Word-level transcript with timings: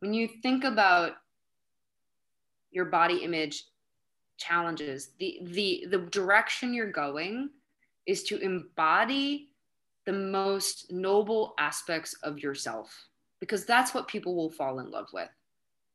when 0.00 0.14
you 0.14 0.28
think 0.42 0.64
about 0.64 1.12
your 2.70 2.86
body 2.86 3.18
image 3.18 3.64
challenges, 4.36 5.10
the 5.18 5.40
the 5.42 5.86
the 5.90 5.98
direction 5.98 6.72
you're 6.72 6.90
going 6.90 7.50
is 8.06 8.22
to 8.24 8.38
embody 8.38 9.50
the 10.06 10.12
most 10.12 10.90
noble 10.90 11.54
aspects 11.58 12.14
of 12.22 12.38
yourself 12.38 13.08
because 13.40 13.64
that's 13.64 13.92
what 13.92 14.08
people 14.08 14.34
will 14.34 14.50
fall 14.50 14.80
in 14.80 14.90
love 14.90 15.08
with. 15.12 15.28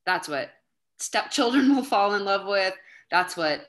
That's 0.05 0.27
what 0.27 0.51
stepchildren 0.97 1.75
will 1.75 1.83
fall 1.83 2.15
in 2.15 2.23
love 2.25 2.47
with. 2.47 2.73
That's 3.09 3.35
what 3.37 3.67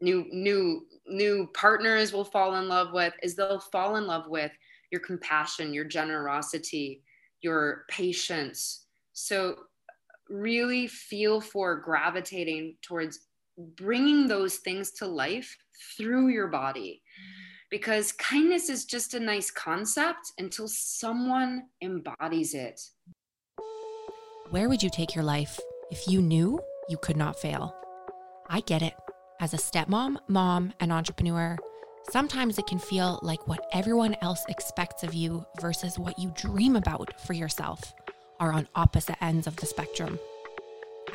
new 0.00 0.26
new 0.32 0.86
new 1.08 1.48
partners 1.54 2.12
will 2.12 2.24
fall 2.24 2.56
in 2.56 2.68
love 2.68 2.92
with 2.92 3.14
is 3.22 3.34
they'll 3.34 3.60
fall 3.60 3.96
in 3.96 4.06
love 4.06 4.28
with 4.28 4.52
your 4.90 5.00
compassion, 5.00 5.72
your 5.72 5.84
generosity, 5.84 7.02
your 7.42 7.84
patience. 7.88 8.85
So 9.18 9.56
really 10.28 10.86
feel 10.86 11.40
for 11.40 11.80
gravitating 11.80 12.76
towards 12.82 13.18
bringing 13.56 14.28
those 14.28 14.56
things 14.56 14.92
to 14.92 15.06
life 15.06 15.56
through 15.96 16.28
your 16.28 16.48
body 16.48 17.02
because 17.70 18.12
kindness 18.12 18.68
is 18.68 18.84
just 18.84 19.14
a 19.14 19.20
nice 19.20 19.50
concept 19.50 20.32
until 20.36 20.68
someone 20.68 21.62
embodies 21.80 22.52
it. 22.52 22.78
Where 24.50 24.68
would 24.68 24.82
you 24.82 24.90
take 24.90 25.14
your 25.14 25.24
life 25.24 25.58
if 25.90 26.06
you 26.06 26.20
knew 26.20 26.60
you 26.90 26.98
could 26.98 27.16
not 27.16 27.40
fail? 27.40 27.74
I 28.50 28.60
get 28.60 28.82
it. 28.82 28.94
As 29.40 29.54
a 29.54 29.56
stepmom, 29.56 30.18
mom, 30.28 30.74
and 30.78 30.92
entrepreneur, 30.92 31.56
sometimes 32.10 32.58
it 32.58 32.66
can 32.66 32.78
feel 32.78 33.18
like 33.22 33.48
what 33.48 33.66
everyone 33.72 34.14
else 34.20 34.44
expects 34.50 35.02
of 35.02 35.14
you 35.14 35.46
versus 35.58 35.98
what 35.98 36.18
you 36.18 36.34
dream 36.36 36.76
about 36.76 37.18
for 37.18 37.32
yourself 37.32 37.94
are 38.40 38.52
on 38.52 38.68
opposite 38.74 39.22
ends 39.22 39.46
of 39.46 39.56
the 39.56 39.66
spectrum. 39.66 40.18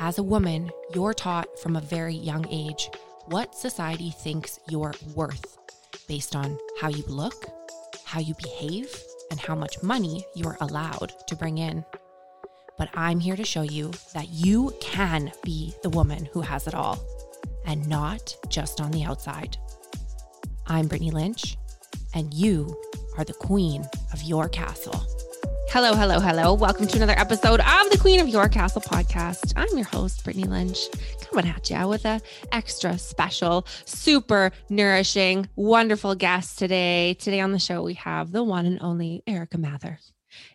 As 0.00 0.18
a 0.18 0.22
woman, 0.22 0.70
you're 0.94 1.14
taught 1.14 1.58
from 1.60 1.76
a 1.76 1.80
very 1.80 2.14
young 2.14 2.46
age 2.50 2.90
what 3.26 3.54
society 3.54 4.10
thinks 4.10 4.58
you're 4.68 4.94
worth 5.14 5.58
based 6.08 6.34
on 6.34 6.58
how 6.80 6.88
you 6.88 7.04
look, 7.06 7.46
how 8.04 8.20
you 8.20 8.34
behave, 8.42 8.94
and 9.30 9.38
how 9.40 9.54
much 9.54 9.82
money 9.82 10.24
you're 10.34 10.58
allowed 10.60 11.12
to 11.26 11.36
bring 11.36 11.58
in. 11.58 11.84
But 12.78 12.90
I'm 12.94 13.20
here 13.20 13.36
to 13.36 13.44
show 13.44 13.62
you 13.62 13.92
that 14.12 14.28
you 14.30 14.74
can 14.80 15.32
be 15.44 15.74
the 15.82 15.90
woman 15.90 16.28
who 16.32 16.40
has 16.40 16.66
it 16.66 16.74
all, 16.74 16.98
and 17.64 17.88
not 17.88 18.36
just 18.48 18.80
on 18.80 18.90
the 18.90 19.04
outside. 19.04 19.56
I'm 20.66 20.88
Brittany 20.88 21.10
Lynch, 21.10 21.56
and 22.14 22.32
you 22.34 22.76
are 23.16 23.24
the 23.24 23.34
queen 23.34 23.84
of 24.12 24.22
your 24.22 24.48
castle. 24.48 25.06
Hello, 25.72 25.94
hello, 25.94 26.20
hello. 26.20 26.52
Welcome 26.52 26.86
to 26.86 26.96
another 26.98 27.18
episode 27.18 27.60
of 27.60 27.90
the 27.90 27.96
Queen 27.98 28.20
of 28.20 28.28
Your 28.28 28.46
Castle 28.46 28.82
podcast. 28.82 29.54
I'm 29.56 29.74
your 29.74 29.86
host, 29.86 30.22
Brittany 30.22 30.44
Lynch, 30.44 30.78
coming 31.22 31.48
at 31.48 31.70
you 31.70 31.88
with 31.88 32.04
a 32.04 32.20
extra 32.52 32.98
special, 32.98 33.66
super 33.86 34.52
nourishing, 34.68 35.48
wonderful 35.56 36.14
guest 36.14 36.58
today. 36.58 37.14
Today 37.14 37.40
on 37.40 37.52
the 37.52 37.58
show, 37.58 37.82
we 37.82 37.94
have 37.94 38.32
the 38.32 38.44
one 38.44 38.66
and 38.66 38.82
only 38.82 39.22
Erica 39.26 39.56
Mather. 39.56 39.98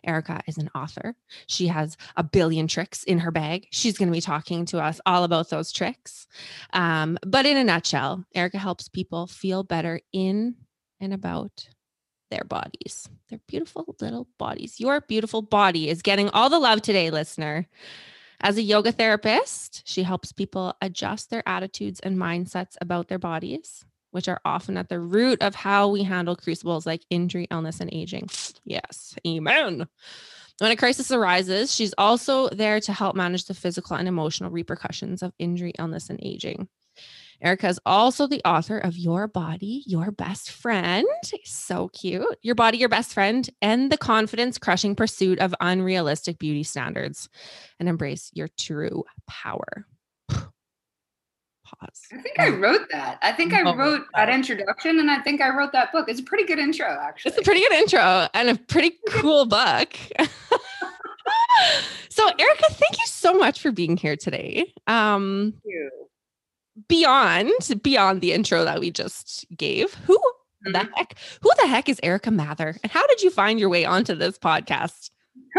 Erica 0.04 0.40
is 0.46 0.56
an 0.56 0.70
author. 0.72 1.16
She 1.48 1.66
has 1.66 1.96
a 2.16 2.22
billion 2.22 2.68
tricks 2.68 3.02
in 3.02 3.18
her 3.18 3.32
bag. 3.32 3.66
She's 3.72 3.98
going 3.98 4.10
to 4.10 4.16
be 4.16 4.20
talking 4.20 4.66
to 4.66 4.78
us 4.80 5.00
all 5.04 5.24
about 5.24 5.50
those 5.50 5.72
tricks. 5.72 6.28
Um, 6.72 7.18
but 7.26 7.44
in 7.44 7.56
a 7.56 7.64
nutshell, 7.64 8.24
Erica 8.36 8.58
helps 8.58 8.88
people 8.88 9.26
feel 9.26 9.64
better 9.64 10.00
in 10.12 10.54
and 11.00 11.12
about 11.12 11.68
their 12.30 12.44
bodies, 12.44 13.08
their 13.28 13.40
beautiful 13.46 13.94
little 14.00 14.28
bodies. 14.38 14.80
Your 14.80 15.00
beautiful 15.00 15.42
body 15.42 15.88
is 15.88 16.02
getting 16.02 16.28
all 16.30 16.50
the 16.50 16.58
love 16.58 16.82
today, 16.82 17.10
listener. 17.10 17.66
As 18.40 18.56
a 18.56 18.62
yoga 18.62 18.92
therapist, 18.92 19.82
she 19.84 20.02
helps 20.02 20.32
people 20.32 20.74
adjust 20.80 21.30
their 21.30 21.42
attitudes 21.46 22.00
and 22.00 22.16
mindsets 22.16 22.76
about 22.80 23.08
their 23.08 23.18
bodies, 23.18 23.84
which 24.12 24.28
are 24.28 24.40
often 24.44 24.76
at 24.76 24.88
the 24.88 25.00
root 25.00 25.42
of 25.42 25.54
how 25.54 25.88
we 25.88 26.04
handle 26.04 26.36
crucibles 26.36 26.86
like 26.86 27.02
injury, 27.10 27.48
illness, 27.50 27.80
and 27.80 27.92
aging. 27.92 28.28
Yes, 28.64 29.16
amen. 29.26 29.88
When 30.58 30.72
a 30.72 30.76
crisis 30.76 31.12
arises, 31.12 31.74
she's 31.74 31.94
also 31.98 32.48
there 32.48 32.80
to 32.80 32.92
help 32.92 33.14
manage 33.14 33.44
the 33.44 33.54
physical 33.54 33.96
and 33.96 34.08
emotional 34.08 34.50
repercussions 34.50 35.22
of 35.22 35.32
injury, 35.38 35.72
illness, 35.78 36.10
and 36.10 36.18
aging. 36.22 36.68
Erica 37.40 37.68
is 37.68 37.80
also 37.86 38.26
the 38.26 38.42
author 38.44 38.78
of 38.78 38.96
Your 38.96 39.28
Body, 39.28 39.84
Your 39.86 40.10
Best 40.10 40.50
Friend. 40.50 41.06
So 41.44 41.88
cute. 41.88 42.38
Your 42.42 42.56
Body, 42.56 42.78
Your 42.78 42.88
Best 42.88 43.14
Friend, 43.14 43.48
and 43.62 43.92
the 43.92 43.96
confidence 43.96 44.58
crushing 44.58 44.96
pursuit 44.96 45.38
of 45.38 45.54
unrealistic 45.60 46.38
beauty 46.38 46.64
standards 46.64 47.28
and 47.78 47.88
embrace 47.88 48.30
your 48.34 48.48
true 48.58 49.04
power. 49.28 49.86
Pause. 50.28 52.08
I 52.12 52.22
think 52.22 52.40
I 52.40 52.48
wrote 52.48 52.88
that. 52.90 53.18
I 53.22 53.30
think 53.32 53.52
I 53.52 53.62
oh, 53.62 53.76
wrote 53.76 54.06
that 54.14 54.30
introduction 54.30 54.98
and 54.98 55.10
I 55.10 55.20
think 55.20 55.40
I 55.40 55.50
wrote 55.50 55.72
that 55.72 55.92
book. 55.92 56.08
It's 56.08 56.20
a 56.20 56.24
pretty 56.24 56.44
good 56.44 56.58
intro, 56.58 56.86
actually. 56.86 57.30
It's 57.30 57.38
a 57.38 57.42
pretty 57.42 57.60
good 57.60 57.72
intro 57.72 58.26
and 58.34 58.48
a 58.48 58.56
pretty 58.56 58.96
cool 59.10 59.44
book. 59.44 59.94
so, 62.08 62.26
Erica, 62.26 62.64
thank 62.70 62.98
you 62.98 63.06
so 63.06 63.34
much 63.34 63.60
for 63.60 63.70
being 63.70 63.96
here 63.98 64.16
today. 64.16 64.72
Um, 64.86 65.52
thank 65.52 65.64
you 65.66 65.90
beyond 66.88 67.50
beyond 67.82 68.20
the 68.20 68.32
intro 68.32 68.64
that 68.64 68.80
we 68.80 68.90
just 68.90 69.46
gave, 69.56 69.94
who 69.94 70.16
mm-hmm. 70.16 70.72
the 70.72 70.88
heck 70.94 71.16
who 71.42 71.50
the 71.60 71.68
heck 71.68 71.88
is 71.88 72.00
Erica 72.02 72.30
Mather, 72.30 72.76
and 72.82 72.92
how 72.92 73.06
did 73.06 73.22
you 73.22 73.30
find 73.30 73.58
your 73.58 73.68
way 73.68 73.84
onto 73.84 74.14
this 74.14 74.38
podcast? 74.38 75.10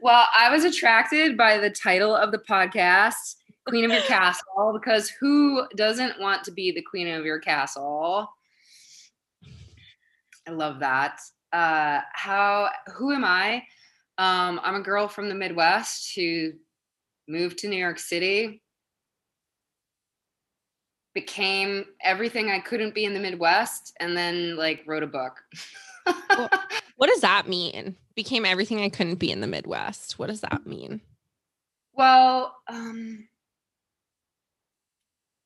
well, 0.00 0.26
I 0.36 0.50
was 0.50 0.64
attracted 0.64 1.36
by 1.36 1.58
the 1.58 1.70
title 1.70 2.14
of 2.14 2.32
the 2.32 2.38
podcast, 2.38 3.36
Queen 3.66 3.84
of 3.84 3.92
Your 3.92 4.02
Castle, 4.06 4.78
because 4.78 5.08
who 5.20 5.66
doesn't 5.76 6.20
want 6.20 6.44
to 6.44 6.52
be 6.52 6.72
the 6.72 6.82
queen 6.82 7.08
of 7.08 7.24
your 7.24 7.38
castle? 7.38 8.28
I 10.48 10.52
love 10.52 10.80
that. 10.80 11.20
Uh, 11.52 12.00
how? 12.12 12.70
Who 12.96 13.12
am 13.12 13.24
I? 13.24 13.62
Um, 14.18 14.60
I'm 14.62 14.74
a 14.74 14.82
girl 14.82 15.08
from 15.08 15.28
the 15.28 15.34
Midwest 15.34 16.12
who 16.14 16.52
moved 17.28 17.58
to 17.58 17.68
New 17.68 17.76
York 17.76 17.98
City 17.98 18.62
became 21.14 21.84
everything 22.02 22.50
I 22.50 22.60
couldn't 22.60 22.94
be 22.94 23.04
in 23.04 23.14
the 23.14 23.20
Midwest 23.20 23.94
and 24.00 24.16
then 24.16 24.56
like 24.56 24.82
wrote 24.86 25.02
a 25.02 25.08
book. 25.08 25.42
well, 26.06 26.48
what 26.96 27.08
does 27.08 27.20
that 27.20 27.48
mean? 27.48 27.96
Became 28.14 28.44
everything 28.44 28.80
I 28.80 28.88
couldn't 28.88 29.16
be 29.16 29.30
in 29.30 29.40
the 29.40 29.46
Midwest. 29.46 30.18
What 30.18 30.28
does 30.28 30.40
that 30.42 30.66
mean? 30.66 31.00
Well, 31.94 32.56
um 32.68 33.28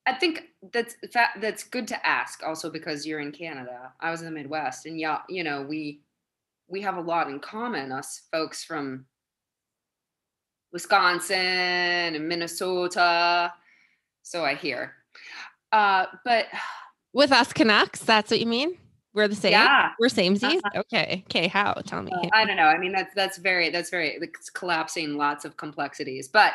I 0.06 0.12
think 0.12 0.42
that's 0.72 0.96
that's 1.40 1.64
good 1.64 1.88
to 1.88 2.06
ask 2.06 2.42
also 2.42 2.70
because 2.70 3.06
you're 3.06 3.20
in 3.20 3.32
Canada. 3.32 3.92
I 4.00 4.10
was 4.10 4.20
in 4.20 4.26
the 4.26 4.32
Midwest 4.32 4.84
and 4.86 5.00
yeah, 5.00 5.20
you 5.28 5.44
know, 5.44 5.62
we 5.62 6.02
we 6.68 6.82
have 6.82 6.96
a 6.96 7.00
lot 7.00 7.28
in 7.28 7.40
common 7.40 7.90
us 7.90 8.22
folks 8.30 8.64
from 8.64 9.06
Wisconsin 10.72 11.36
and 11.36 12.28
Minnesota. 12.28 13.52
So 14.22 14.44
I 14.44 14.54
hear. 14.56 14.92
Uh, 15.74 16.06
but 16.24 16.46
with 17.12 17.32
us 17.32 17.52
Canucks, 17.52 17.98
that's 17.98 18.30
what 18.30 18.38
you 18.38 18.46
mean? 18.46 18.78
We're 19.12 19.26
the 19.26 19.34
same. 19.34 19.50
Yeah, 19.52 19.90
we're 19.98 20.08
same 20.08 20.36
Uh-huh. 20.36 20.60
Okay. 20.76 21.24
Okay. 21.26 21.48
How? 21.48 21.74
Tell 21.84 22.00
me. 22.00 22.12
Uh, 22.12 22.28
I 22.32 22.44
don't 22.44 22.56
know. 22.56 22.66
I 22.66 22.78
mean, 22.78 22.92
that's 22.92 23.12
that's 23.14 23.38
very 23.38 23.70
that's 23.70 23.90
very 23.90 24.18
it's 24.20 24.50
collapsing 24.50 25.16
lots 25.16 25.44
of 25.44 25.56
complexities. 25.56 26.28
But 26.28 26.52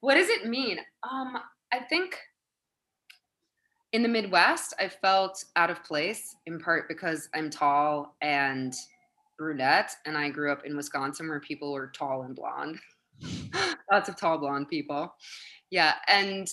what 0.00 0.14
does 0.14 0.28
it 0.28 0.46
mean? 0.46 0.78
Um, 1.10 1.38
I 1.72 1.80
think 1.80 2.18
in 3.92 4.02
the 4.02 4.08
Midwest, 4.08 4.74
I 4.78 4.88
felt 4.88 5.42
out 5.56 5.70
of 5.70 5.82
place 5.82 6.36
in 6.44 6.60
part 6.60 6.88
because 6.88 7.30
I'm 7.34 7.48
tall 7.48 8.16
and 8.20 8.74
brunette, 9.38 9.92
and 10.04 10.16
I 10.16 10.28
grew 10.28 10.52
up 10.52 10.66
in 10.66 10.76
Wisconsin 10.76 11.26
where 11.26 11.40
people 11.40 11.72
were 11.72 11.86
tall 11.88 12.22
and 12.22 12.36
blonde. 12.36 12.78
Lots 13.90 14.10
of 14.10 14.16
tall 14.16 14.36
blonde 14.36 14.68
people. 14.68 15.14
Yeah, 15.70 15.94
and 16.06 16.48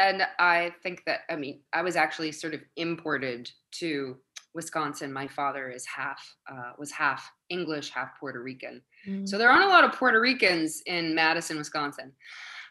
and 0.00 0.22
I 0.38 0.72
think 0.82 1.04
that 1.04 1.20
I 1.28 1.36
mean 1.36 1.60
I 1.72 1.82
was 1.82 1.94
actually 1.94 2.32
sort 2.32 2.54
of 2.54 2.60
imported 2.76 3.50
to 3.72 4.16
Wisconsin. 4.54 5.12
My 5.12 5.28
father 5.28 5.70
is 5.70 5.86
half 5.86 6.20
uh, 6.50 6.72
was 6.78 6.90
half 6.90 7.30
English, 7.50 7.90
half 7.90 8.18
Puerto 8.18 8.42
Rican. 8.42 8.82
Mm. 9.06 9.28
So 9.28 9.36
there 9.36 9.50
aren't 9.50 9.66
a 9.66 9.68
lot 9.68 9.84
of 9.84 9.92
Puerto 9.92 10.20
Ricans 10.20 10.82
in 10.86 11.14
Madison, 11.14 11.58
Wisconsin, 11.58 12.12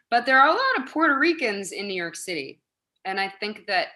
but 0.09 0.25
there 0.25 0.39
are 0.39 0.49
a 0.49 0.51
lot 0.51 0.79
of 0.79 0.91
Puerto 0.91 1.17
Ricans 1.17 1.71
in 1.71 1.87
New 1.87 1.93
York 1.93 2.15
City, 2.15 2.61
and 3.05 3.19
I 3.19 3.29
think 3.39 3.67
that 3.67 3.89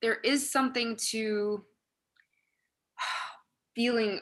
there 0.00 0.16
is 0.24 0.50
something 0.50 0.96
to 1.10 1.62
feeling 3.76 4.20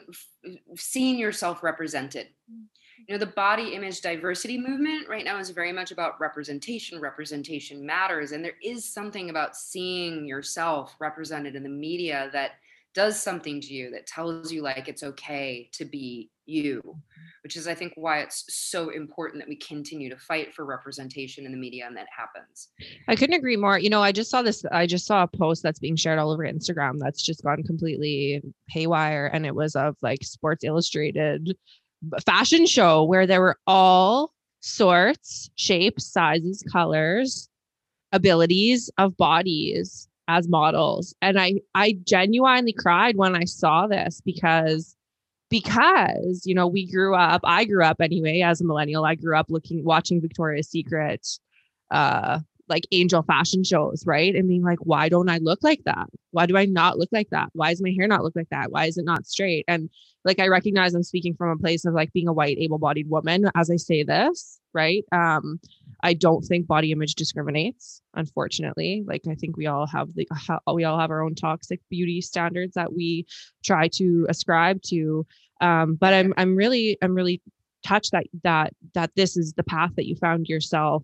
seeing 0.75 1.17
yourself 1.17 1.63
represented 1.63 2.27
mm 2.51 2.65
you 3.09 3.15
know 3.15 3.19
the 3.19 3.31
body 3.31 3.73
image 3.73 4.01
diversity 4.01 4.55
movement 4.55 5.09
right 5.09 5.25
now 5.25 5.39
is 5.39 5.49
very 5.49 5.73
much 5.73 5.89
about 5.89 6.19
representation 6.21 6.99
representation 7.01 7.83
matters 7.83 8.33
and 8.33 8.45
there 8.45 8.57
is 8.63 8.85
something 8.85 9.31
about 9.31 9.57
seeing 9.57 10.27
yourself 10.27 10.95
represented 10.99 11.55
in 11.55 11.63
the 11.63 11.69
media 11.69 12.29
that 12.31 12.51
does 12.93 13.21
something 13.21 13.59
to 13.61 13.73
you 13.73 13.89
that 13.89 14.05
tells 14.05 14.51
you 14.51 14.61
like 14.61 14.87
it's 14.87 15.01
okay 15.01 15.67
to 15.71 15.85
be 15.85 16.29
you 16.45 16.81
which 17.43 17.55
is 17.55 17.67
i 17.67 17.73
think 17.73 17.93
why 17.95 18.19
it's 18.19 18.45
so 18.49 18.89
important 18.89 19.41
that 19.41 19.49
we 19.49 19.55
continue 19.55 20.09
to 20.09 20.17
fight 20.17 20.53
for 20.53 20.65
representation 20.65 21.47
in 21.47 21.51
the 21.51 21.57
media 21.57 21.85
and 21.87 21.97
that 21.97 22.07
happens. 22.15 22.69
I 23.07 23.15
couldn't 23.15 23.35
agree 23.35 23.55
more. 23.55 23.79
You 23.79 23.89
know 23.89 24.03
i 24.03 24.11
just 24.11 24.29
saw 24.29 24.43
this 24.43 24.63
i 24.71 24.85
just 24.85 25.07
saw 25.07 25.23
a 25.23 25.27
post 25.27 25.63
that's 25.63 25.79
being 25.79 25.95
shared 25.95 26.19
all 26.19 26.31
over 26.31 26.43
instagram 26.43 26.99
that's 26.99 27.23
just 27.23 27.43
gone 27.43 27.63
completely 27.63 28.43
haywire 28.69 29.27
and 29.27 29.47
it 29.47 29.55
was 29.55 29.75
of 29.75 29.95
like 30.01 30.23
sports 30.23 30.63
illustrated 30.63 31.55
fashion 32.25 32.65
show 32.65 33.03
where 33.03 33.27
there 33.27 33.41
were 33.41 33.57
all 33.67 34.33
sorts 34.61 35.49
shapes 35.55 36.05
sizes 36.05 36.63
colors 36.71 37.49
abilities 38.11 38.89
of 38.97 39.15
bodies 39.17 40.07
as 40.27 40.47
models. 40.47 41.13
And 41.21 41.39
i 41.39 41.55
i 41.75 41.97
genuinely 42.05 42.73
cried 42.73 43.17
when 43.17 43.35
i 43.35 43.45
saw 43.45 43.87
this 43.87 44.21
because 44.23 44.95
because 45.49 46.43
you 46.45 46.53
know 46.53 46.67
we 46.67 46.89
grew 46.89 47.15
up 47.15 47.41
i 47.43 47.65
grew 47.65 47.83
up 47.83 47.99
anyway 47.99 48.41
as 48.41 48.61
a 48.61 48.63
millennial 48.63 49.05
i 49.05 49.15
grew 49.15 49.35
up 49.35 49.47
looking 49.49 49.83
watching 49.83 50.21
victoria's 50.21 50.69
secret 50.69 51.27
uh 51.89 52.39
like 52.69 52.85
angel 52.91 53.23
fashion 53.23 53.63
shows 53.63 54.03
right? 54.05 54.35
And 54.35 54.47
being 54.47 54.63
like 54.63 54.79
why 54.79 55.09
don't 55.09 55.29
i 55.29 55.37
look 55.37 55.59
like 55.63 55.83
that? 55.85 56.07
Why 56.31 56.45
do 56.45 56.57
i 56.57 56.65
not 56.65 56.97
look 56.97 57.09
like 57.11 57.29
that? 57.31 57.49
Why 57.53 57.71
does 57.71 57.81
my 57.81 57.93
hair 57.97 58.07
not 58.07 58.23
look 58.23 58.35
like 58.35 58.49
that? 58.51 58.71
Why 58.71 58.85
is 58.85 58.97
it 58.97 59.05
not 59.05 59.25
straight? 59.25 59.65
And 59.67 59.89
like 60.25 60.39
i 60.39 60.47
recognize 60.47 60.93
i'm 60.93 61.03
speaking 61.03 61.35
from 61.35 61.49
a 61.49 61.57
place 61.57 61.85
of 61.85 61.93
like 61.93 62.13
being 62.13 62.27
a 62.27 62.33
white 62.33 62.57
able-bodied 62.59 63.09
woman 63.09 63.49
as 63.55 63.69
i 63.71 63.75
say 63.75 64.03
this 64.03 64.59
right? 64.73 65.03
Um 65.11 65.59
i 66.03 66.13
don't 66.13 66.43
think 66.43 66.67
body 66.67 66.91
image 66.91 67.15
discriminates 67.15 68.01
unfortunately. 68.15 69.03
Like 69.05 69.23
i 69.29 69.35
think 69.35 69.57
we 69.57 69.67
all 69.67 69.87
have 69.87 70.13
the 70.15 70.27
we 70.73 70.83
all 70.83 70.99
have 70.99 71.11
our 71.11 71.23
own 71.23 71.35
toxic 71.35 71.81
beauty 71.89 72.21
standards 72.21 72.75
that 72.75 72.93
we 72.93 73.25
try 73.63 73.87
to 73.93 74.25
ascribe 74.29 74.81
to. 74.83 75.25
Um 75.61 75.95
but 75.95 76.13
i'm 76.13 76.33
i'm 76.37 76.55
really 76.55 76.97
i'm 77.01 77.15
really 77.15 77.41
touched 77.85 78.11
that 78.11 78.25
that 78.43 78.73
that 78.93 79.11
this 79.15 79.37
is 79.37 79.53
the 79.53 79.63
path 79.63 79.91
that 79.95 80.05
you 80.05 80.15
found 80.15 80.47
yourself 80.47 81.03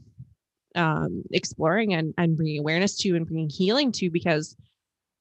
um 0.75 1.23
exploring 1.31 1.93
and 1.93 2.13
and 2.17 2.35
bringing 2.37 2.59
awareness 2.59 2.97
to 2.97 3.15
and 3.15 3.25
bringing 3.25 3.49
healing 3.49 3.91
to 3.93 4.09
because 4.09 4.55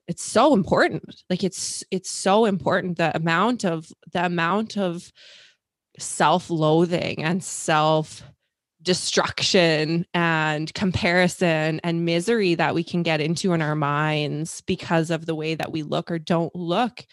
it's 0.06 0.22
so 0.22 0.52
important. 0.54 1.22
Like 1.30 1.44
it's 1.44 1.84
it's 1.90 2.10
so 2.10 2.44
important 2.44 2.98
the 2.98 3.14
amount 3.16 3.64
of 3.64 3.90
the 4.12 4.24
amount 4.24 4.76
of 4.76 5.10
self-loathing 5.98 7.22
and 7.22 7.42
self 7.42 8.22
destruction 8.82 10.04
and 10.12 10.72
comparison 10.74 11.80
and 11.82 12.04
misery 12.04 12.54
that 12.54 12.74
we 12.74 12.84
can 12.84 13.02
get 13.02 13.20
into 13.20 13.54
in 13.54 13.62
our 13.62 13.74
minds 13.74 14.60
because 14.62 15.10
of 15.10 15.24
the 15.24 15.34
way 15.34 15.54
that 15.54 15.72
we 15.72 15.82
look 15.82 16.10
or 16.10 16.18
don't 16.18 16.54
look. 16.54 17.06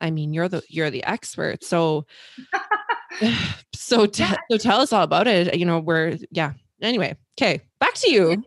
I 0.00 0.10
mean 0.10 0.32
you're 0.32 0.48
the 0.48 0.62
you're 0.68 0.90
the 0.90 1.04
expert 1.04 1.62
so 1.62 2.06
so 3.74 4.06
t- 4.06 4.24
so 4.50 4.56
tell 4.56 4.80
us 4.80 4.92
all 4.92 5.04
about 5.04 5.28
it. 5.28 5.56
You 5.56 5.66
know 5.66 5.78
we're 5.78 6.18
yeah 6.30 6.54
anyway 6.82 7.16
okay 7.38 7.60
back 7.78 7.94
to 7.94 8.10
you. 8.10 8.42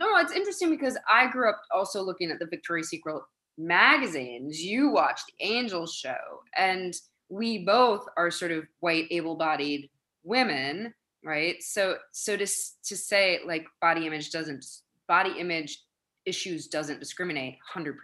No 0.00 0.18
it's 0.18 0.32
interesting 0.32 0.70
because 0.70 0.98
i 1.10 1.28
grew 1.30 1.48
up 1.48 1.60
also 1.74 2.02
looking 2.02 2.30
at 2.30 2.38
the 2.38 2.46
victoria's 2.46 2.90
secret 2.90 3.22
magazines. 3.56 4.62
You 4.62 4.90
watched 4.90 5.26
the 5.26 5.46
angel 5.46 5.86
show 5.86 6.42
and 6.56 6.94
we 7.28 7.64
both 7.64 8.06
are 8.16 8.30
sort 8.30 8.52
of 8.52 8.64
white 8.80 9.06
able-bodied 9.10 9.90
women 10.22 10.94
right? 11.24 11.62
So 11.62 11.96
so 12.12 12.36
to 12.36 12.46
to 12.46 12.96
say 12.96 13.40
like 13.44 13.66
body 13.80 14.06
image 14.06 14.30
doesn't 14.30 14.64
body 15.08 15.34
image 15.38 15.82
issues 16.24 16.68
doesn't 16.68 17.00
discriminate 17.00 17.56
100% 17.74 17.94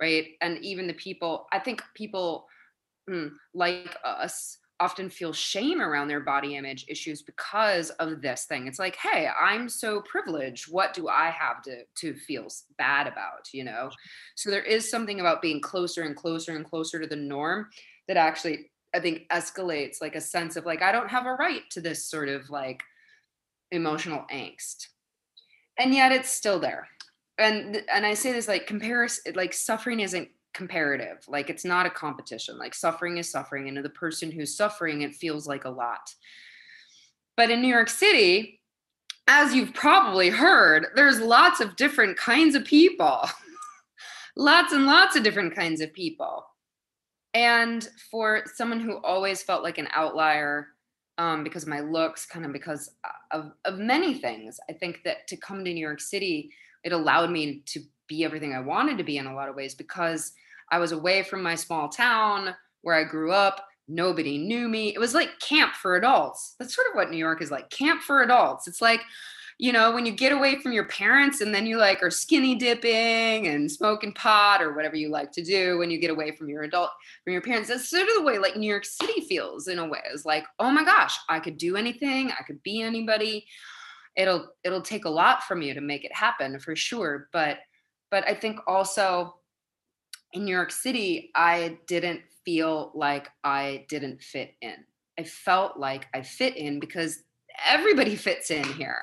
right? 0.00 0.26
And 0.40 0.58
even 0.64 0.86
the 0.86 0.94
people 0.94 1.46
i 1.52 1.58
think 1.58 1.82
people 1.94 2.46
mm, 3.08 3.30
like 3.54 3.96
us 4.04 4.58
often 4.80 5.08
feel 5.10 5.32
shame 5.32 5.80
around 5.80 6.08
their 6.08 6.20
body 6.20 6.56
image 6.56 6.84
issues 6.88 7.22
because 7.22 7.90
of 7.90 8.20
this 8.22 8.46
thing 8.46 8.66
it's 8.66 8.78
like 8.78 8.96
hey 8.96 9.28
i'm 9.40 9.68
so 9.68 10.00
privileged 10.02 10.72
what 10.72 10.94
do 10.94 11.08
i 11.08 11.30
have 11.30 11.62
to 11.62 11.82
to 11.94 12.14
feel 12.14 12.48
bad 12.78 13.06
about 13.06 13.48
you 13.52 13.62
know 13.62 13.90
so 14.34 14.50
there 14.50 14.62
is 14.62 14.90
something 14.90 15.20
about 15.20 15.42
being 15.42 15.60
closer 15.60 16.02
and 16.02 16.16
closer 16.16 16.56
and 16.56 16.64
closer 16.64 16.98
to 16.98 17.06
the 17.06 17.14
norm 17.14 17.68
that 18.08 18.16
actually 18.16 18.70
I 18.94 19.00
think 19.00 19.28
escalates 19.28 20.00
like 20.00 20.16
a 20.16 20.20
sense 20.20 20.56
of 20.56 20.66
like 20.66 20.82
I 20.82 20.92
don't 20.92 21.10
have 21.10 21.26
a 21.26 21.34
right 21.34 21.62
to 21.70 21.80
this 21.80 22.08
sort 22.08 22.28
of 22.28 22.50
like 22.50 22.82
emotional 23.70 24.24
angst. 24.32 24.86
And 25.78 25.94
yet 25.94 26.12
it's 26.12 26.30
still 26.30 26.58
there. 26.58 26.88
And 27.38 27.82
and 27.92 28.04
I 28.04 28.14
say 28.14 28.32
this 28.32 28.48
like 28.48 28.66
comparison 28.66 29.34
like 29.34 29.54
suffering 29.54 30.00
isn't 30.00 30.28
comparative. 30.54 31.24
Like 31.28 31.50
it's 31.50 31.64
not 31.64 31.86
a 31.86 31.90
competition. 31.90 32.58
Like 32.58 32.74
suffering 32.74 33.18
is 33.18 33.30
suffering 33.30 33.68
and 33.68 33.76
to 33.76 33.82
the 33.82 33.90
person 33.90 34.30
who's 34.30 34.56
suffering 34.56 35.02
it 35.02 35.14
feels 35.14 35.46
like 35.46 35.64
a 35.64 35.70
lot. 35.70 36.14
But 37.36 37.50
in 37.50 37.62
New 37.62 37.68
York 37.68 37.88
City, 37.88 38.60
as 39.28 39.54
you've 39.54 39.74
probably 39.74 40.28
heard, 40.28 40.88
there's 40.96 41.20
lots 41.20 41.60
of 41.60 41.76
different 41.76 42.16
kinds 42.16 42.54
of 42.54 42.64
people. 42.64 43.28
lots 44.36 44.72
and 44.72 44.86
lots 44.86 45.16
of 45.16 45.22
different 45.22 45.54
kinds 45.54 45.80
of 45.80 45.92
people 45.92 46.44
and 47.34 47.88
for 48.10 48.42
someone 48.54 48.80
who 48.80 48.96
always 48.98 49.42
felt 49.42 49.62
like 49.62 49.78
an 49.78 49.88
outlier 49.92 50.68
um, 51.18 51.44
because 51.44 51.64
of 51.64 51.68
my 51.68 51.80
looks 51.80 52.26
kind 52.26 52.44
of 52.46 52.52
because 52.52 52.90
of, 53.30 53.52
of 53.64 53.78
many 53.78 54.14
things 54.14 54.58
i 54.68 54.72
think 54.72 55.00
that 55.04 55.26
to 55.28 55.36
come 55.36 55.64
to 55.64 55.72
new 55.72 55.80
york 55.80 56.00
city 56.00 56.50
it 56.84 56.92
allowed 56.92 57.30
me 57.30 57.62
to 57.66 57.80
be 58.08 58.24
everything 58.24 58.54
i 58.54 58.60
wanted 58.60 58.98
to 58.98 59.04
be 59.04 59.18
in 59.18 59.26
a 59.26 59.34
lot 59.34 59.48
of 59.48 59.54
ways 59.54 59.74
because 59.74 60.32
i 60.70 60.78
was 60.78 60.92
away 60.92 61.22
from 61.22 61.42
my 61.42 61.54
small 61.54 61.88
town 61.88 62.54
where 62.82 62.94
i 62.94 63.04
grew 63.04 63.32
up 63.32 63.66
nobody 63.88 64.38
knew 64.38 64.68
me 64.68 64.94
it 64.94 64.98
was 64.98 65.14
like 65.14 65.30
camp 65.40 65.74
for 65.74 65.96
adults 65.96 66.54
that's 66.58 66.74
sort 66.74 66.86
of 66.88 66.94
what 66.94 67.10
new 67.10 67.16
york 67.16 67.42
is 67.42 67.50
like 67.50 67.68
camp 67.70 68.02
for 68.02 68.22
adults 68.22 68.68
it's 68.68 68.80
like 68.80 69.02
you 69.60 69.72
know, 69.72 69.92
when 69.92 70.06
you 70.06 70.12
get 70.12 70.32
away 70.32 70.58
from 70.58 70.72
your 70.72 70.86
parents 70.86 71.42
and 71.42 71.54
then 71.54 71.66
you 71.66 71.76
like 71.76 72.02
are 72.02 72.10
skinny 72.10 72.54
dipping 72.54 73.46
and 73.46 73.70
smoking 73.70 74.14
pot 74.14 74.62
or 74.62 74.72
whatever 74.72 74.96
you 74.96 75.10
like 75.10 75.30
to 75.32 75.44
do 75.44 75.76
when 75.76 75.90
you 75.90 75.98
get 75.98 76.10
away 76.10 76.34
from 76.34 76.48
your 76.48 76.62
adult 76.62 76.88
from 77.22 77.34
your 77.34 77.42
parents. 77.42 77.68
That's 77.68 77.90
sort 77.90 78.08
of 78.08 78.14
the 78.16 78.22
way 78.22 78.38
like 78.38 78.56
New 78.56 78.66
York 78.66 78.86
City 78.86 79.20
feels 79.20 79.68
in 79.68 79.78
a 79.78 79.86
way. 79.86 80.00
It's 80.10 80.24
like, 80.24 80.46
oh 80.58 80.70
my 80.70 80.82
gosh, 80.82 81.14
I 81.28 81.40
could 81.40 81.58
do 81.58 81.76
anything, 81.76 82.30
I 82.30 82.42
could 82.44 82.62
be 82.62 82.80
anybody. 82.80 83.46
It'll 84.16 84.48
it'll 84.64 84.80
take 84.80 85.04
a 85.04 85.10
lot 85.10 85.42
from 85.42 85.60
you 85.60 85.74
to 85.74 85.82
make 85.82 86.06
it 86.06 86.14
happen 86.14 86.58
for 86.58 86.74
sure. 86.74 87.28
But 87.30 87.58
but 88.10 88.26
I 88.26 88.32
think 88.32 88.60
also 88.66 89.39
in 90.32 90.44
New 90.44 90.54
York 90.54 90.70
City, 90.70 91.30
I 91.34 91.78
didn't 91.86 92.22
feel 92.44 92.92
like 92.94 93.28
I 93.44 93.84
didn't 93.88 94.22
fit 94.22 94.54
in. 94.60 94.74
I 95.18 95.24
felt 95.24 95.78
like 95.78 96.06
I 96.14 96.22
fit 96.22 96.56
in 96.56 96.80
because 96.80 97.22
everybody 97.66 98.16
fits 98.16 98.50
in 98.50 98.64
here. 98.64 99.02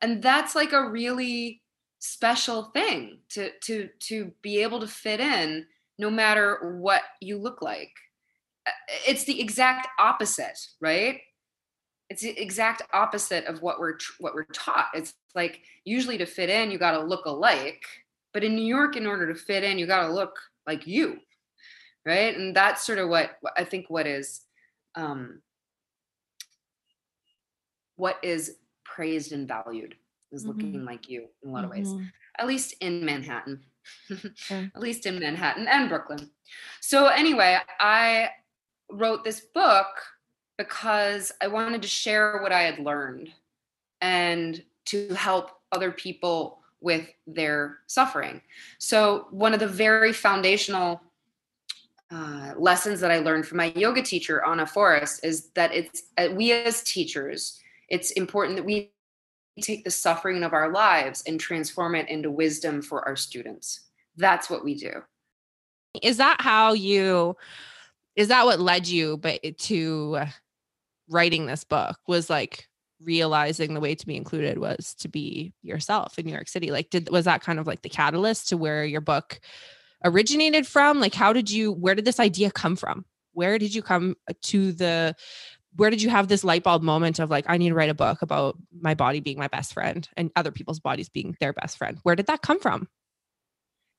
And 0.00 0.22
that's 0.22 0.54
like 0.54 0.72
a 0.72 0.88
really 0.88 1.62
special 2.00 2.70
thing 2.72 3.18
to 3.28 3.50
to 3.64 3.88
to 3.98 4.30
be 4.40 4.62
able 4.62 4.78
to 4.78 4.86
fit 4.86 5.18
in 5.18 5.66
no 5.98 6.08
matter 6.08 6.78
what 6.80 7.02
you 7.20 7.36
look 7.36 7.60
like. 7.60 7.90
Uh, 8.66 8.70
it's 9.06 9.24
the 9.24 9.40
exact 9.40 9.88
opposite 9.98 10.58
right? 10.80 11.20
It's 12.08 12.22
the 12.22 12.40
exact 12.40 12.82
opposite 12.94 13.44
of 13.46 13.60
what 13.62 13.80
we're 13.80 13.98
what 14.20 14.34
we're 14.34 14.44
taught. 14.44 14.86
It's 14.94 15.14
like 15.34 15.60
usually 15.84 16.18
to 16.18 16.26
fit 16.26 16.50
in 16.50 16.70
you 16.70 16.78
got 16.78 16.92
to 16.92 17.02
look 17.02 17.24
alike 17.26 17.82
but 18.32 18.44
in 18.44 18.54
new 18.54 18.64
york 18.64 18.96
in 18.96 19.06
order 19.06 19.26
to 19.32 19.38
fit 19.38 19.64
in 19.64 19.78
you 19.78 19.86
got 19.86 20.06
to 20.06 20.12
look 20.12 20.38
like 20.68 20.86
you 20.86 21.18
right 22.06 22.36
and 22.36 22.54
that's 22.54 22.86
sort 22.86 22.98
of 22.98 23.08
what 23.08 23.32
i 23.56 23.64
think 23.64 23.86
what 23.88 24.06
is 24.06 24.42
um 24.94 25.42
what 27.96 28.18
is 28.22 28.56
praised 28.84 29.32
and 29.32 29.46
valued 29.46 29.96
is 30.32 30.44
mm-hmm. 30.44 30.50
looking 30.50 30.84
like 30.84 31.08
you 31.08 31.26
in 31.42 31.50
a 31.50 31.52
lot 31.52 31.64
of 31.64 31.70
ways, 31.70 31.88
mm-hmm. 31.88 32.04
at 32.38 32.46
least 32.46 32.74
in 32.80 33.04
Manhattan, 33.04 33.60
at 34.50 34.80
least 34.80 35.04
in 35.04 35.18
Manhattan 35.18 35.68
and 35.68 35.88
Brooklyn. 35.88 36.30
So, 36.80 37.08
anyway, 37.08 37.58
I 37.80 38.30
wrote 38.90 39.24
this 39.24 39.40
book 39.40 39.86
because 40.56 41.32
I 41.40 41.48
wanted 41.48 41.82
to 41.82 41.88
share 41.88 42.40
what 42.40 42.52
I 42.52 42.62
had 42.62 42.78
learned 42.78 43.30
and 44.00 44.62
to 44.86 45.12
help 45.14 45.50
other 45.72 45.90
people 45.90 46.57
with 46.80 47.08
their 47.26 47.78
suffering. 47.86 48.40
So, 48.78 49.26
one 49.30 49.54
of 49.54 49.60
the 49.60 49.68
very 49.68 50.12
foundational 50.12 51.02
uh, 52.10 52.52
lessons 52.56 53.00
that 53.00 53.10
I 53.10 53.18
learned 53.18 53.46
from 53.46 53.58
my 53.58 53.72
yoga 53.74 54.02
teacher, 54.02 54.44
Ana 54.44 54.66
Forrest, 54.66 55.24
is 55.24 55.50
that 55.50 55.74
it's 55.74 56.04
uh, 56.16 56.28
we 56.32 56.52
as 56.52 56.82
teachers 56.82 57.60
it's 57.88 58.10
important 58.12 58.56
that 58.56 58.64
we 58.64 58.92
take 59.60 59.84
the 59.84 59.90
suffering 59.90 60.44
of 60.44 60.52
our 60.52 60.70
lives 60.70 61.22
and 61.26 61.40
transform 61.40 61.94
it 61.94 62.08
into 62.08 62.30
wisdom 62.30 62.80
for 62.80 63.06
our 63.08 63.16
students. 63.16 63.80
That's 64.16 64.48
what 64.48 64.64
we 64.64 64.74
do. 64.74 65.02
Is 66.02 66.18
that 66.18 66.40
how 66.40 66.74
you 66.74 67.36
is 68.14 68.28
that 68.28 68.44
what 68.44 68.60
led 68.60 68.86
you 68.86 69.16
but 69.16 69.40
to 69.58 70.20
writing 71.08 71.46
this 71.46 71.64
book 71.64 71.98
was 72.06 72.28
like 72.28 72.68
realizing 73.02 73.74
the 73.74 73.80
way 73.80 73.94
to 73.94 74.06
be 74.06 74.16
included 74.16 74.58
was 74.58 74.94
to 75.00 75.08
be 75.08 75.52
yourself 75.62 76.18
in 76.18 76.26
New 76.26 76.32
York 76.32 76.48
City? 76.48 76.70
Like 76.70 76.90
did 76.90 77.10
was 77.10 77.24
that 77.24 77.42
kind 77.42 77.58
of 77.58 77.66
like 77.66 77.82
the 77.82 77.88
catalyst 77.88 78.48
to 78.48 78.56
where 78.56 78.84
your 78.84 79.00
book 79.00 79.40
originated 80.04 80.66
from? 80.66 81.00
Like 81.00 81.14
how 81.14 81.32
did 81.32 81.50
you 81.50 81.72
where 81.72 81.94
did 81.94 82.04
this 82.04 82.20
idea 82.20 82.50
come 82.50 82.76
from? 82.76 83.04
where 83.38 83.56
did 83.56 83.72
you 83.72 83.82
come 83.82 84.16
uh, 84.28 84.32
to 84.42 84.72
the 84.72 85.14
where 85.76 85.90
did 85.90 86.02
you 86.02 86.10
have 86.10 86.26
this 86.26 86.42
light 86.42 86.64
bulb 86.64 86.82
moment 86.82 87.20
of 87.20 87.30
like 87.30 87.44
i 87.48 87.56
need 87.56 87.68
to 87.68 87.74
write 87.74 87.88
a 87.88 87.94
book 87.94 88.20
about 88.20 88.56
my 88.80 88.94
body 88.94 89.20
being 89.20 89.38
my 89.38 89.46
best 89.46 89.72
friend 89.72 90.08
and 90.16 90.32
other 90.34 90.50
people's 90.50 90.80
bodies 90.80 91.08
being 91.08 91.36
their 91.40 91.52
best 91.52 91.78
friend 91.78 91.98
where 92.02 92.16
did 92.16 92.26
that 92.26 92.42
come 92.42 92.58
from 92.58 92.88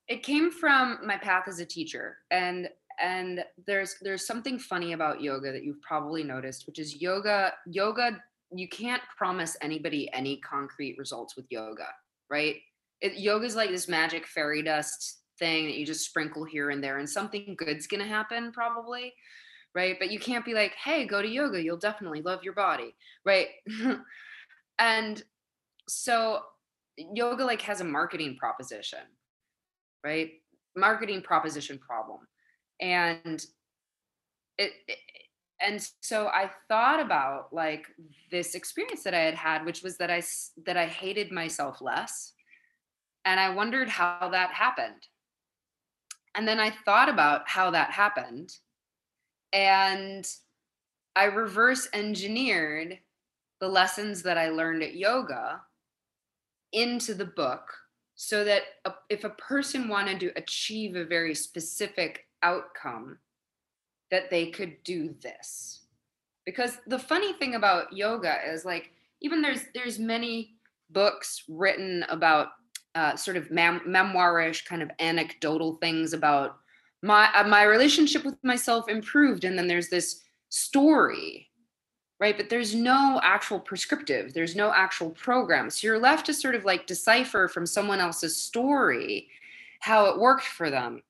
it 0.09 0.23
came 0.23 0.51
from 0.51 0.97
my 1.05 1.15
path 1.15 1.43
as 1.47 1.59
a 1.59 1.65
teacher 1.65 2.17
and 2.31 2.67
and 3.01 3.45
there's 3.65 3.95
there's 4.01 4.27
something 4.27 4.59
funny 4.59 4.91
about 4.91 5.21
yoga 5.21 5.53
that 5.53 5.63
you've 5.63 5.81
probably 5.81 6.21
noticed 6.21 6.67
which 6.67 6.77
is 6.77 7.01
yoga 7.01 7.53
yoga 7.65 8.21
you 8.53 8.67
can't 8.67 9.01
promise 9.17 9.55
anybody 9.61 10.11
any 10.13 10.37
concrete 10.37 10.97
results 10.97 11.35
with 11.35 11.45
yoga 11.49 11.87
right? 12.29 12.57
Yoga 13.01 13.45
is 13.45 13.55
like 13.55 13.71
this 13.71 13.87
magic 13.87 14.27
fairy 14.27 14.61
dust 14.61 15.19
thing 15.39 15.65
that 15.65 15.77
you 15.77 15.85
just 15.85 16.05
sprinkle 16.05 16.43
here 16.43 16.69
and 16.69 16.83
there 16.83 16.99
and 16.99 17.09
something 17.09 17.55
good's 17.57 17.87
to 17.87 18.03
happen 18.03 18.51
probably 18.51 19.13
right? 19.75 19.97
But 19.99 20.11
you 20.11 20.19
can't 20.19 20.45
be 20.45 20.53
like 20.53 20.73
hey 20.83 21.05
go 21.05 21.21
to 21.21 21.27
yoga 21.27 21.61
you'll 21.61 21.77
definitely 21.77 22.21
love 22.21 22.43
your 22.43 22.53
body 22.53 22.95
right? 23.25 23.47
And 24.81 25.21
so 25.89 26.39
yoga 26.97 27.43
like 27.43 27.61
has 27.63 27.81
a 27.81 27.83
marketing 27.83 28.37
proposition 28.39 28.99
right? 30.03 30.31
Marketing 30.75 31.21
proposition 31.21 31.77
problem. 31.77 32.19
And 32.79 33.43
it, 34.57 34.71
it 34.87 34.97
and 35.61 35.89
so 36.01 36.27
i 36.27 36.49
thought 36.67 36.99
about 36.99 37.51
like 37.51 37.85
this 38.31 38.55
experience 38.55 39.03
that 39.03 39.13
i 39.13 39.19
had 39.19 39.35
had 39.35 39.65
which 39.65 39.81
was 39.83 39.97
that 39.97 40.09
i 40.09 40.21
that 40.65 40.77
i 40.77 40.85
hated 40.85 41.31
myself 41.31 41.81
less 41.81 42.33
and 43.25 43.39
i 43.39 43.49
wondered 43.49 43.89
how 43.89 44.29
that 44.31 44.51
happened. 44.51 45.07
And 46.35 46.47
then 46.47 46.59
i 46.59 46.71
thought 46.85 47.09
about 47.09 47.47
how 47.47 47.71
that 47.71 47.91
happened 47.91 48.53
and 49.51 50.25
i 51.15 51.25
reverse 51.25 51.89
engineered 51.93 52.99
the 53.59 53.67
lessons 53.67 54.21
that 54.23 54.37
i 54.37 54.49
learned 54.49 54.83
at 54.83 54.95
yoga 54.95 55.61
into 56.71 57.13
the 57.13 57.25
book 57.25 57.63
so 58.15 58.43
that 58.43 58.63
if 59.09 59.23
a 59.23 59.29
person 59.31 59.89
wanted 59.89 60.19
to 60.19 60.31
achieve 60.35 60.95
a 60.95 61.05
very 61.05 61.33
specific 61.33 62.27
outcome 62.43 63.17
that 64.11 64.29
they 64.29 64.47
could 64.47 64.75
do 64.83 65.15
this 65.21 65.81
because 66.45 66.79
the 66.87 66.99
funny 66.99 67.33
thing 67.33 67.55
about 67.55 67.93
yoga 67.93 68.37
is 68.47 68.65
like 68.65 68.91
even 69.21 69.41
there's 69.41 69.61
there's 69.73 69.99
many 69.99 70.55
books 70.89 71.43
written 71.47 72.03
about 72.09 72.49
uh, 72.95 73.15
sort 73.15 73.37
of 73.37 73.51
mem- 73.51 73.81
memoirish 73.87 74.65
kind 74.65 74.81
of 74.81 74.89
anecdotal 74.99 75.75
things 75.75 76.13
about 76.13 76.57
my 77.03 77.29
uh, 77.35 77.43
my 77.47 77.63
relationship 77.63 78.25
with 78.25 78.35
myself 78.43 78.89
improved 78.89 79.43
and 79.43 79.57
then 79.57 79.67
there's 79.67 79.89
this 79.89 80.23
story 80.49 81.49
right? 82.19 82.35
But 82.35 82.49
there's 82.49 82.75
no 82.75 83.19
actual 83.23 83.59
prescriptive, 83.59 84.33
there's 84.33 84.55
no 84.55 84.73
actual 84.73 85.11
program. 85.11 85.69
So 85.69 85.87
you're 85.87 85.99
left 85.99 86.25
to 86.25 86.33
sort 86.33 86.55
of 86.55 86.65
like 86.65 86.85
decipher 86.85 87.47
from 87.47 87.65
someone 87.65 87.99
else's 87.99 88.35
story 88.35 89.29
how 89.79 90.05
it 90.07 90.19
worked 90.19 90.43
for 90.43 90.69
them, 90.69 91.01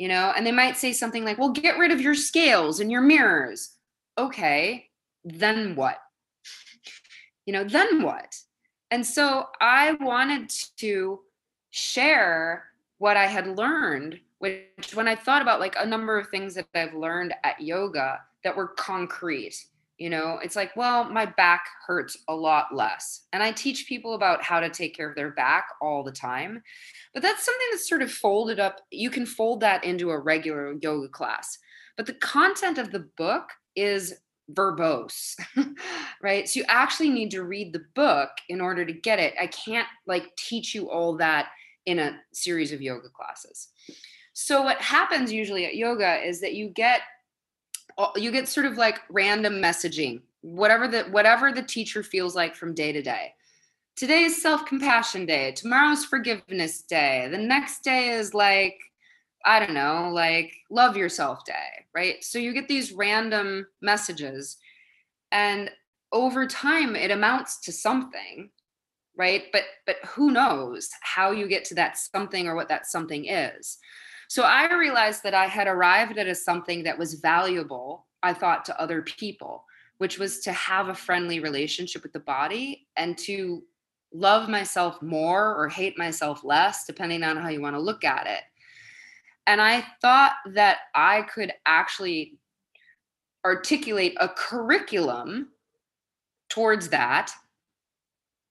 you 0.00 0.08
know? 0.08 0.32
And 0.34 0.46
they 0.46 0.52
might 0.52 0.78
say 0.78 0.94
something 0.94 1.26
like, 1.26 1.36
well, 1.36 1.50
get 1.50 1.76
rid 1.76 1.90
of 1.90 2.00
your 2.00 2.14
scales 2.14 2.80
and 2.80 2.90
your 2.90 3.02
mirrors. 3.02 3.76
Okay, 4.16 4.86
then 5.24 5.76
what? 5.76 5.98
You 7.44 7.52
know, 7.52 7.64
then 7.64 8.02
what? 8.02 8.34
And 8.90 9.04
so 9.04 9.48
I 9.60 9.92
wanted 10.00 10.50
to 10.78 11.20
share 11.68 12.64
what 12.96 13.18
I 13.18 13.26
had 13.26 13.58
learned, 13.58 14.18
which 14.38 14.94
when 14.94 15.06
I 15.06 15.16
thought 15.16 15.42
about 15.42 15.60
like 15.60 15.76
a 15.78 15.84
number 15.84 16.18
of 16.18 16.28
things 16.28 16.54
that 16.54 16.66
I've 16.74 16.94
learned 16.94 17.34
at 17.44 17.60
yoga 17.60 18.20
that 18.42 18.56
were 18.56 18.68
concrete 18.68 19.54
you 20.00 20.10
know 20.10 20.38
it's 20.42 20.56
like 20.56 20.74
well 20.74 21.08
my 21.08 21.26
back 21.26 21.64
hurts 21.86 22.16
a 22.28 22.34
lot 22.34 22.74
less. 22.74 23.26
And 23.32 23.42
i 23.42 23.52
teach 23.52 23.86
people 23.86 24.14
about 24.14 24.42
how 24.42 24.58
to 24.58 24.68
take 24.68 24.96
care 24.96 25.08
of 25.08 25.14
their 25.14 25.30
back 25.30 25.66
all 25.80 26.02
the 26.02 26.10
time. 26.10 26.62
But 27.14 27.22
that's 27.22 27.44
something 27.44 27.68
that's 27.70 27.88
sort 27.88 28.02
of 28.02 28.10
folded 28.10 28.58
up 28.58 28.80
you 28.90 29.10
can 29.10 29.26
fold 29.26 29.60
that 29.60 29.84
into 29.84 30.10
a 30.10 30.18
regular 30.18 30.74
yoga 30.80 31.08
class. 31.08 31.58
But 31.96 32.06
the 32.06 32.14
content 32.14 32.78
of 32.78 32.90
the 32.90 33.06
book 33.16 33.50
is 33.76 34.14
verbose 34.52 35.36
right? 36.22 36.48
So 36.48 36.60
you 36.60 36.66
actually 36.68 37.10
need 37.10 37.30
to 37.30 37.44
read 37.44 37.72
the 37.72 37.84
book 37.94 38.30
in 38.48 38.60
order 38.60 38.84
to 38.84 38.92
get 38.92 39.20
it. 39.20 39.34
I 39.40 39.46
can't 39.46 39.86
like 40.06 40.34
teach 40.36 40.74
you 40.74 40.90
all 40.90 41.16
that 41.18 41.48
in 41.86 41.98
a 41.98 42.18
series 42.32 42.72
of 42.72 42.82
yoga 42.82 43.08
classes. 43.08 43.68
So 44.32 44.62
what 44.62 44.80
happens 44.80 45.32
usually 45.32 45.66
at 45.66 45.76
yoga 45.76 46.26
is 46.26 46.40
that 46.40 46.54
you 46.54 46.68
get 46.68 47.00
you 48.16 48.30
get 48.30 48.48
sort 48.48 48.66
of 48.66 48.76
like 48.76 49.00
random 49.10 49.54
messaging 49.54 50.20
whatever 50.42 50.88
the 50.88 51.02
whatever 51.04 51.52
the 51.52 51.62
teacher 51.62 52.02
feels 52.02 52.34
like 52.34 52.54
from 52.54 52.74
day 52.74 52.92
to 52.92 53.02
day. 53.02 53.34
Today 53.96 54.22
is 54.22 54.40
self-compassion 54.40 55.26
day 55.26 55.52
tomorrow's 55.52 56.04
forgiveness 56.04 56.82
day 56.82 57.28
the 57.30 57.36
next 57.36 57.84
day 57.84 58.10
is 58.10 58.32
like 58.32 58.78
i 59.44 59.58
don't 59.58 59.74
know 59.74 60.10
like 60.12 60.54
love 60.70 60.96
yourself 60.96 61.44
day 61.44 61.80
right? 61.94 62.22
So 62.24 62.38
you 62.38 62.52
get 62.52 62.68
these 62.68 62.92
random 62.92 63.66
messages 63.80 64.56
and 65.32 65.70
over 66.12 66.46
time 66.46 66.96
it 66.96 67.10
amounts 67.10 67.60
to 67.62 67.72
something 67.72 68.50
right? 69.16 69.44
But 69.52 69.64
but 69.86 69.96
who 70.06 70.30
knows 70.30 70.88
how 71.02 71.32
you 71.32 71.46
get 71.46 71.64
to 71.66 71.74
that 71.74 71.98
something 71.98 72.46
or 72.46 72.54
what 72.54 72.68
that 72.68 72.86
something 72.86 73.26
is 73.26 73.78
so 74.30 74.44
I 74.44 74.72
realized 74.72 75.24
that 75.24 75.34
I 75.34 75.46
had 75.46 75.66
arrived 75.66 76.16
at 76.16 76.28
a 76.28 76.36
something 76.36 76.84
that 76.84 76.96
was 76.96 77.14
valuable, 77.14 78.06
I 78.22 78.32
thought, 78.32 78.64
to 78.66 78.80
other 78.80 79.02
people, 79.02 79.64
which 79.98 80.20
was 80.20 80.38
to 80.42 80.52
have 80.52 80.88
a 80.88 80.94
friendly 80.94 81.40
relationship 81.40 82.04
with 82.04 82.12
the 82.12 82.20
body 82.20 82.86
and 82.96 83.18
to 83.18 83.64
love 84.14 84.48
myself 84.48 85.02
more 85.02 85.56
or 85.56 85.68
hate 85.68 85.98
myself 85.98 86.44
less, 86.44 86.86
depending 86.86 87.24
on 87.24 87.38
how 87.38 87.48
you 87.48 87.60
want 87.60 87.74
to 87.74 87.80
look 87.80 88.04
at 88.04 88.28
it. 88.28 88.42
And 89.48 89.60
I 89.60 89.84
thought 90.00 90.34
that 90.52 90.78
I 90.94 91.22
could 91.22 91.52
actually 91.66 92.38
articulate 93.44 94.16
a 94.20 94.28
curriculum 94.28 95.48
towards 96.48 96.88
that 96.90 97.32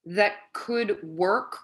that 0.04 0.34
could 0.52 1.02
work 1.02 1.56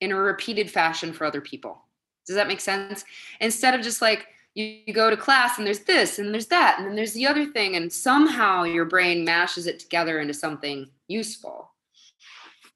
in 0.00 0.10
a 0.10 0.16
repeated 0.16 0.68
fashion 0.68 1.12
for 1.12 1.24
other 1.24 1.40
people. 1.40 1.85
Does 2.26 2.36
that 2.36 2.48
make 2.48 2.60
sense? 2.60 3.04
Instead 3.40 3.74
of 3.74 3.82
just 3.82 4.02
like 4.02 4.26
you, 4.54 4.78
you, 4.86 4.92
go 4.92 5.10
to 5.10 5.16
class 5.16 5.58
and 5.58 5.66
there's 5.66 5.80
this 5.80 6.18
and 6.18 6.32
there's 6.32 6.46
that 6.46 6.76
and 6.78 6.86
then 6.86 6.96
there's 6.96 7.12
the 7.12 7.26
other 7.26 7.46
thing 7.46 7.76
and 7.76 7.92
somehow 7.92 8.64
your 8.64 8.84
brain 8.84 9.24
mashes 9.24 9.66
it 9.66 9.78
together 9.78 10.20
into 10.20 10.34
something 10.34 10.88
useful. 11.08 11.70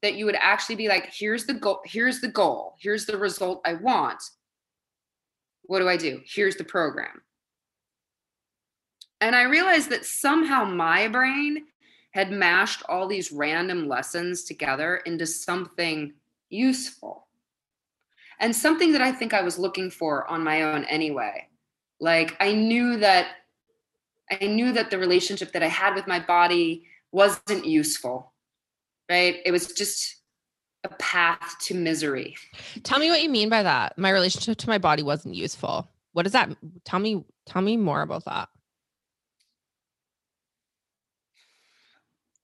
That 0.01 0.15
you 0.15 0.25
would 0.25 0.37
actually 0.39 0.75
be 0.75 0.87
like, 0.87 1.11
here's 1.13 1.45
the 1.45 1.53
goal, 1.53 1.81
here's 1.85 2.21
the 2.21 2.27
goal, 2.27 2.75
here's 2.79 3.05
the 3.05 3.17
result 3.17 3.61
I 3.65 3.75
want. 3.75 4.23
What 5.63 5.79
do 5.79 5.89
I 5.89 5.97
do? 5.97 6.21
Here's 6.25 6.55
the 6.55 6.63
program. 6.63 7.21
And 9.19 9.35
I 9.35 9.43
realized 9.43 9.89
that 9.91 10.05
somehow 10.05 10.63
my 10.65 11.07
brain 11.07 11.65
had 12.11 12.31
mashed 12.31 12.83
all 12.89 13.07
these 13.07 13.31
random 13.31 13.87
lessons 13.87 14.43
together 14.43 14.97
into 15.05 15.25
something 15.25 16.13
useful 16.49 17.27
and 18.41 18.55
something 18.55 18.91
that 18.91 19.01
I 19.01 19.11
think 19.11 19.33
I 19.33 19.43
was 19.43 19.57
looking 19.57 19.89
for 19.89 20.27
on 20.29 20.43
my 20.43 20.63
own 20.63 20.83
anyway. 20.85 21.47
Like 22.01 22.35
I 22.41 22.53
knew 22.53 22.97
that 22.97 23.27
I 24.29 24.45
knew 24.45 24.73
that 24.73 24.89
the 24.89 24.97
relationship 24.97 25.53
that 25.53 25.63
I 25.63 25.67
had 25.67 25.93
with 25.93 26.07
my 26.07 26.19
body 26.19 26.87
wasn't 27.11 27.65
useful. 27.65 28.33
Right? 29.09 29.37
It 29.45 29.51
was 29.51 29.67
just 29.67 30.17
a 30.83 30.89
path 30.89 31.57
to 31.61 31.75
misery. 31.75 32.35
Tell 32.83 32.97
me 32.97 33.09
what 33.09 33.21
you 33.21 33.29
mean 33.29 33.49
by 33.49 33.61
that. 33.61 33.97
My 33.97 34.09
relationship 34.09 34.57
to 34.57 34.69
my 34.69 34.79
body 34.79 35.03
wasn't 35.03 35.35
useful. 35.35 35.87
What 36.13 36.23
does 36.23 36.31
that 36.31 36.49
tell 36.83 36.99
me 36.99 37.23
tell 37.45 37.61
me 37.61 37.77
more 37.77 38.01
about 38.01 38.25
that? 38.25 38.49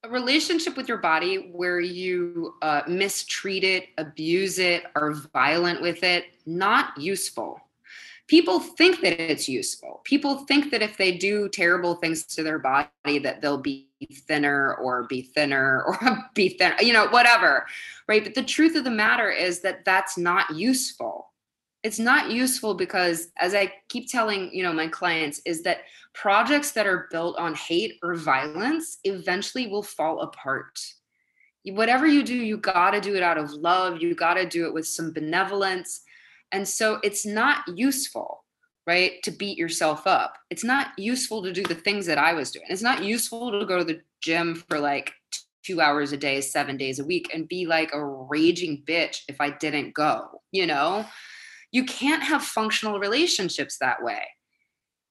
A 0.07 0.11
relationship 0.11 0.77
with 0.77 0.87
your 0.87 0.97
body 0.97 1.49
where 1.51 1.79
you 1.79 2.55
uh, 2.61 2.81
mistreat 2.87 3.63
it, 3.63 3.89
abuse 3.97 4.59
it, 4.59 4.83
are 4.95 5.13
violent 5.33 5.81
with 5.81 6.03
it, 6.03 6.25
not 6.45 6.97
useful. 6.97 7.59
People 8.27 8.59
think 8.59 9.01
that 9.01 9.21
it's 9.21 9.47
useful. 9.47 10.01
People 10.03 10.39
think 10.39 10.71
that 10.71 10.81
if 10.81 10.97
they 10.97 11.13
do 11.13 11.47
terrible 11.47 11.95
things 11.95 12.25
to 12.25 12.43
their 12.43 12.59
body, 12.59 12.89
that 13.19 13.41
they'll 13.41 13.57
be 13.57 13.87
thinner 14.27 14.75
or 14.75 15.03
be 15.03 15.21
thinner 15.21 15.83
or 15.83 16.17
be 16.33 16.49
thinner, 16.49 16.75
you 16.81 16.91
know, 16.91 17.07
whatever, 17.07 17.65
right? 18.07 18.23
But 18.23 18.35
the 18.35 18.43
truth 18.43 18.75
of 18.75 18.83
the 18.83 18.91
matter 18.91 19.31
is 19.31 19.61
that 19.61 19.85
that's 19.85 20.17
not 20.17 20.55
useful. 20.55 21.26
It's 21.88 22.00
not 22.12 22.32
useful 22.44 22.74
because, 22.86 23.20
as 23.38 23.53
I 23.62 23.72
keep 23.88 24.06
telling, 24.12 24.41
you 24.56 24.63
know, 24.63 24.74
my 24.74 24.89
clients, 25.00 25.38
is 25.46 25.63
that 25.63 25.79
projects 26.13 26.72
that 26.74 26.86
are 26.91 27.08
built 27.12 27.36
on 27.46 27.56
hate 27.56 27.94
or 28.03 28.13
violence 28.15 29.00
eventually 29.03 29.65
will 29.72 29.84
fall 29.84 30.15
apart. 30.27 30.75
Whatever 31.79 32.06
you 32.15 32.24
do, 32.24 32.36
you 32.51 32.58
got 32.58 32.91
to 32.91 33.00
do 33.00 33.15
it 33.15 33.24
out 33.29 33.38
of 33.38 33.51
love. 33.70 34.01
You 34.01 34.15
got 34.15 34.36
to 34.36 34.46
do 34.58 34.65
it 34.67 34.74
with 34.74 34.88
some 34.88 35.13
benevolence. 35.13 36.01
And 36.51 36.67
so 36.67 37.00
it's 37.03 37.25
not 37.25 37.58
useful. 37.88 38.29
right? 38.88 39.22
To 39.24 39.32
beat 39.32 39.58
yourself 39.58 40.08
up. 40.08 40.38
It's 40.50 40.63
not 40.63 40.98
useful 40.98 41.44
to 41.44 41.51
do 41.51 41.63
the 41.63 41.75
things 41.75 42.06
that 42.06 42.17
I 42.17 42.34
was 42.34 42.51
doing. 42.51 42.65
It's 42.70 42.82
not 42.82 43.03
useful 43.03 43.51
to 43.60 43.65
go 43.65 43.77
to 43.77 43.84
the 43.84 44.01
gym 44.22 44.56
for 44.70 44.79
like 44.79 45.12
two 45.63 45.82
hours 45.82 46.13
a 46.13 46.17
day, 46.17 46.39
seven 46.39 46.77
days 46.77 47.00
a 47.00 47.06
week, 47.06 47.29
and 47.34 47.50
be 47.50 47.65
like 47.65 47.91
a 47.94 48.03
raging 48.03 48.84
bitch 48.88 49.24
if 49.27 49.41
I 49.41 49.50
didn't 49.50 49.94
go, 49.94 50.41
you 50.53 50.65
know? 50.65 51.06
You 51.71 51.83
can't 51.86 52.24
have 52.24 52.43
functional 52.43 53.00
relationships 53.00 53.77
that 53.79 54.01
way. 54.01 54.24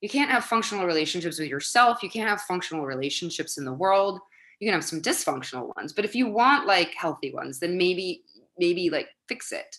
You 0.00 0.08
can't 0.08 0.30
have 0.30 0.44
functional 0.44 0.86
relationships 0.86 1.38
with 1.38 1.48
yourself. 1.48 2.02
You 2.02 2.10
can't 2.10 2.28
have 2.28 2.42
functional 2.42 2.86
relationships 2.86 3.58
in 3.58 3.64
the 3.64 3.72
world. 3.72 4.20
You 4.60 4.66
can 4.66 4.74
have 4.74 4.84
some 4.84 5.02
dysfunctional 5.02 5.74
ones, 5.76 5.92
but 5.92 6.04
if 6.04 6.14
you 6.14 6.28
want 6.28 6.66
like 6.66 6.94
healthy 6.94 7.32
ones, 7.32 7.58
then 7.58 7.76
maybe, 7.76 8.22
maybe 8.58 8.88
like 8.88 9.08
fix 9.28 9.52
it, 9.52 9.76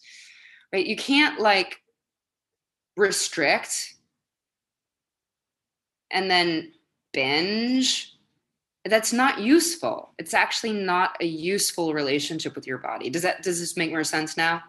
right? 0.71 0.85
You 0.85 0.95
can't 0.95 1.39
like 1.39 1.81
restrict 2.95 3.95
and 6.11 6.29
then 6.29 6.73
binge 7.13 8.15
that's 8.85 9.11
not 9.11 9.39
useful 9.39 10.13
it's 10.17 10.33
actually 10.33 10.71
not 10.71 11.15
a 11.21 11.25
useful 11.25 11.93
relationship 11.93 12.55
with 12.55 12.65
your 12.65 12.77
body 12.77 13.09
does 13.09 13.21
that 13.21 13.43
does 13.43 13.59
this 13.59 13.77
make 13.77 13.91
more 13.91 14.03
sense 14.03 14.37
now 14.37 14.63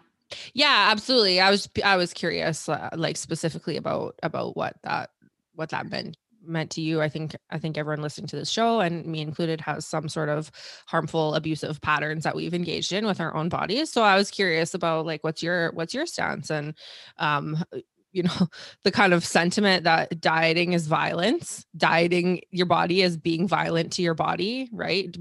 yeah 0.53 0.87
absolutely 0.91 1.39
i 1.39 1.49
was 1.49 1.69
i 1.83 1.95
was 1.95 2.13
curious 2.13 2.69
uh, 2.69 2.89
like 2.95 3.17
specifically 3.17 3.77
about 3.77 4.15
about 4.23 4.55
what 4.55 4.75
that 4.83 5.09
what 5.55 5.69
that 5.69 5.89
meant 5.89 6.17
meant 6.45 6.71
to 6.71 6.81
you 6.81 7.01
i 7.01 7.09
think 7.09 7.35
i 7.49 7.57
think 7.57 7.77
everyone 7.77 8.01
listening 8.01 8.27
to 8.27 8.35
this 8.35 8.49
show 8.49 8.79
and 8.79 9.05
me 9.05 9.21
included 9.21 9.59
has 9.61 9.85
some 9.85 10.07
sort 10.07 10.29
of 10.29 10.51
harmful 10.87 11.35
abusive 11.35 11.81
patterns 11.81 12.23
that 12.23 12.35
we've 12.35 12.53
engaged 12.53 12.93
in 12.93 13.05
with 13.05 13.19
our 13.19 13.35
own 13.35 13.49
bodies 13.49 13.91
so 13.91 14.01
i 14.01 14.15
was 14.15 14.31
curious 14.31 14.73
about 14.73 15.05
like 15.05 15.23
what's 15.23 15.43
your 15.43 15.71
what's 15.73 15.93
your 15.93 16.05
stance 16.05 16.49
and 16.49 16.73
um 17.17 17.63
you 18.11 18.23
know 18.23 18.47
the 18.83 18.91
kind 18.91 19.13
of 19.13 19.23
sentiment 19.25 19.83
that 19.83 20.19
dieting 20.19 20.73
is 20.73 20.87
violence 20.87 21.65
dieting 21.77 22.41
your 22.51 22.65
body 22.65 23.01
is 23.01 23.17
being 23.17 23.47
violent 23.47 23.93
to 23.93 24.01
your 24.01 24.15
body 24.15 24.67
right 24.71 25.15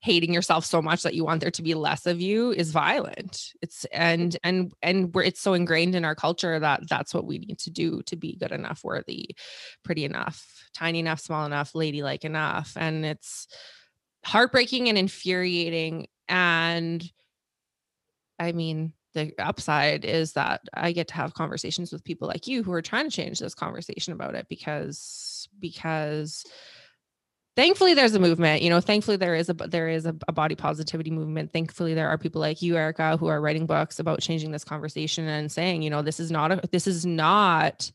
hating 0.00 0.32
yourself 0.32 0.64
so 0.64 0.82
much 0.82 1.02
that 1.02 1.14
you 1.14 1.24
want 1.24 1.40
there 1.40 1.50
to 1.50 1.62
be 1.62 1.74
less 1.74 2.06
of 2.06 2.20
you 2.20 2.50
is 2.50 2.72
violent. 2.72 3.52
It's 3.60 3.84
and 3.86 4.36
and 4.42 4.72
and 4.82 5.14
we're 5.14 5.24
it's 5.24 5.40
so 5.40 5.54
ingrained 5.54 5.94
in 5.94 6.04
our 6.04 6.14
culture 6.14 6.58
that 6.58 6.88
that's 6.88 7.14
what 7.14 7.26
we 7.26 7.38
need 7.38 7.58
to 7.60 7.70
do 7.70 8.02
to 8.02 8.16
be 8.16 8.36
good 8.36 8.52
enough 8.52 8.82
worthy 8.84 9.36
pretty 9.84 10.04
enough 10.04 10.46
tiny 10.74 10.98
enough 10.98 11.20
small 11.20 11.46
enough 11.46 11.74
ladylike 11.74 12.24
enough. 12.24 12.72
And 12.76 13.04
it's 13.04 13.46
heartbreaking 14.24 14.88
and 14.88 14.98
infuriating. 14.98 16.06
And 16.28 17.08
i 18.38 18.52
mean 18.52 18.94
the 19.14 19.32
upside 19.38 20.04
is 20.04 20.32
that 20.32 20.62
I 20.74 20.92
get 20.92 21.08
to 21.08 21.14
have 21.14 21.34
conversations 21.34 21.92
with 21.92 22.04
people 22.04 22.28
like 22.28 22.46
you 22.46 22.62
who 22.62 22.72
are 22.72 22.82
trying 22.82 23.08
to 23.08 23.14
change 23.14 23.38
this 23.38 23.54
conversation 23.54 24.12
about 24.12 24.34
it 24.34 24.46
because 24.48 25.48
because 25.60 26.44
thankfully 27.56 27.94
there's 27.94 28.14
a 28.14 28.18
movement 28.18 28.62
you 28.62 28.70
know 28.70 28.80
thankfully 28.80 29.16
there 29.16 29.34
is 29.34 29.48
a 29.48 29.54
there 29.54 29.88
is 29.88 30.06
a, 30.06 30.14
a, 30.28 30.32
body 30.32 30.54
positivity 30.54 31.10
movement. 31.10 31.52
Thankfully 31.52 31.94
there 31.94 32.08
are 32.08 32.18
people 32.18 32.40
like 32.40 32.62
you 32.62 32.76
erica 32.76 33.16
who 33.16 33.26
are 33.26 33.40
writing 33.40 33.66
books 33.66 33.98
about 33.98 34.20
changing 34.20 34.50
this 34.52 34.64
conversation 34.64 35.26
and 35.28 35.50
saying 35.50 35.82
you 35.82 35.90
know 35.90 36.02
this 36.02 36.20
is 36.20 36.30
not 36.30 36.52
a 36.52 36.60
this 36.70 36.86
is 36.86 37.04
not 37.04 37.90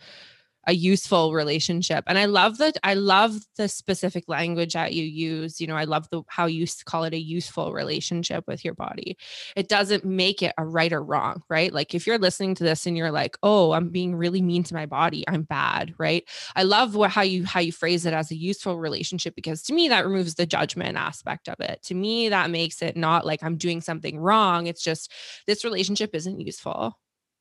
a 0.67 0.73
useful 0.73 1.33
relationship. 1.33 2.03
And 2.07 2.17
i 2.17 2.25
love 2.25 2.57
that 2.57 2.77
i 2.83 2.93
love 2.93 3.37
the 3.55 3.67
specific 3.67 4.25
language 4.27 4.73
that 4.73 4.93
you 4.93 5.03
use 5.03 5.59
you 5.61 5.67
know 5.67 5.75
i 5.75 5.85
love 5.85 6.07
the 6.11 6.21
how 6.27 6.45
you 6.45 6.67
call 6.85 7.05
it 7.05 7.13
a 7.13 7.19
useful 7.19 7.73
relationship 7.73 8.43
with 8.47 8.63
your 8.65 8.73
body. 8.73 9.17
It 9.55 9.69
doesn't 9.69 10.05
make 10.05 10.43
it 10.43 10.53
a 10.57 10.65
right 10.65 10.91
or 10.93 11.01
wrong 11.03 11.41
right? 11.49 11.73
Like 11.73 11.95
if 11.95 12.05
you're 12.05 12.19
listening 12.19 12.55
to 12.55 12.63
this 12.63 12.85
and 12.85 12.97
you're 12.97 13.11
like 13.11 13.37
oh 13.43 13.71
i'm 13.71 13.89
being 13.89 14.15
really 14.15 14.41
mean 14.41 14.63
to 14.63 14.73
my 14.73 14.85
body 14.85 15.23
i'm 15.27 15.43
bad 15.43 15.93
right? 15.97 16.23
I 16.55 16.63
love 16.63 16.95
what 16.95 17.11
how 17.11 17.21
you 17.23 17.45
how 17.45 17.61
you 17.61 17.71
phrase 17.71 18.05
it 18.05 18.13
as 18.13 18.31
a 18.31 18.35
useful 18.35 18.77
relationship 18.77 19.35
because 19.35 19.63
to 19.63 19.73
me 19.73 19.87
that 19.89 20.05
removes 20.05 20.35
the 20.35 20.45
judgment 20.45 20.97
aspect 20.97 21.47
of 21.47 21.59
it. 21.61 21.81
To 21.83 21.95
me 21.95 22.29
that 22.29 22.49
makes 22.51 22.81
it 22.81 22.97
not 22.97 23.25
like 23.25 23.41
i'm 23.43 23.57
doing 23.57 23.81
something 23.81 24.19
wrong. 24.19 24.67
It's 24.67 24.83
just 24.83 25.11
this 25.47 25.63
relationship 25.63 26.13
isn't 26.13 26.39
useful 26.41 26.93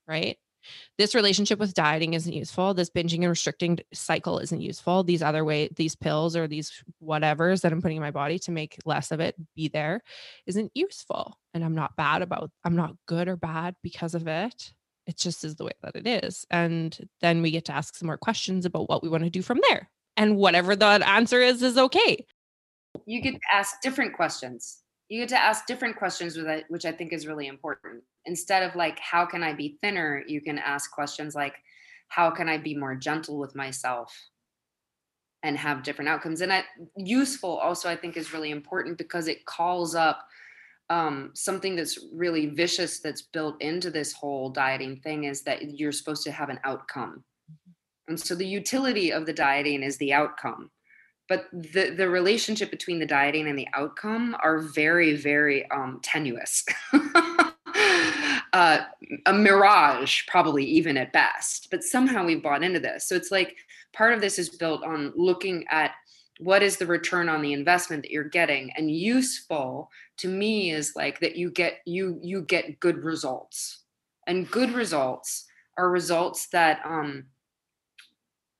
right 0.08 0.38
this 0.98 1.14
relationship 1.14 1.58
with 1.58 1.74
dieting 1.74 2.14
isn't 2.14 2.32
useful. 2.32 2.74
This 2.74 2.90
binging 2.90 3.20
and 3.20 3.28
restricting 3.28 3.78
cycle 3.92 4.38
isn't 4.38 4.60
useful. 4.60 5.04
These 5.04 5.22
other 5.22 5.44
way 5.44 5.68
these 5.76 5.96
pills 5.96 6.36
or 6.36 6.46
these 6.46 6.82
whatevers 7.02 7.60
that 7.62 7.72
i'm 7.72 7.82
putting 7.82 7.96
in 7.96 8.02
my 8.02 8.10
body 8.10 8.38
to 8.40 8.50
make 8.50 8.78
less 8.84 9.10
of 9.10 9.20
it 9.20 9.34
be 9.54 9.68
there 9.68 10.02
isn't 10.46 10.72
useful. 10.74 11.38
And 11.54 11.64
i'm 11.64 11.74
not 11.74 11.96
bad 11.96 12.22
about 12.22 12.50
i'm 12.64 12.76
not 12.76 12.96
good 13.06 13.28
or 13.28 13.36
bad 13.36 13.76
because 13.82 14.14
of 14.14 14.26
it. 14.26 14.72
It 15.06 15.16
just 15.16 15.44
is 15.44 15.54
the 15.54 15.64
way 15.64 15.72
that 15.82 15.94
it 15.94 16.06
is. 16.06 16.44
And 16.50 16.98
then 17.20 17.40
we 17.40 17.50
get 17.52 17.64
to 17.66 17.72
ask 17.72 17.94
some 17.94 18.06
more 18.06 18.18
questions 18.18 18.66
about 18.66 18.88
what 18.88 19.02
we 19.02 19.08
want 19.08 19.24
to 19.24 19.30
do 19.30 19.42
from 19.42 19.60
there. 19.68 19.88
And 20.16 20.36
whatever 20.36 20.74
the 20.74 20.86
answer 20.86 21.40
is 21.40 21.62
is 21.62 21.78
okay. 21.78 22.26
You 23.04 23.20
get 23.20 23.34
to 23.34 23.40
ask 23.52 23.80
different 23.82 24.14
questions. 24.14 24.78
You 25.08 25.20
get 25.20 25.28
to 25.28 25.38
ask 25.38 25.66
different 25.66 25.96
questions 25.96 26.36
with 26.36 26.46
it, 26.46 26.64
which 26.68 26.84
I 26.84 26.92
think 26.92 27.12
is 27.12 27.26
really 27.26 27.46
important. 27.46 28.02
Instead 28.26 28.62
of 28.62 28.76
like, 28.76 28.98
how 28.98 29.24
can 29.24 29.42
I 29.42 29.52
be 29.52 29.78
thinner? 29.80 30.22
You 30.26 30.40
can 30.40 30.58
ask 30.58 30.90
questions 30.90 31.34
like, 31.34 31.54
how 32.08 32.30
can 32.30 32.48
I 32.48 32.58
be 32.58 32.74
more 32.76 32.94
gentle 32.94 33.38
with 33.38 33.54
myself 33.54 34.14
and 35.42 35.56
have 35.56 35.82
different 35.82 36.08
outcomes? 36.08 36.40
And 36.40 36.50
that 36.50 36.66
useful 36.96 37.56
also, 37.56 37.88
I 37.88 37.96
think, 37.96 38.16
is 38.16 38.32
really 38.32 38.50
important 38.50 38.98
because 38.98 39.28
it 39.28 39.44
calls 39.44 39.94
up 39.94 40.26
um, 40.88 41.30
something 41.34 41.74
that's 41.74 41.98
really 42.12 42.46
vicious 42.46 43.00
that's 43.00 43.22
built 43.22 43.60
into 43.60 43.90
this 43.90 44.12
whole 44.12 44.50
dieting 44.50 45.00
thing 45.00 45.24
is 45.24 45.42
that 45.42 45.78
you're 45.78 45.90
supposed 45.90 46.22
to 46.24 46.32
have 46.32 46.48
an 46.48 46.60
outcome. 46.64 47.24
Mm-hmm. 47.50 47.72
And 48.08 48.20
so 48.20 48.36
the 48.36 48.46
utility 48.46 49.12
of 49.12 49.26
the 49.26 49.32
dieting 49.32 49.82
is 49.82 49.96
the 49.96 50.12
outcome 50.12 50.70
but 51.28 51.46
the 51.52 51.90
the 51.90 52.08
relationship 52.08 52.70
between 52.70 52.98
the 52.98 53.06
dieting 53.06 53.48
and 53.48 53.58
the 53.58 53.68
outcome 53.74 54.36
are 54.40 54.58
very 54.58 55.16
very 55.16 55.68
um, 55.70 56.00
tenuous 56.02 56.64
uh, 58.52 58.78
a 59.26 59.32
mirage 59.32 60.26
probably 60.26 60.64
even 60.64 60.96
at 60.96 61.12
best 61.12 61.68
but 61.70 61.82
somehow 61.82 62.24
we've 62.24 62.42
bought 62.42 62.62
into 62.62 62.80
this 62.80 63.06
so 63.08 63.14
it's 63.14 63.30
like 63.30 63.56
part 63.92 64.12
of 64.12 64.20
this 64.20 64.38
is 64.38 64.48
built 64.48 64.82
on 64.84 65.12
looking 65.16 65.64
at 65.70 65.92
what 66.38 66.62
is 66.62 66.76
the 66.76 66.86
return 66.86 67.28
on 67.28 67.40
the 67.40 67.52
investment 67.52 68.02
that 68.02 68.10
you're 68.10 68.24
getting 68.24 68.70
and 68.76 68.90
useful 68.90 69.90
to 70.16 70.28
me 70.28 70.70
is 70.70 70.94
like 70.94 71.20
that 71.20 71.36
you 71.36 71.50
get 71.50 71.78
you 71.86 72.18
you 72.22 72.42
get 72.42 72.78
good 72.80 72.98
results 72.98 73.82
and 74.26 74.50
good 74.50 74.72
results 74.72 75.46
are 75.78 75.90
results 75.90 76.46
that 76.48 76.80
um 76.84 77.24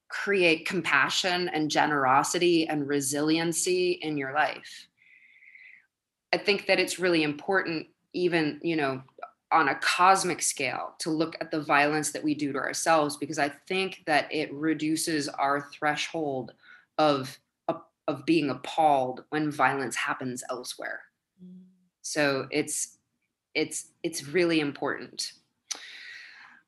create 0.09 0.67
compassion 0.67 1.49
and 1.49 1.71
generosity 1.71 2.67
and 2.69 2.89
resiliency 2.89 3.93
in 4.03 4.17
your 4.17 4.33
life. 4.33 4.89
I 6.33 6.39
think 6.39 6.67
that 6.67 6.79
it's 6.79 6.99
really 6.99 7.23
important, 7.23 7.89
even, 8.17 8.59
you 8.63 8.77
know, 8.77 9.03
on 9.53 9.69
a 9.69 9.75
cosmic 9.77 10.43
scale, 10.43 10.95
to 10.99 11.11
look 11.11 11.37
at 11.41 11.51
the 11.51 11.61
violence 11.61 12.11
that 12.11 12.25
we 12.25 12.35
do 12.35 12.53
to 12.53 12.59
ourselves, 12.59 13.17
because 13.17 13.39
I 13.39 13.49
think 13.69 14.03
that 14.07 14.33
it 14.33 14.53
reduces 14.53 15.29
our 15.29 15.69
threshold 15.73 16.53
of, 16.99 17.39
of 18.09 18.27
being 18.27 18.51
appalled 18.51 19.25
when 19.31 19.51
violence 19.51 19.97
happens 19.97 20.43
elsewhere. 20.51 21.03
Mm. 21.43 21.63
So 22.03 22.47
it's 22.51 22.97
it's 23.55 23.87
it's 24.03 24.29
really 24.29 24.61
important. 24.61 25.33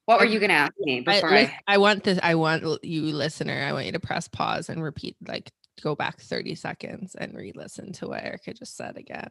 What 0.07 0.21
were 0.21 0.27
you 0.27 0.41
going 0.41 0.49
to 0.49 0.55
ask 0.55 0.73
me 0.81 1.01
before 1.01 1.35
I, 1.35 1.41
I, 1.69 1.75
I 1.75 1.79
want 1.79 2.03
this 2.03 2.19
I 2.23 2.35
want 2.35 2.83
you 2.83 3.03
listener 3.03 3.63
I 3.63 3.75
want 3.75 3.85
you 3.87 3.93
to 3.93 4.01
press 4.01 4.27
pause 4.27 4.71
and 4.71 4.83
repeat 4.83 5.17
like 5.27 5.53
go 5.83 5.95
back 5.95 6.19
30 6.19 6.55
seconds 6.55 7.15
and 7.15 7.35
re-listen 7.35 7.93
to 7.93 8.09
what 8.09 8.25
Erica 8.25 8.55
just 8.55 8.77
said 8.77 8.97
again. 8.97 9.29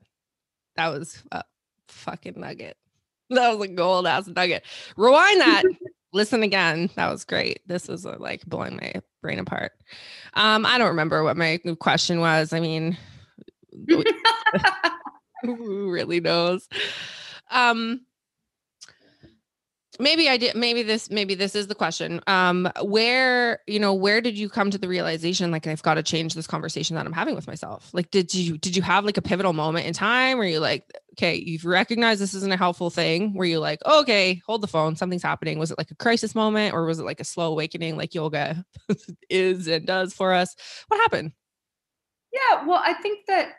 That 0.75 0.89
was 0.89 1.23
a 1.31 1.43
fucking 1.87 2.39
nugget. 2.39 2.77
That 3.29 3.57
was 3.57 3.67
a 3.67 3.73
gold 3.73 4.07
ass 4.07 4.25
nugget. 4.27 4.63
Rewind 4.95 5.41
that. 5.41 5.63
listen 6.13 6.43
again. 6.43 6.89
That 6.95 7.11
was 7.11 7.25
great. 7.25 7.59
This 7.67 7.89
is 7.89 8.05
uh, 8.05 8.15
like 8.19 8.45
blowing 8.45 8.77
my 8.77 8.93
brain 9.21 9.39
apart. 9.39 9.73
Um, 10.33 10.65
I 10.65 10.77
don't 10.77 10.87
remember 10.87 11.23
what 11.23 11.37
my 11.37 11.59
question 11.79 12.19
was. 12.19 12.53
I 12.53 12.59
mean, 12.59 12.97
who 15.43 15.91
really 15.91 16.19
knows? 16.19 16.67
Um, 17.51 18.01
maybe 19.99 20.29
i 20.29 20.37
did 20.37 20.55
maybe 20.55 20.83
this 20.83 21.09
maybe 21.09 21.35
this 21.35 21.55
is 21.55 21.67
the 21.67 21.75
question. 21.75 22.21
Um 22.27 22.69
where 22.81 23.59
you 23.67 23.79
know 23.79 23.93
where 23.93 24.21
did 24.21 24.37
you 24.37 24.49
come 24.49 24.71
to 24.71 24.77
the 24.77 24.87
realization 24.87 25.51
like 25.51 25.67
i've 25.67 25.83
got 25.83 25.95
to 25.95 26.03
change 26.03 26.33
this 26.33 26.47
conversation 26.47 26.95
that 26.95 27.05
i'm 27.05 27.13
having 27.13 27.35
with 27.35 27.47
myself? 27.47 27.89
Like 27.93 28.11
did 28.11 28.33
you 28.33 28.57
did 28.57 28.75
you 28.75 28.81
have 28.81 29.05
like 29.05 29.17
a 29.17 29.21
pivotal 29.21 29.53
moment 29.53 29.85
in 29.85 29.93
time 29.93 30.37
where 30.37 30.47
you 30.47 30.59
like 30.59 30.91
okay 31.13 31.35
you've 31.35 31.65
recognized 31.65 32.21
this 32.21 32.33
isn't 32.33 32.51
a 32.51 32.57
helpful 32.57 32.89
thing 32.89 33.33
where 33.33 33.47
you 33.47 33.59
like 33.59 33.79
oh, 33.85 34.01
okay 34.01 34.41
hold 34.45 34.61
the 34.61 34.67
phone 34.67 34.95
something's 34.95 35.23
happening. 35.23 35.59
Was 35.59 35.71
it 35.71 35.77
like 35.77 35.91
a 35.91 35.95
crisis 35.95 36.35
moment 36.35 36.73
or 36.73 36.85
was 36.85 36.99
it 36.99 37.03
like 37.03 37.19
a 37.19 37.25
slow 37.25 37.51
awakening 37.51 37.97
like 37.97 38.13
yoga 38.13 38.65
is 39.29 39.67
and 39.67 39.85
does 39.85 40.13
for 40.13 40.33
us? 40.33 40.55
What 40.87 40.99
happened? 41.01 41.31
Yeah 42.31 42.65
well 42.65 42.81
i 42.83 42.93
think 42.93 43.25
that 43.27 43.53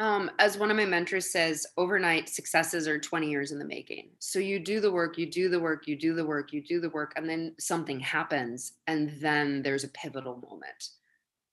um, 0.00 0.30
as 0.38 0.56
one 0.56 0.70
of 0.70 0.78
my 0.78 0.86
mentors 0.86 1.30
says, 1.30 1.66
overnight 1.76 2.26
successes 2.30 2.88
are 2.88 2.98
20 2.98 3.30
years 3.30 3.52
in 3.52 3.58
the 3.58 3.66
making. 3.66 4.08
So 4.18 4.38
you 4.38 4.58
do 4.58 4.80
the 4.80 4.90
work, 4.90 5.18
you 5.18 5.26
do 5.30 5.50
the 5.50 5.60
work, 5.60 5.86
you 5.86 5.94
do 5.94 6.14
the 6.14 6.24
work, 6.24 6.54
you 6.54 6.62
do 6.62 6.80
the 6.80 6.88
work, 6.88 7.12
and 7.16 7.28
then 7.28 7.54
something 7.58 8.00
happens, 8.00 8.72
and 8.86 9.10
then 9.20 9.62
there's 9.62 9.84
a 9.84 9.88
pivotal 9.88 10.36
moment. 10.36 10.88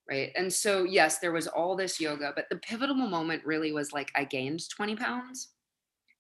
Right. 0.10 0.31
And 0.38 0.51
so, 0.51 0.86
yes, 0.86 1.19
there 1.19 1.33
was 1.33 1.47
all 1.47 1.75
this 1.75 1.99
yoga, 1.99 2.31
but 2.33 2.45
the 2.49 2.55
pivotal 2.55 2.95
moment 2.95 3.45
really 3.45 3.73
was 3.73 3.91
like 3.91 4.10
I 4.15 4.23
gained 4.23 4.69
20 4.69 4.95
pounds. 4.95 5.49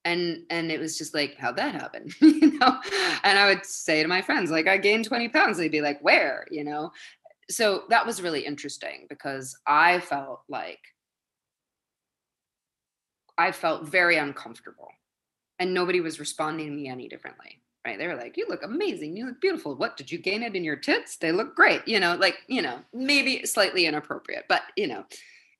And 0.03 0.43
and 0.49 0.69
it 0.69 0.79
was 0.81 0.97
just 0.97 1.13
like, 1.13 1.37
how'd 1.37 1.55
that 1.55 1.75
happen? 1.75 2.09
you 2.21 2.59
know? 2.59 2.81
And 3.23 3.39
I 3.39 3.47
would 3.47 3.65
say 3.65 4.01
to 4.01 4.09
my 4.09 4.21
friends, 4.21 4.51
like, 4.51 4.67
I 4.67 4.77
gained 4.77 5.05
20 5.05 5.29
pounds. 5.29 5.57
They'd 5.57 5.71
be 5.71 5.81
like, 5.81 6.01
where? 6.01 6.45
You 6.51 6.65
know? 6.65 6.91
So 7.49 7.83
that 7.89 8.05
was 8.05 8.21
really 8.21 8.45
interesting 8.45 9.05
because 9.09 9.57
I 9.65 10.01
felt 10.01 10.41
like 10.49 10.79
I 13.37 13.51
felt 13.51 13.87
very 13.87 14.17
uncomfortable 14.17 14.89
and 15.59 15.73
nobody 15.73 16.01
was 16.01 16.19
responding 16.19 16.67
to 16.67 16.73
me 16.73 16.87
any 16.87 17.07
differently. 17.07 17.61
Right. 17.85 17.97
They 17.97 18.07
were 18.07 18.15
like, 18.15 18.35
you 18.35 18.45
look 18.49 18.63
amazing. 18.63 19.15
You 19.15 19.27
look 19.27 19.39
beautiful. 19.39 19.75
What 19.75 19.95
did 19.95 20.11
you 20.11 20.17
gain 20.17 20.43
it 20.43 20.55
in 20.55 20.63
your 20.65 20.75
tits? 20.75 21.15
They 21.15 21.31
look 21.31 21.55
great. 21.55 21.87
You 21.87 22.01
know, 22.01 22.15
like, 22.15 22.39
you 22.47 22.61
know, 22.61 22.79
maybe 22.93 23.45
slightly 23.45 23.85
inappropriate, 23.85 24.43
but 24.49 24.63
you 24.75 24.87
know, 24.87 25.05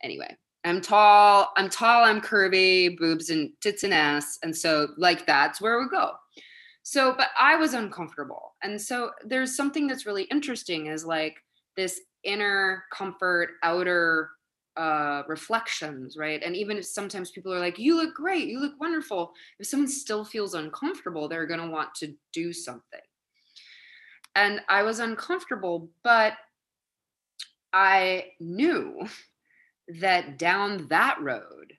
anyway, 0.04 0.36
I'm 0.66 0.82
tall, 0.82 1.54
I'm 1.56 1.70
tall, 1.70 2.04
I'm 2.04 2.20
curvy, 2.20 2.98
boobs 2.98 3.30
and 3.30 3.52
tits 3.62 3.84
and 3.84 3.94
ass. 3.94 4.40
And 4.44 4.56
so 4.56 4.90
like 4.98 5.26
that's 5.26 5.62
where 5.62 5.80
we 5.80 5.88
go. 5.88 6.12
So, 6.84 7.14
but 7.18 7.30
I 7.40 7.56
was 7.56 7.74
uncomfortable. 7.74 8.56
And 8.62 8.82
so 8.82 9.12
there's 9.26 9.56
something 9.56 9.88
that's 9.88 10.06
really 10.06 10.24
interesting 10.24 10.88
is 10.88 11.06
like 11.06 11.38
this 11.78 12.02
inner 12.24 12.84
comfort, 12.92 13.52
outer 13.64 14.32
uh, 14.78 15.24
reflections, 15.28 16.18
right? 16.18 16.42
And 16.44 16.56
even 16.56 16.78
if 16.78 16.86
sometimes 16.86 17.32
people 17.32 17.54
are 17.54 17.60
like, 17.60 17.80
you 17.80 17.96
look 17.96 18.14
great, 18.14 18.48
you 18.48 18.60
look 18.60 18.80
wonderful, 18.80 19.34
if 19.60 19.68
someone 19.68 19.90
still 19.90 20.24
feels 20.24 20.54
uncomfortable, 20.54 21.28
they're 21.28 21.48
going 21.48 21.60
to 21.60 21.68
want 21.68 21.96
to 21.96 22.14
do 22.32 22.54
something. 22.54 23.02
And 24.36 24.62
I 24.70 24.84
was 24.84 25.00
uncomfortable, 25.00 25.90
but 26.04 26.34
I 27.74 28.34
knew 28.40 29.08
that 30.00 30.38
down 30.38 30.88
that 30.90 31.18
road, 31.22 31.74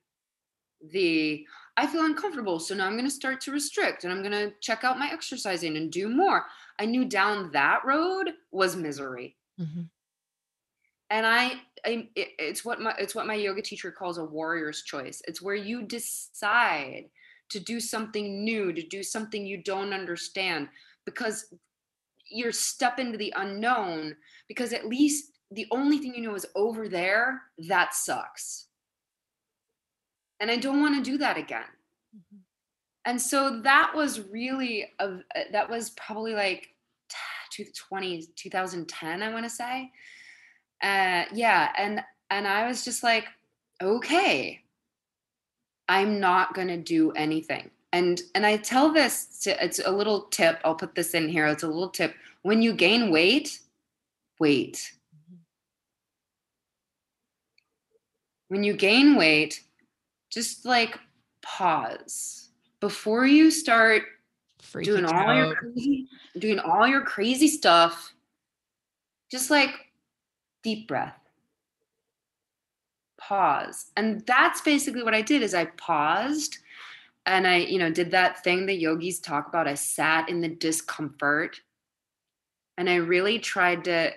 the 0.93 1.47
I 1.77 1.87
feel 1.87 2.05
uncomfortable, 2.05 2.59
so 2.59 2.75
now 2.75 2.87
I'm 2.87 2.95
going 2.95 3.05
to 3.05 3.11
start 3.11 3.41
to 3.43 3.53
restrict 3.53 4.03
and 4.03 4.13
I'm 4.13 4.21
going 4.21 4.33
to 4.33 4.53
check 4.61 4.83
out 4.83 4.99
my 4.99 5.13
exercising 5.13 5.77
and 5.77 5.93
do 5.93 6.09
more. 6.09 6.45
I 6.81 6.87
knew 6.87 7.05
down 7.05 7.53
that 7.53 7.85
road 7.85 8.31
was 8.51 8.75
misery. 8.75 9.37
Mm-hmm 9.61 9.83
and 11.11 11.27
I, 11.27 11.53
I 11.85 12.09
it's 12.17 12.65
what 12.65 12.81
my 12.81 12.95
it's 12.99 13.15
what 13.15 13.27
my 13.27 13.35
yoga 13.35 13.63
teacher 13.63 13.91
calls 13.91 14.19
a 14.19 14.25
warrior's 14.25 14.83
choice. 14.83 15.23
It's 15.27 15.43
where 15.43 15.55
you 15.55 15.83
decide 15.83 17.05
to 17.51 17.61
do 17.61 17.81
something 17.81 18.45
new 18.45 18.73
to 18.73 18.83
do 18.83 19.03
something 19.03 19.47
you 19.47 19.63
don't 19.63 19.93
understand 19.93 20.69
because 21.05 21.47
you're 22.31 22.53
step 22.53 22.99
into 22.99 23.17
the 23.17 23.33
unknown 23.37 24.15
because 24.49 24.73
at 24.73 24.87
least 24.87 25.33
the 25.51 25.67
only 25.71 25.99
thing 25.99 26.15
you 26.15 26.23
know 26.23 26.35
is 26.35 26.47
over 26.55 26.89
there 26.89 27.43
that 27.69 27.95
sucks. 27.95 28.67
And 30.41 30.51
i 30.51 30.57
don't 30.57 30.81
want 30.81 31.03
to 31.03 31.11
do 31.11 31.19
that 31.19 31.37
again. 31.37 31.65
Mm-hmm. 32.15 32.39
and 33.05 33.21
so 33.21 33.61
that 33.61 33.93
was 33.95 34.29
really 34.31 34.93
a, 34.99 35.19
that 35.53 35.69
was 35.69 35.91
probably 35.91 36.33
like 36.33 36.69
20 37.89 38.25
2010 38.35 39.23
i 39.23 39.33
want 39.33 39.45
to 39.45 39.51
say 39.51 39.91
uh, 40.83 41.25
yeah, 41.33 41.73
and 41.77 42.03
and 42.31 42.47
I 42.47 42.67
was 42.67 42.85
just 42.85 43.03
like, 43.03 43.27
okay, 43.83 44.61
I'm 45.89 46.21
not 46.21 46.55
gonna 46.55 46.77
do 46.77 47.11
anything. 47.13 47.71
And 47.93 48.21
and 48.35 48.45
I 48.45 48.59
tell 48.59 48.93
this 48.93 49.41
to 49.41 49.65
it's 49.65 49.81
a 49.85 49.91
little 49.91 50.23
tip. 50.23 50.61
I'll 50.65 50.75
put 50.75 50.95
this 50.95 51.15
in 51.15 51.29
here. 51.29 51.47
It's 51.47 51.63
a 51.63 51.69
little 51.69 51.89
tip. 51.89 52.15
When 52.43 52.63
you 52.63 52.73
gain 52.73 53.11
weight, 53.11 53.59
wait. 54.39 54.93
When 58.49 58.65
you 58.65 58.75
gain 58.75 59.17
weight, 59.17 59.63
just 60.31 60.65
like 60.65 60.99
pause 61.43 62.49
before 62.81 63.27
you 63.27 63.51
start 63.51 64.03
Freaking 64.63 64.85
doing 64.85 65.05
all 65.05 65.13
out. 65.15 65.37
your 65.37 65.55
crazy, 65.57 66.09
doing 66.39 66.59
all 66.59 66.87
your 66.87 67.03
crazy 67.03 67.49
stuff. 67.49 68.13
Just 69.31 69.51
like 69.51 69.71
deep 70.69 70.89
breath. 70.89 71.19
Pause. 73.19 73.87
And 73.97 74.25
that's 74.27 74.61
basically 74.61 75.03
what 75.03 75.15
i 75.15 75.23
did 75.23 75.43
is 75.43 75.55
i 75.55 75.65
paused 75.65 76.59
and 77.27 77.47
i 77.47 77.57
you 77.57 77.79
know 77.79 77.91
did 77.91 78.11
that 78.13 78.43
thing 78.45 78.65
the 78.65 78.75
yogis 78.75 79.19
talk 79.19 79.49
about 79.49 79.69
i 79.69 79.75
sat 79.75 80.29
in 80.29 80.41
the 80.41 80.49
discomfort 80.49 81.61
and 82.79 82.89
i 82.89 82.95
really 82.95 83.39
tried 83.39 83.85
to 83.85 84.13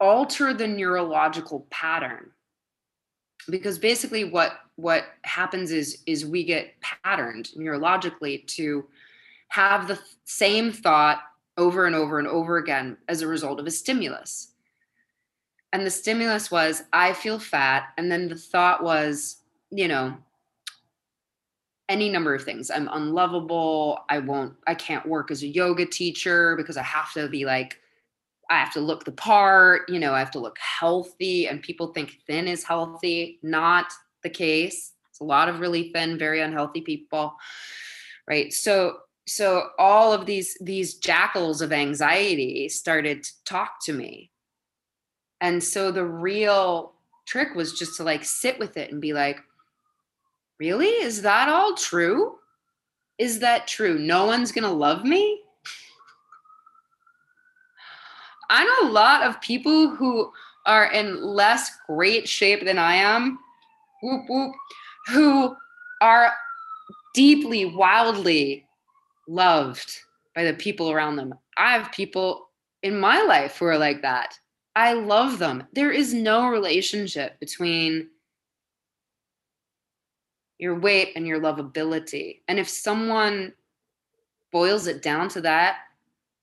alter 0.00 0.52
the 0.52 0.66
neurological 0.66 1.66
pattern. 1.70 2.30
Because 3.48 3.78
basically 3.78 4.24
what 4.24 4.52
what 4.76 5.04
happens 5.22 5.70
is 5.70 6.02
is 6.06 6.26
we 6.26 6.44
get 6.44 6.74
patterned 6.80 7.50
neurologically 7.56 8.46
to 8.48 8.86
have 9.48 9.86
the 9.86 9.98
same 10.24 10.72
thought 10.72 11.20
over 11.56 11.86
and 11.86 11.94
over 11.94 12.18
and 12.18 12.28
over 12.28 12.56
again 12.56 12.96
as 13.08 13.22
a 13.22 13.26
result 13.26 13.60
of 13.60 13.66
a 13.66 13.70
stimulus. 13.70 14.52
And 15.72 15.84
the 15.84 15.90
stimulus 15.90 16.50
was, 16.50 16.84
I 16.92 17.12
feel 17.12 17.38
fat. 17.38 17.88
And 17.98 18.10
then 18.10 18.28
the 18.28 18.36
thought 18.36 18.82
was, 18.82 19.38
you 19.70 19.88
know, 19.88 20.16
any 21.88 22.08
number 22.08 22.34
of 22.34 22.44
things. 22.44 22.70
I'm 22.70 22.88
unlovable. 22.92 23.98
I 24.08 24.18
won't, 24.18 24.54
I 24.66 24.74
can't 24.74 25.06
work 25.06 25.30
as 25.30 25.42
a 25.42 25.48
yoga 25.48 25.84
teacher 25.84 26.56
because 26.56 26.76
I 26.76 26.82
have 26.82 27.12
to 27.14 27.28
be 27.28 27.44
like, 27.44 27.78
I 28.50 28.58
have 28.58 28.72
to 28.74 28.80
look 28.80 29.04
the 29.04 29.12
part, 29.12 29.88
you 29.88 29.98
know, 29.98 30.12
I 30.12 30.18
have 30.18 30.30
to 30.32 30.38
look 30.38 30.58
healthy. 30.58 31.48
And 31.48 31.62
people 31.62 31.88
think 31.88 32.20
thin 32.26 32.46
is 32.46 32.62
healthy. 32.62 33.38
Not 33.42 33.92
the 34.22 34.30
case. 34.30 34.92
It's 35.10 35.20
a 35.20 35.24
lot 35.24 35.48
of 35.48 35.60
really 35.60 35.92
thin, 35.92 36.18
very 36.18 36.40
unhealthy 36.40 36.80
people. 36.80 37.34
Right. 38.28 38.52
So 38.52 38.98
so 39.26 39.70
all 39.78 40.12
of 40.12 40.26
these 40.26 40.56
these 40.60 40.94
jackals 40.94 41.60
of 41.60 41.72
anxiety 41.72 42.68
started 42.68 43.22
to 43.22 43.30
talk 43.44 43.84
to 43.84 43.92
me. 43.92 44.30
And 45.40 45.62
so 45.62 45.90
the 45.90 46.04
real 46.04 46.92
trick 47.26 47.54
was 47.54 47.78
just 47.78 47.96
to 47.96 48.04
like 48.04 48.24
sit 48.24 48.58
with 48.58 48.76
it 48.76 48.92
and 48.92 49.00
be 49.00 49.12
like 49.12 49.40
really? 50.60 50.88
Is 50.88 51.22
that 51.22 51.48
all 51.48 51.74
true? 51.74 52.36
Is 53.18 53.40
that 53.40 53.66
true? 53.66 53.98
No 53.98 54.26
one's 54.26 54.52
gonna 54.52 54.72
love 54.72 55.04
me? 55.04 55.40
I 58.50 58.64
know 58.64 58.88
a 58.88 58.92
lot 58.92 59.22
of 59.22 59.40
people 59.40 59.88
who 59.88 60.30
are 60.66 60.90
in 60.92 61.22
less 61.22 61.70
great 61.86 62.28
shape 62.28 62.64
than 62.64 62.78
i 62.78 62.94
am 62.94 63.38
whoop 64.02 64.22
whoop 64.28 64.54
who 65.06 65.54
are 66.00 66.32
deeply 67.14 67.64
wildly 67.64 68.66
loved 69.28 69.98
by 70.34 70.44
the 70.44 70.54
people 70.54 70.90
around 70.90 71.16
them. 71.16 71.34
I 71.56 71.72
have 71.72 71.92
people 71.92 72.48
in 72.82 72.98
my 72.98 73.22
life 73.22 73.58
who 73.58 73.66
are 73.66 73.78
like 73.78 74.02
that. 74.02 74.38
I 74.76 74.92
love 74.92 75.38
them. 75.38 75.64
There 75.72 75.92
is 75.92 76.12
no 76.12 76.48
relationship 76.48 77.38
between 77.38 78.08
your 80.58 80.78
weight 80.78 81.12
and 81.16 81.26
your 81.26 81.40
lovability. 81.40 82.40
And 82.48 82.58
if 82.58 82.68
someone 82.68 83.52
boils 84.52 84.86
it 84.86 85.02
down 85.02 85.28
to 85.30 85.40
that, 85.42 85.78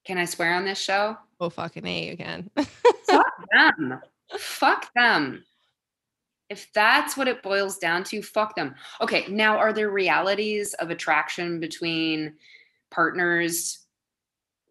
can 0.05 0.17
I 0.17 0.25
swear 0.25 0.53
on 0.55 0.65
this 0.65 0.79
show? 0.79 1.17
Oh, 1.39 1.49
fucking 1.49 1.85
A 1.85 2.09
again. 2.09 2.49
Fuck 3.05 3.25
them. 3.51 3.99
Fuck 4.37 4.93
them. 4.95 5.43
If 6.49 6.71
that's 6.73 7.15
what 7.15 7.27
it 7.27 7.43
boils 7.43 7.77
down 7.77 8.03
to, 8.05 8.21
fuck 8.21 8.55
them. 8.55 8.75
Okay, 8.99 9.25
now 9.29 9.57
are 9.57 9.71
there 9.71 9.89
realities 9.89 10.73
of 10.75 10.89
attraction 10.89 11.59
between 11.59 12.33
partners 12.91 13.79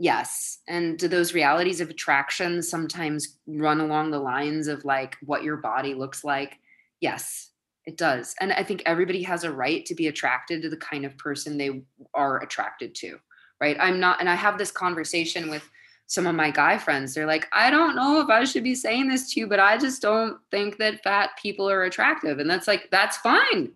yes. 0.02 0.61
And 0.66 0.98
do 0.98 1.09
those 1.09 1.35
realities 1.35 1.83
of 1.83 1.90
attraction 1.90 2.62
sometimes 2.62 3.37
run 3.46 3.80
along 3.80 4.11
the 4.11 4.18
lines 4.18 4.66
of 4.66 4.83
like 4.87 5.16
what 5.20 5.42
your 5.42 5.59
body 5.59 5.92
looks 5.92 6.24
like? 6.24 6.59
Yes 7.00 7.50
it 7.87 7.96
does. 7.96 8.35
And 8.40 8.52
i 8.52 8.62
think 8.62 8.83
everybody 8.87 9.22
has 9.22 9.44
a 9.44 9.52
right 9.52 9.85
to 9.87 9.94
be 9.94 10.09
attracted 10.09 10.62
to 10.62 10.70
the 10.70 10.76
kind 10.76 11.04
of 11.04 11.16
person 11.18 11.56
they 11.56 11.83
are 12.14 12.42
attracted 12.42 12.94
to 12.96 13.18
right? 13.61 13.76
I'm 13.78 14.00
not 14.00 14.20
and 14.20 14.28
i 14.28 14.35
have 14.35 14.59
this 14.59 14.70
conversation 14.70 15.50
with 15.50 15.68
some 16.06 16.26
of 16.26 16.35
my 16.35 16.50
guy 16.50 16.76
friends. 16.78 17.14
They're 17.14 17.26
like 17.26 17.48
i 17.52 17.70
don't 17.70 17.96
know 17.96 18.20
if 18.20 18.28
i 18.28 18.44
should 18.44 18.64
be 18.64 18.74
saying 18.74 19.09
this 19.09 19.33
to 19.33 19.40
you 19.40 19.46
but 19.46 19.61
i 19.61 19.76
just 19.76 20.02
don't 20.02 20.38
think 20.50 20.78
that 20.78 21.02
fat 21.02 21.30
people 21.42 21.68
are 21.68 21.85
attractive. 21.85 22.38
And 22.38 22.48
that's 22.48 22.68
like 22.68 22.88
that's 22.90 23.16
fine. 23.18 23.72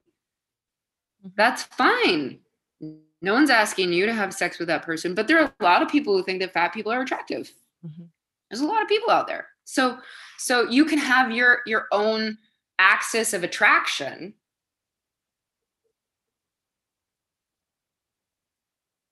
Mm-hmm. 1.24 1.28
that's 1.36 1.62
fine 1.64 2.38
no 3.24 3.32
one's 3.32 3.50
asking 3.50 3.92
you 3.92 4.06
to 4.06 4.12
have 4.12 4.34
sex 4.34 4.58
with 4.58 4.68
that 4.68 4.82
person, 4.82 5.14
but 5.14 5.26
there 5.26 5.40
are 5.40 5.52
a 5.58 5.64
lot 5.64 5.82
of 5.82 5.88
people 5.88 6.16
who 6.16 6.22
think 6.22 6.40
that 6.40 6.52
fat 6.52 6.74
people 6.74 6.92
are 6.92 7.00
attractive. 7.00 7.50
Mm-hmm. 7.84 8.04
There's 8.50 8.60
a 8.60 8.66
lot 8.66 8.82
of 8.82 8.88
people 8.88 9.10
out 9.10 9.26
there. 9.26 9.48
So 9.64 9.98
so 10.38 10.68
you 10.68 10.84
can 10.84 10.98
have 10.98 11.32
your 11.32 11.60
your 11.66 11.86
own 11.90 12.36
axis 12.78 13.32
of 13.32 13.42
attraction. 13.42 14.34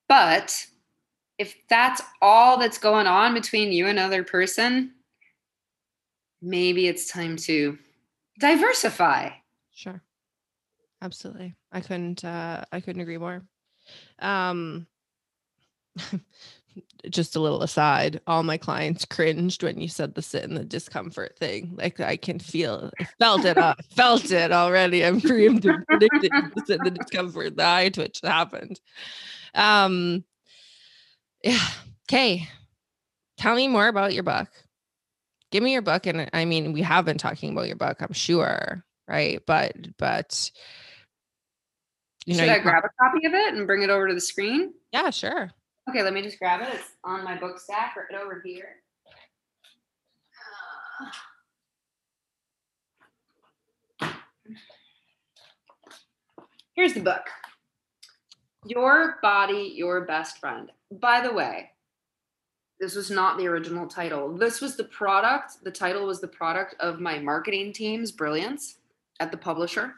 But 0.09 0.67
if 1.39 1.57
that's 1.71 2.03
all 2.21 2.59
that's 2.59 2.77
going 2.77 3.07
on 3.07 3.33
between 3.33 3.73
you 3.73 3.87
and 3.87 3.99
another 3.99 4.23
person, 4.23 4.93
maybe 6.43 6.87
it's 6.87 7.11
time 7.11 7.37
to 7.37 7.79
diversify. 8.39 9.31
Sure. 9.73 10.03
Absolutely. 11.01 11.57
I 11.73 11.81
couldn't 11.81 12.25
uh 12.25 12.65
I 12.71 12.81
couldn't 12.81 13.01
agree 13.01 13.17
more. 13.17 13.43
Um 14.19 14.87
just 17.11 17.37
a 17.37 17.41
little 17.41 17.63
aside, 17.63 18.21
all 18.27 18.43
my 18.43 18.57
clients 18.57 19.05
cringed 19.05 19.63
when 19.63 19.81
you 19.81 19.89
said 19.89 20.15
the 20.15 20.23
sit 20.23 20.45
in 20.45 20.55
the 20.55 20.65
discomfort 20.65 21.37
thing. 21.39 21.75
Like 21.77 22.01
I 22.01 22.17
can 22.17 22.39
feel, 22.39 22.91
I 23.01 23.05
felt 23.19 23.45
it, 23.45 23.59
I 23.59 23.75
felt 23.91 24.31
it 24.31 24.53
already. 24.53 25.05
I'm 25.05 25.21
preemptive 25.21 25.85
the 25.89 26.63
sit 26.67 26.81
and 26.81 26.87
the 26.87 26.91
discomfort, 26.91 27.57
the 27.57 27.67
eye 27.67 27.89
twitch 27.89 28.21
that 28.21 28.31
happened. 28.31 28.81
Um, 29.55 30.25
yeah. 31.43 31.67
Okay. 32.09 32.49
Tell 33.37 33.55
me 33.55 33.69
more 33.69 33.89
about 33.89 34.15
your 34.15 34.23
book. 34.23 34.49
Give 35.51 35.63
me 35.63 35.73
your 35.73 35.83
book, 35.83 36.07
and 36.07 36.31
I 36.33 36.45
mean, 36.47 36.73
we 36.73 36.81
have 36.83 37.05
been 37.05 37.19
talking 37.19 37.53
about 37.53 37.67
your 37.67 37.77
book, 37.77 38.01
I'm 38.01 38.15
sure, 38.15 38.85
right? 39.07 39.41
But, 39.47 39.75
but. 39.99 40.51
You 42.27 42.35
Should 42.35 42.47
know, 42.47 42.55
I 42.55 42.59
grab 42.61 42.85
a 42.85 42.91
copy 43.03 43.27
of 43.27 43.35
it 43.35 43.55
and 43.55 43.67
bring 43.67 43.83
it 43.83 43.91
over 43.91 44.07
to 44.09 44.15
the 44.15 44.21
screen? 44.21 44.75
Yeah, 44.93 45.11
sure. 45.11 45.51
Okay, 45.89 46.03
let 46.03 46.13
me 46.13 46.23
just 46.23 46.39
grab 46.39 46.61
it. 46.63 46.69
It's 46.73 46.91
on 47.03 47.25
my 47.25 47.37
book 47.37 47.59
stack 47.59 47.97
right 47.97 48.21
over 48.21 48.41
here. 48.45 48.77
Here's 56.75 56.95
the 56.95 57.01
book. 57.01 57.27
Your 58.65 59.19
Body, 59.21 59.73
Your 59.75 60.03
Best 60.03 60.39
Friend. 60.39 60.71
By 61.01 61.21
the 61.21 61.33
way, 61.33 61.71
this 62.79 62.95
was 62.95 63.11
not 63.11 63.37
the 63.37 63.47
original 63.47 63.87
title. 63.87 64.33
This 64.33 64.61
was 64.61 64.77
the 64.77 64.85
product. 64.85 65.65
The 65.65 65.71
title 65.71 66.07
was 66.07 66.21
the 66.21 66.29
product 66.29 66.77
of 66.81 67.01
my 67.01 67.19
marketing 67.19 67.73
team's 67.73 68.13
brilliance 68.13 68.77
at 69.21 69.31
the 69.31 69.37
publisher. 69.37 69.95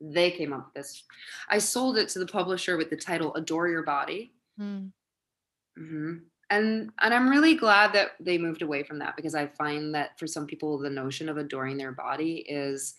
They 0.00 0.30
came 0.30 0.52
up 0.52 0.66
with 0.66 0.74
this. 0.74 1.02
I 1.48 1.58
sold 1.58 1.98
it 1.98 2.08
to 2.10 2.18
the 2.18 2.26
publisher 2.26 2.76
with 2.76 2.90
the 2.90 2.96
title 2.96 3.34
Adore 3.34 3.68
Your 3.68 3.82
Body 3.82 4.32
Mm. 4.60 4.92
hmm 5.76 6.14
And 6.50 6.90
and 7.00 7.14
I'm 7.14 7.28
really 7.28 7.54
glad 7.54 7.92
that 7.94 8.10
they 8.20 8.38
moved 8.38 8.62
away 8.62 8.82
from 8.82 8.98
that 8.98 9.16
because 9.16 9.34
I 9.34 9.46
find 9.46 9.94
that 9.94 10.18
for 10.18 10.26
some 10.26 10.46
people 10.46 10.78
the 10.78 10.90
notion 10.90 11.28
of 11.28 11.38
adoring 11.38 11.76
their 11.76 11.92
body 11.92 12.44
is 12.48 12.94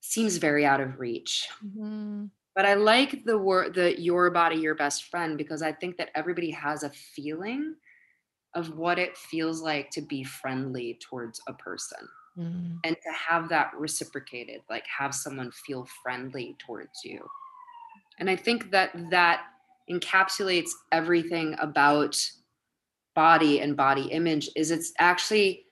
seems 0.00 0.36
very 0.36 0.64
out 0.64 0.80
of 0.80 1.00
reach. 1.00 1.48
Mm-hmm. 1.64 2.26
But 2.54 2.64
I 2.64 2.74
like 2.74 3.24
the 3.24 3.38
word 3.38 3.74
the 3.74 4.00
your 4.00 4.30
body 4.30 4.56
your 4.56 4.74
best 4.74 5.04
friend 5.04 5.36
because 5.36 5.62
I 5.62 5.72
think 5.72 5.96
that 5.96 6.10
everybody 6.14 6.50
has 6.52 6.82
a 6.82 6.90
feeling 6.90 7.74
of 8.54 8.76
what 8.76 8.98
it 8.98 9.16
feels 9.16 9.60
like 9.60 9.90
to 9.90 10.00
be 10.00 10.24
friendly 10.24 10.98
towards 11.02 11.40
a 11.48 11.52
person. 11.52 12.08
Mm. 12.38 12.78
And 12.84 12.96
to 12.96 13.12
have 13.12 13.48
that 13.48 13.72
reciprocated, 13.76 14.62
like 14.68 14.84
have 14.86 15.14
someone 15.14 15.50
feel 15.50 15.86
friendly 16.02 16.56
towards 16.58 17.04
you. 17.04 17.26
And 18.18 18.28
I 18.30 18.36
think 18.36 18.70
that 18.70 18.90
that 19.10 19.42
encapsulates 19.90 20.70
everything 20.92 21.54
about 21.58 22.18
body 23.14 23.60
and 23.60 23.76
body 23.76 24.08
image 24.08 24.50
is 24.56 24.70
it's 24.70 24.92
actually 24.98 25.64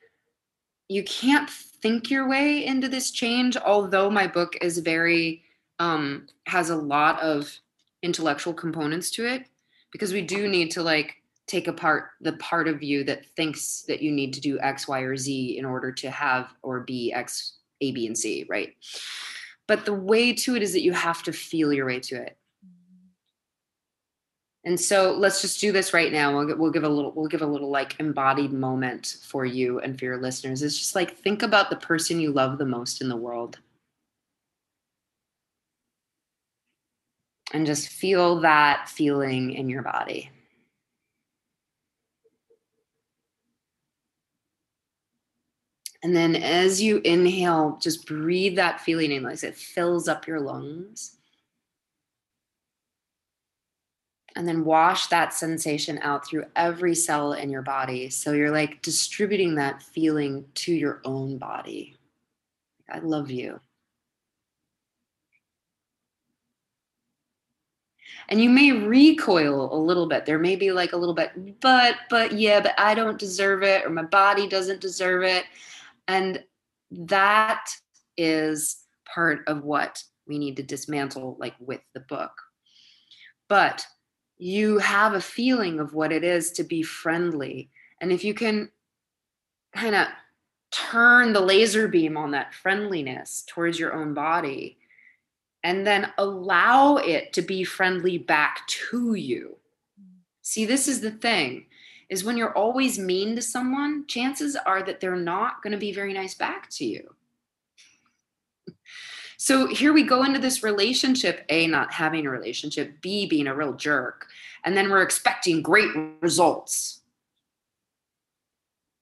you 0.88 1.02
can't 1.04 1.50
think 1.50 2.10
your 2.10 2.28
way 2.28 2.64
into 2.64 2.88
this 2.88 3.10
change 3.10 3.56
although 3.56 4.08
my 4.08 4.26
book 4.26 4.56
is 4.62 4.78
very 4.78 5.42
um 5.78 6.26
has 6.46 6.70
a 6.70 6.76
lot 6.76 7.20
of 7.20 7.58
intellectual 8.02 8.54
components 8.54 9.10
to 9.10 9.26
it 9.26 9.46
because 9.92 10.12
we 10.12 10.22
do 10.22 10.48
need 10.48 10.70
to 10.70 10.82
like 10.82 11.16
take 11.46 11.68
apart 11.68 12.10
the 12.20 12.32
part 12.34 12.68
of 12.68 12.82
you 12.82 13.04
that 13.04 13.26
thinks 13.36 13.82
that 13.82 14.02
you 14.02 14.10
need 14.10 14.32
to 14.32 14.40
do 14.40 14.58
x 14.60 14.88
y 14.88 15.00
or 15.00 15.16
z 15.16 15.58
in 15.58 15.64
order 15.64 15.92
to 15.92 16.10
have 16.10 16.54
or 16.62 16.80
be 16.80 17.12
x 17.12 17.58
a 17.80 17.92
b 17.92 18.06
and 18.06 18.16
c 18.16 18.46
right 18.48 18.74
but 19.66 19.84
the 19.84 19.94
way 19.94 20.32
to 20.32 20.56
it 20.56 20.62
is 20.62 20.72
that 20.72 20.82
you 20.82 20.92
have 20.92 21.22
to 21.22 21.32
feel 21.32 21.72
your 21.72 21.86
way 21.86 22.00
to 22.00 22.16
it 22.16 22.36
and 24.64 24.80
so 24.80 25.12
let's 25.12 25.42
just 25.42 25.60
do 25.60 25.72
this 25.72 25.92
right 25.92 26.10
now. 26.10 26.34
We'll, 26.34 26.56
we'll 26.56 26.70
give 26.70 26.84
a 26.84 26.88
little, 26.88 27.12
we'll 27.12 27.28
give 27.28 27.42
a 27.42 27.46
little 27.46 27.70
like 27.70 27.96
embodied 28.00 28.52
moment 28.52 29.18
for 29.22 29.44
you 29.44 29.78
and 29.80 29.98
for 29.98 30.06
your 30.06 30.20
listeners. 30.20 30.62
It's 30.62 30.78
just 30.78 30.94
like, 30.94 31.18
think 31.18 31.42
about 31.42 31.68
the 31.68 31.76
person 31.76 32.18
you 32.18 32.32
love 32.32 32.56
the 32.56 32.64
most 32.64 33.02
in 33.02 33.08
the 33.08 33.16
world. 33.16 33.58
And 37.52 37.66
just 37.66 37.88
feel 37.88 38.40
that 38.40 38.88
feeling 38.88 39.52
in 39.52 39.68
your 39.68 39.82
body. 39.82 40.30
And 46.04 46.14
then 46.14 46.36
as 46.36 46.80
you 46.80 46.98
inhale, 46.98 47.78
just 47.82 48.06
breathe 48.06 48.56
that 48.56 48.80
feeling 48.80 49.10
in 49.10 49.24
like 49.24 49.42
it 49.42 49.56
fills 49.56 50.06
up 50.06 50.28
your 50.28 50.38
lungs. 50.38 51.16
and 54.36 54.48
then 54.48 54.64
wash 54.64 55.06
that 55.08 55.32
sensation 55.32 55.98
out 56.02 56.26
through 56.26 56.44
every 56.56 56.94
cell 56.94 57.34
in 57.34 57.50
your 57.50 57.62
body. 57.62 58.10
So 58.10 58.32
you're 58.32 58.50
like 58.50 58.82
distributing 58.82 59.54
that 59.56 59.82
feeling 59.82 60.44
to 60.56 60.72
your 60.72 61.00
own 61.04 61.38
body. 61.38 61.96
I 62.90 62.98
love 62.98 63.30
you. 63.30 63.60
And 68.28 68.40
you 68.40 68.48
may 68.48 68.72
recoil 68.72 69.72
a 69.72 69.76
little 69.76 70.06
bit. 70.06 70.24
There 70.24 70.38
may 70.38 70.56
be 70.56 70.72
like 70.72 70.94
a 70.94 70.96
little 70.96 71.14
bit, 71.14 71.60
but, 71.60 71.96
but 72.08 72.32
yeah, 72.32 72.60
but 72.60 72.74
I 72.78 72.94
don't 72.94 73.18
deserve 73.18 73.62
it, 73.62 73.84
or 73.84 73.90
my 73.90 74.02
body 74.02 74.48
doesn't 74.48 74.80
deserve 74.80 75.24
it. 75.24 75.44
And 76.08 76.42
that 76.90 77.70
is 78.16 78.76
part 79.12 79.40
of 79.46 79.64
what 79.64 80.02
we 80.26 80.38
need 80.38 80.56
to 80.56 80.62
dismantle, 80.62 81.36
like 81.38 81.54
with 81.58 81.80
the 81.94 82.00
book. 82.00 82.32
But 83.48 83.86
you 84.38 84.78
have 84.78 85.14
a 85.14 85.20
feeling 85.20 85.80
of 85.80 85.94
what 85.94 86.12
it 86.12 86.24
is 86.24 86.52
to 86.52 86.64
be 86.64 86.82
friendly. 86.82 87.70
And 88.00 88.12
if 88.12 88.24
you 88.24 88.34
can 88.34 88.70
kind 89.74 89.94
of 89.94 90.08
turn 90.70 91.32
the 91.32 91.40
laser 91.40 91.88
beam 91.88 92.16
on 92.16 92.32
that 92.32 92.54
friendliness 92.54 93.44
towards 93.46 93.78
your 93.78 93.92
own 93.92 94.12
body 94.12 94.78
and 95.62 95.86
then 95.86 96.12
allow 96.18 96.96
it 96.96 97.32
to 97.32 97.42
be 97.42 97.64
friendly 97.64 98.18
back 98.18 98.66
to 98.66 99.14
you. 99.14 99.56
See, 100.42 100.66
this 100.66 100.88
is 100.88 101.00
the 101.00 101.10
thing 101.10 101.66
is 102.14 102.22
when 102.22 102.36
you're 102.36 102.56
always 102.56 102.96
mean 102.96 103.34
to 103.34 103.42
someone, 103.42 104.06
chances 104.06 104.54
are 104.54 104.84
that 104.84 105.00
they're 105.00 105.16
not 105.16 105.62
going 105.62 105.72
to 105.72 105.78
be 105.78 105.92
very 105.92 106.12
nice 106.12 106.34
back 106.34 106.70
to 106.70 106.84
you. 106.84 107.12
So 109.36 109.66
here 109.66 109.92
we 109.92 110.04
go 110.04 110.22
into 110.22 110.38
this 110.38 110.62
relationship 110.62 111.44
A, 111.48 111.66
not 111.66 111.92
having 111.92 112.24
a 112.24 112.30
relationship, 112.30 113.00
B, 113.00 113.26
being 113.26 113.48
a 113.48 113.54
real 113.54 113.72
jerk. 113.72 114.28
And 114.64 114.76
then 114.76 114.90
we're 114.90 115.02
expecting 115.02 115.60
great 115.60 115.90
results. 116.20 117.00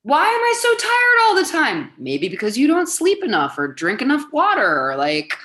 Why 0.05 0.25
am 0.27 0.40
I 0.40 0.55
so 0.59 0.75
tired 0.77 1.18
all 1.22 1.35
the 1.37 1.53
time? 1.53 1.92
Maybe 1.98 2.31
because 2.31 2.57
you 2.57 2.66
don't 2.66 2.88
sleep 2.88 3.22
enough 3.22 3.59
or 3.59 3.68
drink 3.68 4.01
enough 4.01 4.25
water 4.33 4.90
or 4.90 4.96
like 4.96 5.37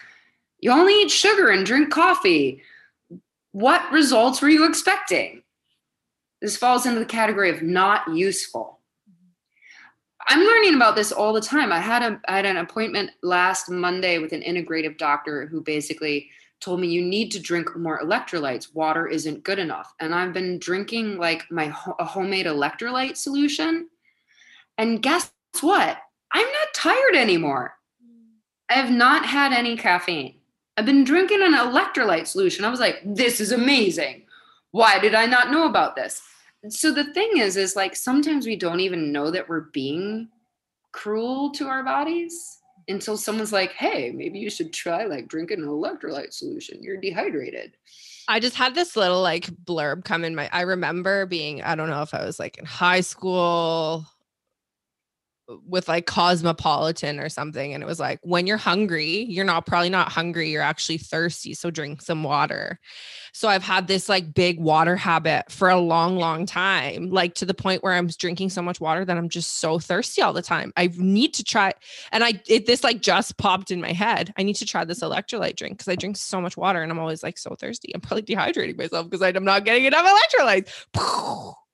you 0.61 0.71
only 0.71 1.01
eat 1.01 1.11
sugar 1.11 1.49
and 1.49 1.65
drink 1.65 1.91
coffee. 1.91 2.63
What 3.51 3.91
results 3.91 4.41
were 4.41 4.49
you 4.49 4.65
expecting? 4.65 5.43
This 6.41 6.57
falls 6.57 6.85
into 6.85 6.99
the 6.99 7.05
category 7.05 7.49
of 7.49 7.61
not 7.61 8.13
useful. 8.13 8.79
I'm 10.29 10.41
learning 10.41 10.75
about 10.75 10.95
this 10.95 11.11
all 11.11 11.33
the 11.33 11.41
time. 11.41 11.71
I 11.71 11.79
had 11.79 12.03
a 12.03 12.19
I 12.27 12.35
had 12.35 12.45
an 12.45 12.57
appointment 12.57 13.11
last 13.23 13.69
Monday 13.69 14.19
with 14.19 14.33
an 14.33 14.41
integrative 14.41 14.97
doctor 14.97 15.47
who 15.47 15.61
basically 15.61 16.29
told 16.59 16.79
me 16.79 16.87
you 16.87 17.01
need 17.01 17.31
to 17.31 17.39
drink 17.39 17.75
more 17.77 18.01
electrolytes. 18.01 18.73
Water 18.73 19.07
isn't 19.07 19.43
good 19.43 19.59
enough. 19.59 19.93
And 19.99 20.13
I've 20.13 20.33
been 20.33 20.59
drinking 20.59 21.17
like 21.17 21.49
my 21.49 21.73
a 21.99 22.05
homemade 22.05 22.45
electrolyte 22.45 23.15
solution. 23.15 23.87
And 24.77 25.01
guess 25.01 25.31
what? 25.61 25.97
I'm 26.31 26.45
not 26.45 26.73
tired 26.75 27.15
anymore. 27.15 27.75
I 28.69 28.73
have 28.73 28.91
not 28.91 29.25
had 29.25 29.53
any 29.53 29.77
caffeine. 29.77 30.35
I've 30.75 30.85
been 30.85 31.03
drinking 31.03 31.41
an 31.41 31.53
electrolyte 31.53 32.27
solution. 32.27 32.65
I 32.65 32.69
was 32.69 32.79
like, 32.79 33.01
this 33.03 33.39
is 33.39 33.51
amazing. 33.51 34.26
Why 34.71 34.99
did 34.99 35.15
I 35.15 35.25
not 35.25 35.51
know 35.51 35.65
about 35.65 35.95
this? 35.95 36.21
so 36.69 36.91
the 36.91 37.13
thing 37.13 37.37
is 37.37 37.55
is 37.57 37.75
like 37.75 37.95
sometimes 37.95 38.45
we 38.45 38.55
don't 38.55 38.79
even 38.79 39.11
know 39.11 39.31
that 39.31 39.47
we're 39.47 39.69
being 39.71 40.29
cruel 40.91 41.51
to 41.51 41.67
our 41.67 41.83
bodies 41.83 42.59
until 42.87 43.17
someone's 43.17 43.53
like 43.53 43.71
hey 43.73 44.11
maybe 44.11 44.39
you 44.39 44.49
should 44.49 44.73
try 44.73 45.03
like 45.05 45.27
drinking 45.27 45.59
an 45.59 45.67
electrolyte 45.67 46.33
solution 46.33 46.81
you're 46.81 46.99
dehydrated 46.99 47.75
i 48.27 48.39
just 48.39 48.55
had 48.55 48.73
this 48.73 48.95
little 48.95 49.21
like 49.21 49.47
blurb 49.65 50.03
come 50.03 50.23
in 50.23 50.35
my 50.35 50.49
i 50.51 50.61
remember 50.61 51.25
being 51.25 51.61
i 51.63 51.75
don't 51.75 51.89
know 51.89 52.01
if 52.01 52.13
i 52.13 52.25
was 52.25 52.39
like 52.39 52.57
in 52.57 52.65
high 52.65 53.01
school 53.01 54.05
with 55.65 55.87
like 55.87 56.05
Cosmopolitan 56.05 57.19
or 57.19 57.29
something. 57.29 57.73
And 57.73 57.81
it 57.81 57.85
was 57.85 57.99
like, 57.99 58.19
when 58.23 58.47
you're 58.47 58.57
hungry, 58.57 59.25
you're 59.29 59.45
not 59.45 59.65
probably 59.65 59.89
not 59.89 60.11
hungry, 60.11 60.49
you're 60.49 60.61
actually 60.61 60.97
thirsty. 60.97 61.53
So 61.53 61.71
drink 61.71 62.01
some 62.01 62.23
water. 62.23 62.79
So 63.33 63.47
I've 63.47 63.63
had 63.63 63.87
this 63.87 64.09
like 64.09 64.33
big 64.33 64.59
water 64.59 64.95
habit 64.95 65.51
for 65.51 65.69
a 65.69 65.79
long, 65.79 66.17
long 66.17 66.45
time, 66.45 67.09
like 67.09 67.35
to 67.35 67.45
the 67.45 67.53
point 67.53 67.83
where 67.83 67.93
I'm 67.93 68.07
drinking 68.07 68.49
so 68.49 68.61
much 68.61 68.81
water 68.81 69.05
that 69.05 69.17
I'm 69.17 69.29
just 69.29 69.59
so 69.59 69.79
thirsty 69.79 70.21
all 70.21 70.33
the 70.33 70.41
time. 70.41 70.73
I 70.75 70.89
need 70.97 71.33
to 71.35 71.43
try. 71.43 71.73
And 72.11 72.23
I, 72.23 72.41
it, 72.47 72.65
this 72.65 72.83
like 72.83 73.01
just 73.01 73.37
popped 73.37 73.71
in 73.71 73.79
my 73.79 73.93
head. 73.93 74.33
I 74.37 74.43
need 74.43 74.55
to 74.55 74.65
try 74.65 74.83
this 74.85 75.01
electrolyte 75.01 75.55
drink 75.55 75.77
because 75.77 75.87
I 75.87 75.95
drink 75.95 76.17
so 76.17 76.41
much 76.41 76.57
water 76.57 76.81
and 76.81 76.91
I'm 76.91 76.99
always 76.99 77.23
like 77.23 77.37
so 77.37 77.55
thirsty. 77.55 77.93
I'm 77.93 78.01
probably 78.01 78.23
dehydrating 78.23 78.77
myself 78.77 79.09
because 79.09 79.21
I'm 79.21 79.45
not 79.45 79.65
getting 79.65 79.85
enough 79.85 80.05
electrolytes. 80.05 81.65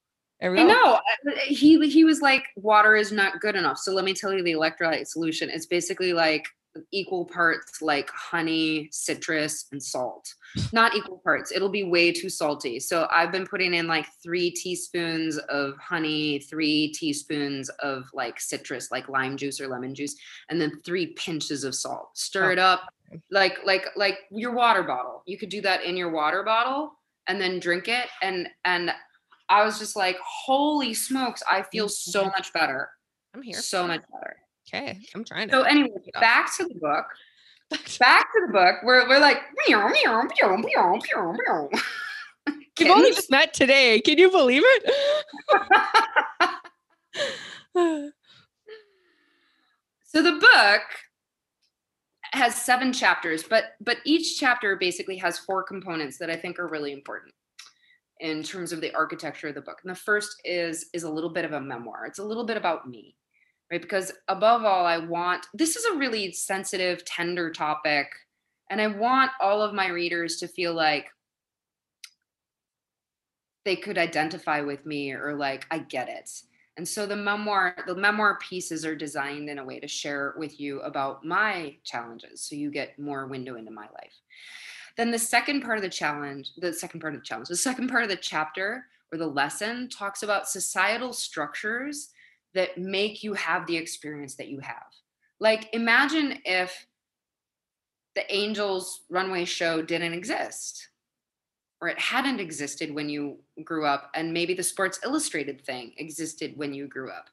I 0.43 0.63
know. 0.63 0.99
He 1.45 1.89
he 1.89 2.03
was 2.03 2.21
like, 2.21 2.43
water 2.55 2.95
is 2.95 3.11
not 3.11 3.39
good 3.39 3.55
enough. 3.55 3.77
So 3.77 3.93
let 3.93 4.05
me 4.05 4.13
tell 4.13 4.33
you 4.33 4.43
the 4.43 4.53
electrolyte 4.53 5.07
solution. 5.07 5.49
It's 5.49 5.65
basically 5.65 6.13
like 6.13 6.45
equal 6.91 7.25
parts 7.25 7.81
like 7.81 8.09
honey, 8.09 8.89
citrus, 8.91 9.67
and 9.71 9.81
salt. 9.81 10.33
Not 10.73 10.95
equal 10.95 11.19
parts. 11.23 11.51
It'll 11.51 11.69
be 11.69 11.83
way 11.83 12.11
too 12.11 12.29
salty. 12.29 12.79
So 12.79 13.07
I've 13.11 13.31
been 13.31 13.45
putting 13.45 13.75
in 13.75 13.87
like 13.87 14.07
three 14.23 14.49
teaspoons 14.49 15.37
of 15.49 15.75
honey, 15.77 16.39
three 16.39 16.91
teaspoons 16.93 17.69
of 17.69 18.05
like 18.13 18.39
citrus, 18.39 18.91
like 18.91 19.07
lime 19.07 19.37
juice 19.37 19.61
or 19.61 19.67
lemon 19.67 19.93
juice, 19.93 20.15
and 20.49 20.59
then 20.59 20.81
three 20.83 21.07
pinches 21.13 21.63
of 21.63 21.75
salt. 21.75 22.09
Stir 22.17 22.49
oh. 22.49 22.53
it 22.53 22.59
up 22.59 22.89
like 23.31 23.59
like 23.65 23.87
like 23.95 24.19
your 24.31 24.51
water 24.51 24.83
bottle. 24.83 25.23
You 25.25 25.37
could 25.37 25.49
do 25.49 25.61
that 25.61 25.83
in 25.83 25.97
your 25.97 26.09
water 26.09 26.43
bottle 26.43 26.93
and 27.27 27.39
then 27.39 27.59
drink 27.59 27.87
it. 27.87 28.07
And 28.21 28.47
and 28.65 28.91
I 29.53 29.63
was 29.63 29.77
just 29.77 29.95
like, 29.95 30.17
holy 30.25 30.95
smokes, 30.95 31.43
I 31.49 31.61
feel 31.61 31.87
so 31.87 32.21
mm-hmm. 32.21 32.29
much 32.29 32.51
better. 32.53 32.89
I'm 33.35 33.43
here. 33.43 33.61
So 33.61 33.85
much 33.85 34.01
better. 34.11 34.35
Okay. 34.67 34.99
I'm 35.13 35.23
trying 35.23 35.49
to. 35.49 35.53
So, 35.53 35.61
anyway, 35.61 35.89
back 36.19 36.57
to 36.57 36.63
the 36.63 36.73
book. 36.75 37.05
Back 37.99 38.31
to 38.33 38.41
the 38.45 38.53
book. 38.53 38.75
We're, 38.83 39.09
we're 39.09 39.19
like, 39.19 39.39
meow, 39.67 39.87
meow, 39.87 40.21
meow, 40.21 40.57
meow, 40.57 40.99
meow, 41.15 41.31
meow. 41.31 41.69
We've 42.79 42.91
only 42.91 43.11
just 43.11 43.31
met 43.31 43.51
today. 43.53 43.99
Can 43.99 44.19
you 44.19 44.29
believe 44.29 44.61
it? 44.63 44.93
so 50.05 50.21
the 50.21 50.33
book 50.33 50.81
has 52.33 52.53
seven 52.53 52.93
chapters, 52.93 53.41
but 53.43 53.73
but 53.81 53.97
each 54.05 54.39
chapter 54.39 54.75
basically 54.75 55.17
has 55.17 55.39
four 55.39 55.63
components 55.63 56.19
that 56.19 56.29
I 56.29 56.35
think 56.35 56.59
are 56.59 56.67
really 56.67 56.91
important 56.91 57.33
in 58.23 58.41
terms 58.41 58.71
of 58.71 58.79
the 58.79 58.95
architecture 58.95 59.49
of 59.49 59.55
the 59.55 59.61
book. 59.61 59.81
And 59.83 59.91
the 59.91 59.99
first 59.99 60.41
is 60.43 60.87
is 60.93 61.03
a 61.03 61.11
little 61.11 61.29
bit 61.29 61.45
of 61.45 61.51
a 61.51 61.61
memoir. 61.61 62.05
It's 62.05 62.19
a 62.19 62.23
little 62.23 62.45
bit 62.45 62.57
about 62.57 62.89
me, 62.89 63.15
right? 63.69 63.81
Because 63.81 64.13
above 64.29 64.63
all, 64.63 64.85
I 64.85 64.97
want 64.97 65.45
this 65.53 65.75
is 65.75 65.85
a 65.85 65.97
really 65.97 66.31
sensitive, 66.31 67.05
tender 67.05 67.51
topic, 67.51 68.07
and 68.71 68.81
I 68.81 68.87
want 68.87 69.31
all 69.41 69.61
of 69.61 69.73
my 69.73 69.89
readers 69.89 70.37
to 70.37 70.47
feel 70.47 70.73
like 70.73 71.07
they 73.65 73.75
could 73.75 73.97
identify 73.97 74.61
with 74.61 74.85
me 74.85 75.11
or 75.11 75.35
like 75.35 75.65
I 75.69 75.79
get 75.79 76.09
it. 76.09 76.29
And 76.75 76.87
so 76.87 77.05
the 77.05 77.15
memoir, 77.15 77.75
the 77.85 77.95
memoir 77.95 78.39
pieces 78.39 78.85
are 78.85 78.95
designed 78.95 79.49
in 79.49 79.59
a 79.59 79.63
way 79.63 79.79
to 79.79 79.87
share 79.87 80.33
with 80.37 80.59
you 80.59 80.81
about 80.81 81.23
my 81.23 81.75
challenges 81.83 82.41
so 82.41 82.55
you 82.55 82.71
get 82.71 82.97
more 82.97 83.27
window 83.27 83.55
into 83.55 83.71
my 83.71 83.83
life. 83.93 84.15
Then 84.97 85.11
the 85.11 85.19
second 85.19 85.61
part 85.61 85.77
of 85.77 85.83
the 85.83 85.89
challenge, 85.89 86.51
the 86.57 86.73
second 86.73 86.99
part 86.99 87.15
of 87.15 87.21
the 87.21 87.25
challenge, 87.25 87.47
the 87.47 87.55
second 87.55 87.89
part 87.89 88.03
of 88.03 88.09
the 88.09 88.15
chapter 88.15 88.85
or 89.11 89.17
the 89.17 89.27
lesson 89.27 89.89
talks 89.89 90.23
about 90.23 90.49
societal 90.49 91.13
structures 91.13 92.09
that 92.53 92.77
make 92.77 93.23
you 93.23 93.33
have 93.33 93.65
the 93.65 93.77
experience 93.77 94.35
that 94.35 94.49
you 94.49 94.59
have. 94.59 94.85
Like 95.39 95.69
imagine 95.73 96.39
if 96.45 96.85
the 98.15 98.31
Angels 98.33 99.01
runway 99.09 99.45
show 99.45 99.81
didn't 99.81 100.13
exist 100.13 100.89
or 101.81 101.87
it 101.87 101.99
hadn't 101.99 102.39
existed 102.39 102.93
when 102.93 103.09
you 103.09 103.37
grew 103.63 103.85
up 103.85 104.11
and 104.15 104.31
maybe 104.31 104.53
the 104.53 104.63
Sports 104.63 104.99
Illustrated 105.03 105.65
thing 105.65 105.93
existed 105.97 106.53
when 106.55 106.73
you 106.73 106.87
grew 106.87 107.09
up. 107.09 107.25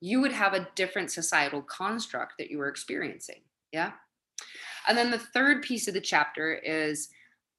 You 0.00 0.20
would 0.20 0.32
have 0.32 0.52
a 0.52 0.68
different 0.74 1.10
societal 1.10 1.62
construct 1.62 2.34
that 2.38 2.50
you 2.50 2.58
were 2.58 2.68
experiencing. 2.68 3.40
Yeah. 3.72 3.92
And 4.86 4.96
then 4.96 5.10
the 5.10 5.18
third 5.18 5.62
piece 5.62 5.88
of 5.88 5.94
the 5.94 6.00
chapter 6.00 6.54
is 6.54 7.08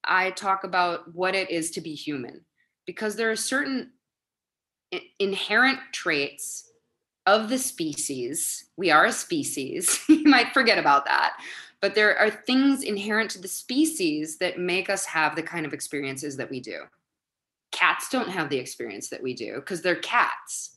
I 0.04 0.30
talk 0.30 0.64
about 0.64 1.14
what 1.14 1.34
it 1.34 1.50
is 1.50 1.70
to 1.72 1.80
be 1.80 1.94
human 1.94 2.42
because 2.86 3.16
there 3.16 3.30
are 3.30 3.36
certain 3.36 3.90
inherent 5.18 5.80
traits 5.92 6.70
of 7.26 7.48
the 7.48 7.58
species. 7.58 8.66
We 8.76 8.90
are 8.90 9.06
a 9.06 9.12
species. 9.12 10.00
you 10.08 10.24
might 10.24 10.54
forget 10.54 10.78
about 10.78 11.04
that. 11.06 11.36
But 11.80 11.94
there 11.94 12.16
are 12.18 12.30
things 12.30 12.82
inherent 12.82 13.30
to 13.32 13.40
the 13.40 13.48
species 13.48 14.38
that 14.38 14.58
make 14.58 14.88
us 14.88 15.04
have 15.06 15.36
the 15.36 15.42
kind 15.42 15.66
of 15.66 15.72
experiences 15.72 16.36
that 16.36 16.50
we 16.50 16.60
do. 16.60 16.82
Cats 17.72 18.08
don't 18.08 18.30
have 18.30 18.48
the 18.48 18.58
experience 18.58 19.08
that 19.10 19.22
we 19.22 19.34
do 19.34 19.56
because 19.56 19.82
they're 19.82 19.96
cats. 19.96 20.75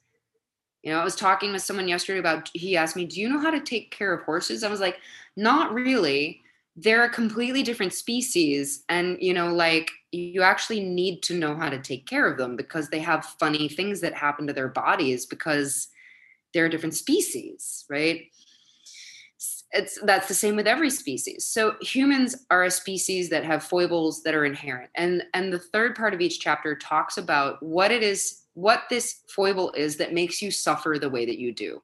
You 0.84 0.94
know, 0.94 1.00
I 1.00 1.04
was 1.04 1.16
talking 1.16 1.52
with 1.52 1.62
someone 1.62 1.88
yesterday 1.88 2.20
about, 2.20 2.50
he 2.54 2.78
asked 2.78 2.96
me, 2.96 3.06
Do 3.06 3.20
you 3.20 3.30
know 3.30 3.40
how 3.40 3.52
to 3.52 3.60
take 3.60 3.92
care 3.92 4.14
of 4.14 4.24
horses? 4.24 4.64
I 4.64 4.70
was 4.70 4.80
like, 4.80 4.98
Not 5.36 5.74
really. 5.74 6.42
They're 6.76 7.04
a 7.04 7.10
completely 7.10 7.64
different 7.64 7.94
species. 7.94 8.84
And, 8.88 9.18
you 9.20 9.34
know, 9.34 9.54
like 9.54 9.92
you 10.12 10.42
actually 10.42 10.82
need 10.82 11.22
to 11.24 11.38
know 11.38 11.56
how 11.56 11.70
to 11.70 11.80
take 11.80 12.08
care 12.08 12.26
of 12.26 12.38
them 12.38 12.56
because 12.56 12.90
they 12.90 13.00
have 13.00 13.26
funny 13.40 13.68
things 13.68 14.02
that 14.02 14.14
happen 14.14 14.48
to 14.48 14.54
their 14.54 14.70
bodies 14.70 15.26
because 15.26 15.90
they're 16.54 16.66
a 16.66 16.70
different 16.70 16.96
species, 16.96 17.86
right? 17.90 18.24
It's 19.72 20.00
that's 20.02 20.28
the 20.28 20.34
same 20.34 20.56
with 20.56 20.68
every 20.68 20.90
species. 20.90 21.46
So 21.46 21.76
humans 21.82 22.46
are 22.50 22.64
a 22.64 22.72
species 22.72 23.30
that 23.30 23.46
have 23.46 23.64
foibles 23.64 24.24
that 24.24 24.34
are 24.34 24.46
inherent. 24.46 24.90
And 24.96 25.24
and 25.36 25.54
the 25.54 25.60
third 25.60 25.96
part 25.96 26.16
of 26.16 26.22
each 26.22 26.40
chapter 26.40 26.76
talks 26.76 27.18
about 27.18 27.62
what 27.62 27.92
it 27.92 28.02
is 28.02 28.46
what 28.60 28.84
this 28.90 29.22
foible 29.30 29.72
is 29.72 29.96
that 29.98 30.14
makes 30.14 30.42
you 30.42 30.52
suffer 30.52 30.98
the 31.00 31.10
way 31.10 31.26
that 31.26 31.40
you 31.40 31.54
do. 31.54 31.82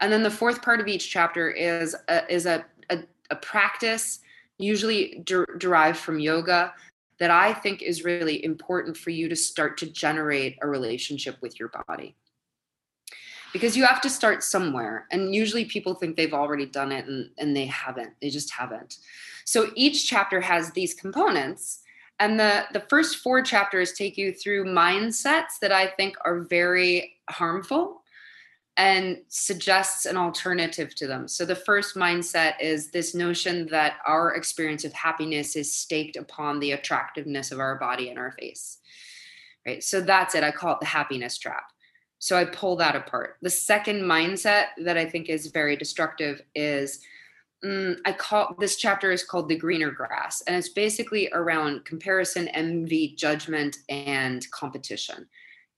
And 0.00 0.10
then 0.10 0.22
the 0.22 0.30
fourth 0.30 0.62
part 0.62 0.80
of 0.80 0.88
each 0.88 1.10
chapter 1.10 1.50
is 1.50 1.94
a, 2.08 2.32
is 2.32 2.46
a, 2.46 2.64
a, 2.88 3.00
a 3.30 3.36
practice, 3.36 4.20
usually 4.56 5.20
der- 5.24 5.58
derived 5.58 5.98
from 5.98 6.18
yoga, 6.18 6.72
that 7.18 7.30
I 7.30 7.52
think 7.52 7.82
is 7.82 8.04
really 8.04 8.42
important 8.42 8.96
for 8.96 9.10
you 9.10 9.28
to 9.28 9.36
start 9.36 9.76
to 9.78 9.86
generate 9.86 10.56
a 10.62 10.66
relationship 10.66 11.36
with 11.42 11.60
your 11.60 11.70
body. 11.86 12.16
Because 13.52 13.76
you 13.76 13.84
have 13.84 14.00
to 14.00 14.08
start 14.08 14.42
somewhere. 14.42 15.06
And 15.10 15.34
usually 15.34 15.66
people 15.66 15.94
think 15.94 16.16
they've 16.16 16.32
already 16.32 16.64
done 16.64 16.92
it 16.92 17.06
and, 17.06 17.28
and 17.36 17.54
they 17.54 17.66
haven't. 17.66 18.12
They 18.22 18.30
just 18.30 18.50
haven't. 18.50 18.96
So 19.44 19.70
each 19.74 20.08
chapter 20.08 20.40
has 20.40 20.70
these 20.70 20.94
components 20.94 21.82
and 22.20 22.38
the 22.38 22.64
the 22.72 22.80
first 22.88 23.16
four 23.16 23.42
chapters 23.42 23.92
take 23.92 24.16
you 24.16 24.32
through 24.32 24.64
mindsets 24.64 25.58
that 25.60 25.72
i 25.72 25.86
think 25.86 26.16
are 26.24 26.40
very 26.40 27.16
harmful 27.28 28.02
and 28.76 29.18
suggests 29.28 30.06
an 30.06 30.16
alternative 30.16 30.94
to 30.94 31.06
them. 31.06 31.28
So 31.28 31.44
the 31.44 31.56
first 31.56 31.96
mindset 31.96 32.54
is 32.60 32.90
this 32.90 33.14
notion 33.14 33.66
that 33.66 33.96
our 34.06 34.34
experience 34.36 34.84
of 34.84 34.92
happiness 34.94 35.54
is 35.54 35.76
staked 35.76 36.16
upon 36.16 36.60
the 36.60 36.72
attractiveness 36.72 37.50
of 37.52 37.60
our 37.60 37.78
body 37.78 38.08
and 38.08 38.18
our 38.18 38.32
face 38.32 38.78
right? 39.66 39.82
So 39.82 40.00
that's 40.00 40.34
it. 40.34 40.44
I 40.44 40.50
call 40.50 40.74
it 40.74 40.80
the 40.80 40.86
happiness 40.86 41.38
trap. 41.38 41.64
So 42.18 42.36
i 42.36 42.44
pull 42.44 42.76
that 42.76 42.96
apart. 42.96 43.36
The 43.40 43.50
second 43.50 44.02
mindset 44.02 44.66
that 44.84 44.98
i 44.98 45.06
think 45.06 45.28
is 45.28 45.46
very 45.46 45.76
destructive 45.76 46.42
is 46.54 47.00
mm, 47.64 47.96
I 48.04 48.12
call 48.12 48.54
this 48.58 48.76
chapter 48.76 49.10
is 49.10 49.24
called 49.24 49.48
the 49.48 49.56
greener 49.56 49.90
grass, 49.90 50.42
and 50.46 50.56
it's 50.56 50.68
basically 50.68 51.28
around 51.32 51.84
comparison, 51.84 52.48
envy, 52.48 53.14
judgment, 53.16 53.78
and 53.88 54.48
competition, 54.50 55.26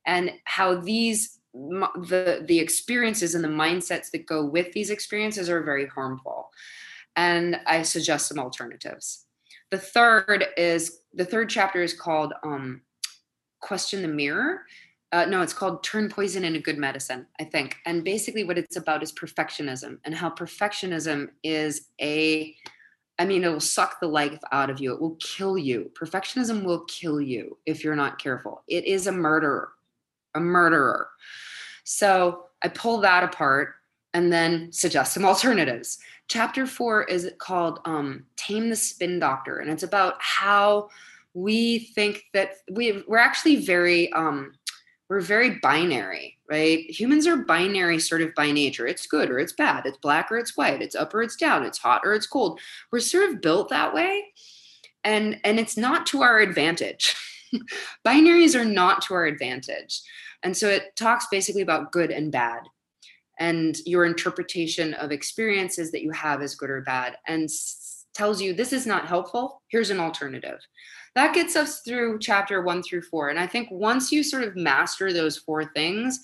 and 0.07 0.33
how 0.45 0.77
these 0.81 1.39
the 1.55 2.45
the 2.47 2.59
experiences 2.59 3.35
and 3.35 3.45
the 3.45 3.49
mindsets 3.49 4.11
that 4.11 4.27
go 4.27 4.45
with 4.45 4.73
these 4.73 4.91
experiences 4.91 5.51
are 5.51 5.63
very 5.63 5.87
harmful. 5.87 6.51
And 7.17 7.61
I 7.67 7.83
suggest 7.83 8.29
some 8.29 8.39
alternatives. 8.39 9.27
The 9.71 9.79
third 9.79 10.47
is 10.57 11.01
the 11.13 11.25
third 11.25 11.51
chapter 11.51 11.83
is 11.83 11.93
called 11.93 12.33
um, 12.43 12.83
question 13.61 14.03
the 14.03 14.09
mirror 14.09 14.63
uh, 15.13 15.27
no, 15.27 15.43
it's 15.43 15.53
called 15.53 15.85
Turn 15.85 16.09
Poison 16.09 16.43
into 16.43 16.59
Good 16.59 16.79
Medicine, 16.79 17.27
I 17.39 17.45
think. 17.45 17.77
And 17.85 18.03
basically, 18.03 18.45
what 18.45 18.57
it's 18.57 18.77
about 18.77 19.03
is 19.03 19.13
perfectionism 19.13 19.99
and 20.05 20.15
how 20.15 20.31
perfectionism 20.31 21.29
is 21.43 21.89
a, 22.01 22.55
I 23.19 23.27
mean, 23.27 23.45
it 23.45 23.49
will 23.49 23.61
suck 23.61 24.01
the 24.01 24.09
life 24.09 24.39
out 24.53 24.71
of 24.71 24.81
you. 24.81 24.95
It 24.95 25.01
will 25.01 25.17
kill 25.17 25.59
you. 25.59 25.91
Perfectionism 25.95 26.65
will 26.65 26.85
kill 26.87 27.21
you 27.21 27.59
if 27.67 27.85
you're 27.85 27.95
not 27.95 28.19
careful. 28.19 28.63
It 28.69 28.87
is 28.87 29.07
a 29.07 29.13
murderer, 29.13 29.73
a 30.35 30.41
murderer. 30.41 31.11
So 31.85 32.47
I 32.63 32.69
pull 32.69 33.03
that 33.03 33.23
apart 33.23 33.75
and 34.15 34.33
then 34.33 34.73
suggest 34.73 35.13
some 35.13 35.27
alternatives. 35.27 35.99
Chapter 36.29 36.67
four 36.67 37.05
is 37.05 37.31
called 37.39 37.81
um, 37.85 38.25
Tame 38.37 38.71
the 38.71 38.77
Spin 38.77 39.19
Doctor, 39.19 39.59
and 39.59 39.71
it's 39.71 39.83
about 39.83 40.15
how 40.19 40.89
we 41.35 41.81
think 41.95 42.25
that 42.33 42.53
we, 42.71 43.03
we're 43.07 43.19
actually 43.19 43.57
very, 43.57 44.13
um, 44.13 44.53
we're 45.13 45.21
very 45.21 45.59
binary, 45.59 46.39
right? 46.49 46.89
Humans 46.89 47.27
are 47.27 47.37
binary 47.37 47.99
sort 47.99 48.23
of 48.23 48.35
by 48.35 48.51
nature. 48.51 48.87
It's 48.87 49.07
good 49.07 49.29
or 49.29 49.39
it's 49.39 49.53
bad. 49.53 49.85
It's 49.85 49.99
black 49.99 50.33
or 50.33 50.39
it's 50.39 50.57
white. 50.57 50.81
It's 50.81 50.95
up 50.95 51.13
or 51.13 51.21
it's 51.21 51.37
down. 51.37 51.65
It's 51.65 51.77
hot 51.77 52.01
or 52.03 52.15
it's 52.15 52.27
cold. 52.27 52.59
We're 52.91 53.01
sort 53.01 53.29
of 53.29 53.43
built 53.43 53.69
that 53.69 53.93
way. 53.93 54.33
And 55.05 55.39
and 55.45 55.61
it's 55.61 55.77
not 55.77 56.07
to 56.07 56.23
our 56.23 56.39
advantage. 56.39 57.15
Binaries 58.07 58.59
are 58.59 58.65
not 58.65 59.03
to 59.03 59.13
our 59.13 59.27
advantage. 59.27 60.01
And 60.43 60.57
so 60.57 60.67
it 60.71 60.97
talks 60.97 61.27
basically 61.31 61.61
about 61.61 61.93
good 61.93 62.11
and 62.11 62.33
bad 62.33 62.63
and 63.39 63.77
your 63.85 64.07
interpretation 64.07 64.95
of 64.95 65.13
experiences 65.13 65.93
that 65.93 66.03
you 66.03 66.11
have 66.13 66.41
as 66.41 66.55
good 66.55 66.71
or 66.71 66.81
bad 66.81 67.19
and 67.29 67.45
s- 67.45 68.07
tells 68.15 68.41
you 68.41 68.55
this 68.55 68.73
is 68.73 68.87
not 68.87 69.09
helpful. 69.09 69.61
Here's 69.69 69.91
an 69.91 70.01
alternative 70.01 70.61
that 71.15 71.35
gets 71.35 71.57
us 71.57 71.81
through 71.81 72.19
chapter 72.21 72.63
one 72.63 72.83
through 72.83 73.03
four. 73.03 73.29
And 73.29 73.39
I 73.39 73.47
think 73.47 73.69
once 73.71 74.11
you 74.11 74.23
sort 74.23 74.45
of 74.45 74.57
master 74.57 75.13
those 75.13 75.37
four 75.37 75.65
things, 75.65 76.21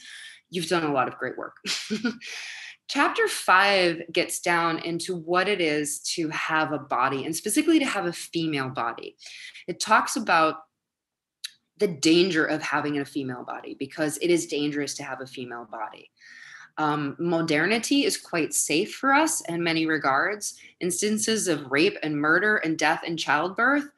you've 0.51 0.69
done 0.69 0.85
a 0.85 0.93
lot 0.93 1.09
of 1.09 1.19
great 1.19 1.37
work. 1.37 1.57
chapter 2.89 3.29
five 3.29 4.03
gets 4.13 4.41
down 4.41 4.79
into 4.79 5.15
what 5.15 5.47
it 5.49 5.61
is 5.61 6.01
to 6.01 6.29
have 6.31 6.73
a 6.73 6.79
body 6.79 7.25
and 7.27 7.37
specifically 7.37 7.79
to 7.79 7.85
have 7.85 8.07
a 8.07 8.13
female 8.13 8.71
body. 8.71 9.17
It 9.67 9.79
talks 9.79 10.17
about 10.17 10.57
the 11.77 11.89
danger 11.89 12.45
of 12.45 12.63
having 12.63 12.99
a 12.99 13.05
female 13.05 13.45
body 13.45 13.77
because 13.79 14.19
it 14.19 14.31
is 14.31 14.47
dangerous 14.47 14.95
to 14.95 15.05
have 15.05 15.21
a 15.21 15.27
female 15.27 15.69
body. 15.71 16.11
Um, 16.79 17.17
modernity 17.19 18.05
is 18.05 18.17
quite 18.17 18.55
safe 18.55 18.95
for 18.95 19.13
us 19.13 19.43
in 19.43 19.63
many 19.63 19.87
regards. 19.87 20.55
Instances 20.81 21.49
of 21.49 21.71
rape 21.71 21.97
and 22.03 22.17
murder 22.17 22.57
and 22.59 22.79
death 22.79 23.03
and 23.05 23.19
childbirth 23.19 23.89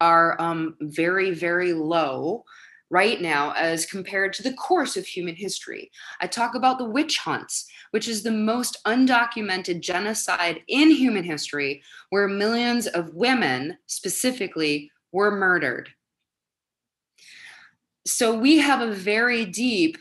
are 0.00 0.40
um, 0.40 0.76
very, 0.80 1.30
very 1.32 1.72
low 1.72 2.44
right 2.90 3.20
now 3.20 3.52
as 3.52 3.86
compared 3.86 4.32
to 4.32 4.42
the 4.42 4.52
course 4.54 4.96
of 4.96 5.06
human 5.06 5.36
history. 5.36 5.90
I 6.20 6.26
talk 6.26 6.54
about 6.54 6.78
the 6.78 6.84
witch 6.84 7.18
hunts, 7.18 7.70
which 7.92 8.08
is 8.08 8.22
the 8.22 8.32
most 8.32 8.78
undocumented 8.84 9.80
genocide 9.80 10.62
in 10.66 10.90
human 10.90 11.22
history, 11.22 11.82
where 12.10 12.26
millions 12.26 12.88
of 12.88 13.14
women 13.14 13.78
specifically 13.86 14.90
were 15.12 15.30
murdered. 15.30 15.90
So 18.06 18.36
we 18.36 18.58
have 18.58 18.80
a 18.80 18.92
very 18.92 19.44
deep 19.44 19.96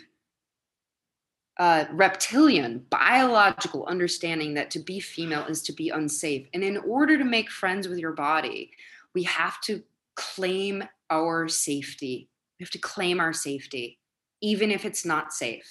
uh, 1.60 1.86
reptilian 1.92 2.86
biological 2.90 3.86
understanding 3.86 4.54
that 4.54 4.72
to 4.72 4.80
be 4.80 5.00
female 5.00 5.46
is 5.46 5.62
to 5.64 5.74
be 5.74 5.90
unsafe. 5.90 6.48
And 6.54 6.64
in 6.64 6.78
order 6.78 7.18
to 7.18 7.26
make 7.26 7.52
friends 7.52 7.88
with 7.88 8.00
your 8.00 8.14
body, 8.14 8.72
we 9.14 9.24
have 9.24 9.60
to 9.62 9.84
claim 10.20 10.84
our 11.10 11.48
safety. 11.48 12.30
We 12.60 12.64
have 12.66 12.72
to 12.72 12.78
claim 12.80 13.20
our 13.20 13.34
safety, 13.34 14.00
even 14.42 14.70
if 14.72 14.84
it's 14.86 15.06
not 15.06 15.32
safe. 15.34 15.66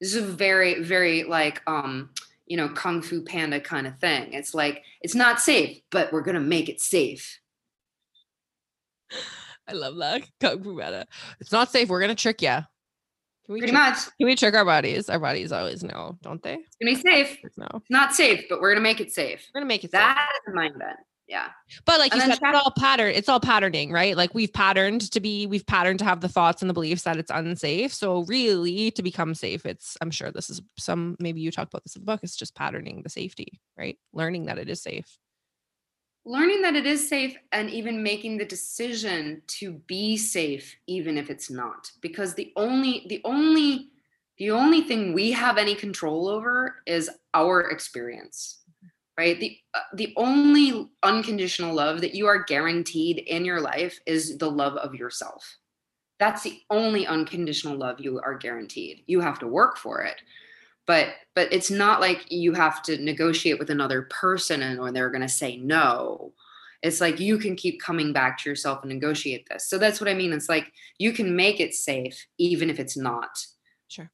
This 0.00 0.14
is 0.14 0.22
a 0.22 0.26
very, 0.26 0.82
very 0.82 1.24
like, 1.24 1.60
um, 1.66 2.10
you 2.46 2.56
know, 2.56 2.68
Kung 2.70 3.02
Fu 3.02 3.22
Panda 3.22 3.60
kind 3.60 3.86
of 3.86 3.98
thing. 3.98 4.32
It's 4.32 4.54
like, 4.54 4.82
it's 5.02 5.14
not 5.14 5.40
safe, 5.40 5.78
but 5.90 6.12
we're 6.12 6.22
going 6.22 6.36
to 6.36 6.40
make 6.40 6.68
it 6.68 6.80
safe. 6.80 7.38
I 9.68 9.72
love 9.72 9.96
that. 9.98 10.22
Kung 10.40 10.62
Fu 10.62 10.78
Panda. 10.78 11.06
It's 11.38 11.52
not 11.52 11.70
safe. 11.70 11.88
We're 11.88 12.00
going 12.00 12.16
to 12.16 12.20
trick 12.20 12.40
you. 12.42 12.48
Can 12.48 13.54
we 13.54 13.60
Pretty 13.60 13.72
trick, 13.72 13.82
much. 13.82 13.98
Can 14.18 14.26
we 14.26 14.36
trick 14.36 14.54
our 14.54 14.64
bodies? 14.64 15.08
Our 15.10 15.18
bodies 15.18 15.52
always 15.52 15.82
know, 15.82 16.16
don't 16.22 16.40
they? 16.42 16.54
It's 16.54 16.76
gonna 16.80 16.94
be 16.94 17.00
safe. 17.00 17.36
No. 17.56 17.66
It's 17.74 17.90
not 17.90 18.14
safe, 18.14 18.44
but 18.48 18.60
we're 18.60 18.70
gonna 18.72 18.80
make 18.80 19.00
it 19.00 19.12
safe. 19.12 19.44
We're 19.52 19.60
gonna 19.60 19.66
make 19.68 19.82
it 19.82 19.90
That 19.90 20.16
safe. 20.16 20.48
is 20.48 20.54
mind 20.54 20.78
bend 20.78 20.96
yeah. 21.30 21.48
But 21.86 22.00
like 22.00 22.12
and 22.12 22.20
you 22.20 22.28
said 22.28 22.38
tra- 22.38 22.50
it's 22.50 22.66
all 22.66 22.72
pattern 22.72 23.12
it's 23.14 23.28
all 23.28 23.40
patterning 23.40 23.92
right? 23.92 24.16
Like 24.16 24.34
we've 24.34 24.52
patterned 24.52 25.10
to 25.12 25.20
be 25.20 25.46
we've 25.46 25.66
patterned 25.66 26.00
to 26.00 26.04
have 26.04 26.20
the 26.20 26.28
thoughts 26.28 26.60
and 26.60 26.68
the 26.68 26.74
beliefs 26.74 27.04
that 27.04 27.16
it's 27.16 27.30
unsafe. 27.30 27.94
So 27.94 28.24
really 28.24 28.90
to 28.90 29.02
become 29.02 29.34
safe 29.34 29.64
it's 29.64 29.96
i'm 30.00 30.10
sure 30.10 30.30
this 30.30 30.50
is 30.50 30.60
some 30.76 31.16
maybe 31.18 31.40
you 31.40 31.50
talk 31.50 31.68
about 31.68 31.84
this 31.84 31.96
in 31.96 32.02
the 32.02 32.06
book 32.06 32.20
it's 32.22 32.36
just 32.36 32.54
patterning 32.54 33.02
the 33.02 33.08
safety 33.08 33.60
right? 33.80 33.98
Learning 34.12 34.46
that 34.46 34.58
it 34.58 34.68
is 34.68 34.82
safe. 34.82 35.18
Learning 36.26 36.60
that 36.62 36.76
it 36.76 36.84
is 36.84 37.08
safe 37.08 37.34
and 37.50 37.70
even 37.70 38.02
making 38.02 38.36
the 38.36 38.44
decision 38.44 39.40
to 39.46 39.72
be 39.86 40.18
safe 40.18 40.76
even 40.86 41.16
if 41.16 41.30
it's 41.30 41.50
not. 41.50 41.90
Because 42.02 42.34
the 42.34 42.52
only 42.56 43.06
the 43.08 43.22
only 43.24 43.90
the 44.36 44.50
only 44.50 44.82
thing 44.82 45.12
we 45.12 45.32
have 45.32 45.56
any 45.58 45.74
control 45.74 46.28
over 46.28 46.76
is 46.86 47.10
our 47.34 47.70
experience 47.70 48.59
right? 49.18 49.38
The 49.38 49.58
uh, 49.74 49.80
the 49.94 50.12
only 50.16 50.88
unconditional 51.02 51.74
love 51.74 52.00
that 52.00 52.14
you 52.14 52.26
are 52.26 52.44
guaranteed 52.44 53.18
in 53.18 53.44
your 53.44 53.60
life 53.60 53.98
is 54.06 54.38
the 54.38 54.50
love 54.50 54.76
of 54.76 54.94
yourself. 54.94 55.58
That's 56.18 56.42
the 56.42 56.60
only 56.70 57.06
unconditional 57.06 57.76
love 57.76 58.00
you 58.00 58.20
are 58.22 58.36
guaranteed. 58.36 59.02
You 59.06 59.20
have 59.20 59.38
to 59.40 59.46
work 59.46 59.78
for 59.78 60.02
it. 60.02 60.20
But 60.86 61.08
but 61.34 61.52
it's 61.52 61.70
not 61.70 62.00
like 62.00 62.30
you 62.30 62.52
have 62.52 62.82
to 62.84 62.98
negotiate 63.02 63.58
with 63.58 63.70
another 63.70 64.02
person 64.10 64.62
and 64.62 64.80
or 64.80 64.92
they're 64.92 65.10
going 65.10 65.22
to 65.22 65.28
say 65.28 65.56
no. 65.56 66.32
It's 66.82 67.00
like 67.00 67.20
you 67.20 67.38
can 67.38 67.56
keep 67.56 67.80
coming 67.80 68.12
back 68.12 68.38
to 68.38 68.48
yourself 68.48 68.80
and 68.82 68.92
negotiate 68.92 69.46
this. 69.50 69.68
So 69.68 69.76
that's 69.76 70.00
what 70.00 70.08
i 70.08 70.14
mean. 70.14 70.32
It's 70.32 70.48
like 70.48 70.72
you 70.98 71.12
can 71.12 71.36
make 71.36 71.60
it 71.60 71.74
safe 71.74 72.26
even 72.38 72.70
if 72.70 72.80
it's 72.80 72.96
not. 72.96 73.30
Sure. 73.88 74.10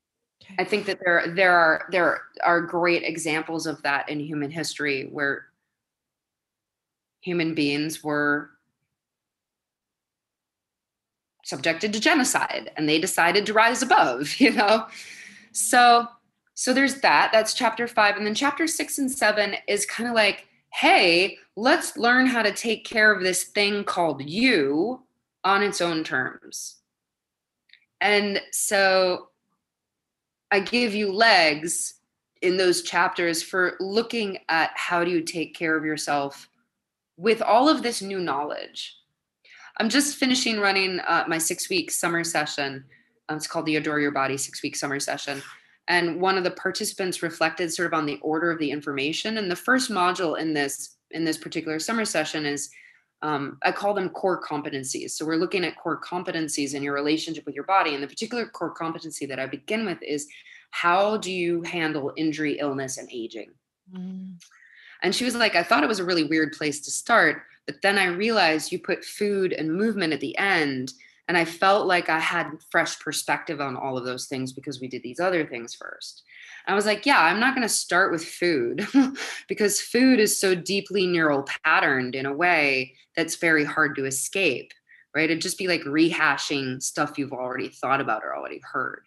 I 0.58 0.64
think 0.64 0.86
that 0.86 1.00
there 1.04 1.32
there 1.34 1.52
are 1.56 1.86
there 1.90 2.22
are 2.44 2.60
great 2.60 3.02
examples 3.02 3.66
of 3.66 3.82
that 3.82 4.08
in 4.08 4.20
human 4.20 4.50
history 4.50 5.08
where 5.12 5.46
human 7.20 7.54
beings 7.54 8.04
were 8.04 8.50
subjected 11.44 11.92
to 11.92 12.00
genocide 12.00 12.72
and 12.76 12.88
they 12.88 13.00
decided 13.00 13.46
to 13.46 13.52
rise 13.52 13.82
above, 13.82 14.34
you 14.40 14.52
know. 14.52 14.86
So 15.52 16.06
so 16.54 16.72
there's 16.72 17.00
that. 17.02 17.30
That's 17.32 17.52
chapter 17.54 17.86
5 17.86 18.16
and 18.16 18.26
then 18.26 18.34
chapter 18.34 18.66
6 18.66 18.98
and 18.98 19.10
7 19.10 19.56
is 19.68 19.86
kind 19.86 20.08
of 20.08 20.14
like, 20.14 20.46
"Hey, 20.72 21.38
let's 21.56 21.96
learn 21.96 22.26
how 22.26 22.42
to 22.42 22.52
take 22.52 22.84
care 22.84 23.12
of 23.12 23.22
this 23.22 23.44
thing 23.44 23.84
called 23.84 24.22
you 24.28 25.02
on 25.44 25.62
its 25.62 25.80
own 25.80 26.04
terms." 26.04 26.76
And 28.00 28.40
so 28.52 29.28
I 30.50 30.60
give 30.60 30.94
you 30.94 31.12
legs 31.12 31.94
in 32.42 32.56
those 32.56 32.82
chapters 32.82 33.42
for 33.42 33.76
looking 33.80 34.38
at 34.48 34.70
how 34.74 35.04
do 35.04 35.10
you 35.10 35.22
take 35.22 35.54
care 35.54 35.76
of 35.76 35.84
yourself 35.84 36.48
with 37.16 37.42
all 37.42 37.68
of 37.68 37.82
this 37.82 38.02
new 38.02 38.20
knowledge. 38.20 38.96
I'm 39.78 39.88
just 39.88 40.16
finishing 40.16 40.60
running 40.60 41.00
uh, 41.00 41.24
my 41.26 41.38
six 41.38 41.68
week 41.68 41.90
summer 41.90 42.24
session. 42.24 42.84
Um, 43.28 43.36
it's 43.36 43.46
called 43.46 43.66
the 43.66 43.76
Adore 43.76 44.00
Your 44.00 44.12
Body 44.12 44.36
six 44.36 44.62
week 44.62 44.76
summer 44.76 45.00
session. 45.00 45.42
And 45.88 46.20
one 46.20 46.36
of 46.36 46.44
the 46.44 46.50
participants 46.52 47.22
reflected 47.22 47.72
sort 47.72 47.86
of 47.86 47.94
on 47.94 48.06
the 48.06 48.18
order 48.22 48.50
of 48.50 48.58
the 48.58 48.70
information. 48.70 49.38
And 49.38 49.50
the 49.50 49.56
first 49.56 49.90
module 49.90 50.38
in 50.38 50.52
this 50.52 50.96
in 51.12 51.24
this 51.24 51.38
particular 51.38 51.78
summer 51.78 52.04
session 52.04 52.44
is 52.44 52.70
um, 53.26 53.58
I 53.64 53.72
call 53.72 53.92
them 53.92 54.08
core 54.10 54.40
competencies. 54.40 55.10
So 55.10 55.26
we're 55.26 55.34
looking 55.34 55.64
at 55.64 55.76
core 55.76 56.00
competencies 56.00 56.74
in 56.74 56.82
your 56.84 56.94
relationship 56.94 57.44
with 57.44 57.56
your 57.56 57.64
body. 57.64 57.92
And 57.92 58.00
the 58.00 58.06
particular 58.06 58.46
core 58.46 58.70
competency 58.70 59.26
that 59.26 59.40
I 59.40 59.46
begin 59.46 59.84
with 59.84 60.00
is 60.00 60.28
how 60.70 61.16
do 61.16 61.32
you 61.32 61.62
handle 61.62 62.12
injury, 62.16 62.58
illness, 62.60 62.98
and 62.98 63.08
aging? 63.10 63.50
Mm. 63.92 64.34
And 65.02 65.12
she 65.12 65.24
was 65.24 65.34
like, 65.34 65.56
I 65.56 65.64
thought 65.64 65.82
it 65.82 65.88
was 65.88 65.98
a 65.98 66.04
really 66.04 66.22
weird 66.22 66.52
place 66.52 66.80
to 66.82 66.90
start. 66.92 67.42
But 67.66 67.82
then 67.82 67.98
I 67.98 68.06
realized 68.06 68.70
you 68.70 68.78
put 68.78 69.04
food 69.04 69.52
and 69.52 69.74
movement 69.74 70.12
at 70.12 70.20
the 70.20 70.38
end. 70.38 70.92
And 71.26 71.36
I 71.36 71.44
felt 71.44 71.88
like 71.88 72.08
I 72.08 72.20
had 72.20 72.52
fresh 72.70 73.00
perspective 73.00 73.60
on 73.60 73.76
all 73.76 73.98
of 73.98 74.04
those 74.04 74.26
things 74.26 74.52
because 74.52 74.80
we 74.80 74.86
did 74.86 75.02
these 75.02 75.18
other 75.18 75.44
things 75.44 75.74
first. 75.74 76.22
I 76.66 76.74
was 76.74 76.86
like, 76.86 77.06
yeah, 77.06 77.20
I'm 77.20 77.38
not 77.38 77.54
going 77.54 77.66
to 77.66 77.72
start 77.72 78.10
with 78.10 78.24
food 78.24 78.86
because 79.48 79.80
food 79.80 80.18
is 80.18 80.38
so 80.38 80.54
deeply 80.54 81.06
neural 81.06 81.46
patterned 81.64 82.14
in 82.14 82.26
a 82.26 82.32
way 82.32 82.94
that's 83.16 83.36
very 83.36 83.64
hard 83.64 83.94
to 83.96 84.04
escape, 84.04 84.72
right? 85.14 85.30
It'd 85.30 85.40
just 85.40 85.58
be 85.58 85.68
like 85.68 85.82
rehashing 85.82 86.82
stuff 86.82 87.18
you've 87.18 87.32
already 87.32 87.68
thought 87.68 88.00
about 88.00 88.24
or 88.24 88.34
already 88.34 88.60
heard. 88.72 89.04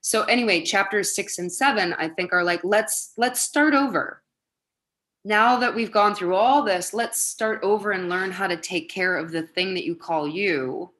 So 0.00 0.22
anyway, 0.22 0.62
chapters 0.62 1.14
6 1.14 1.38
and 1.38 1.52
7 1.52 1.92
I 1.94 2.08
think 2.08 2.32
are 2.32 2.44
like 2.44 2.64
let's 2.64 3.12
let's 3.16 3.40
start 3.40 3.74
over. 3.74 4.22
Now 5.24 5.58
that 5.58 5.74
we've 5.74 5.92
gone 5.92 6.14
through 6.14 6.34
all 6.34 6.62
this, 6.62 6.94
let's 6.94 7.20
start 7.20 7.60
over 7.62 7.90
and 7.90 8.08
learn 8.08 8.30
how 8.30 8.46
to 8.46 8.56
take 8.56 8.88
care 8.88 9.18
of 9.18 9.30
the 9.30 9.42
thing 9.42 9.74
that 9.74 9.84
you 9.84 9.94
call 9.94 10.26
you 10.26 10.92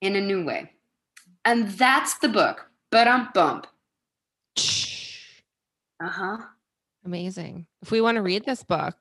in 0.00 0.16
a 0.16 0.20
new 0.20 0.44
way. 0.44 0.72
And 1.44 1.68
that's 1.70 2.18
the 2.18 2.28
book. 2.28 2.70
But 2.96 3.08
I'm 3.08 3.28
bump. 3.34 3.66
Uh 6.02 6.08
huh. 6.08 6.38
Amazing. 7.04 7.66
If 7.82 7.90
we 7.90 8.00
want 8.00 8.14
to 8.14 8.22
read 8.22 8.46
this 8.46 8.62
book, 8.62 8.96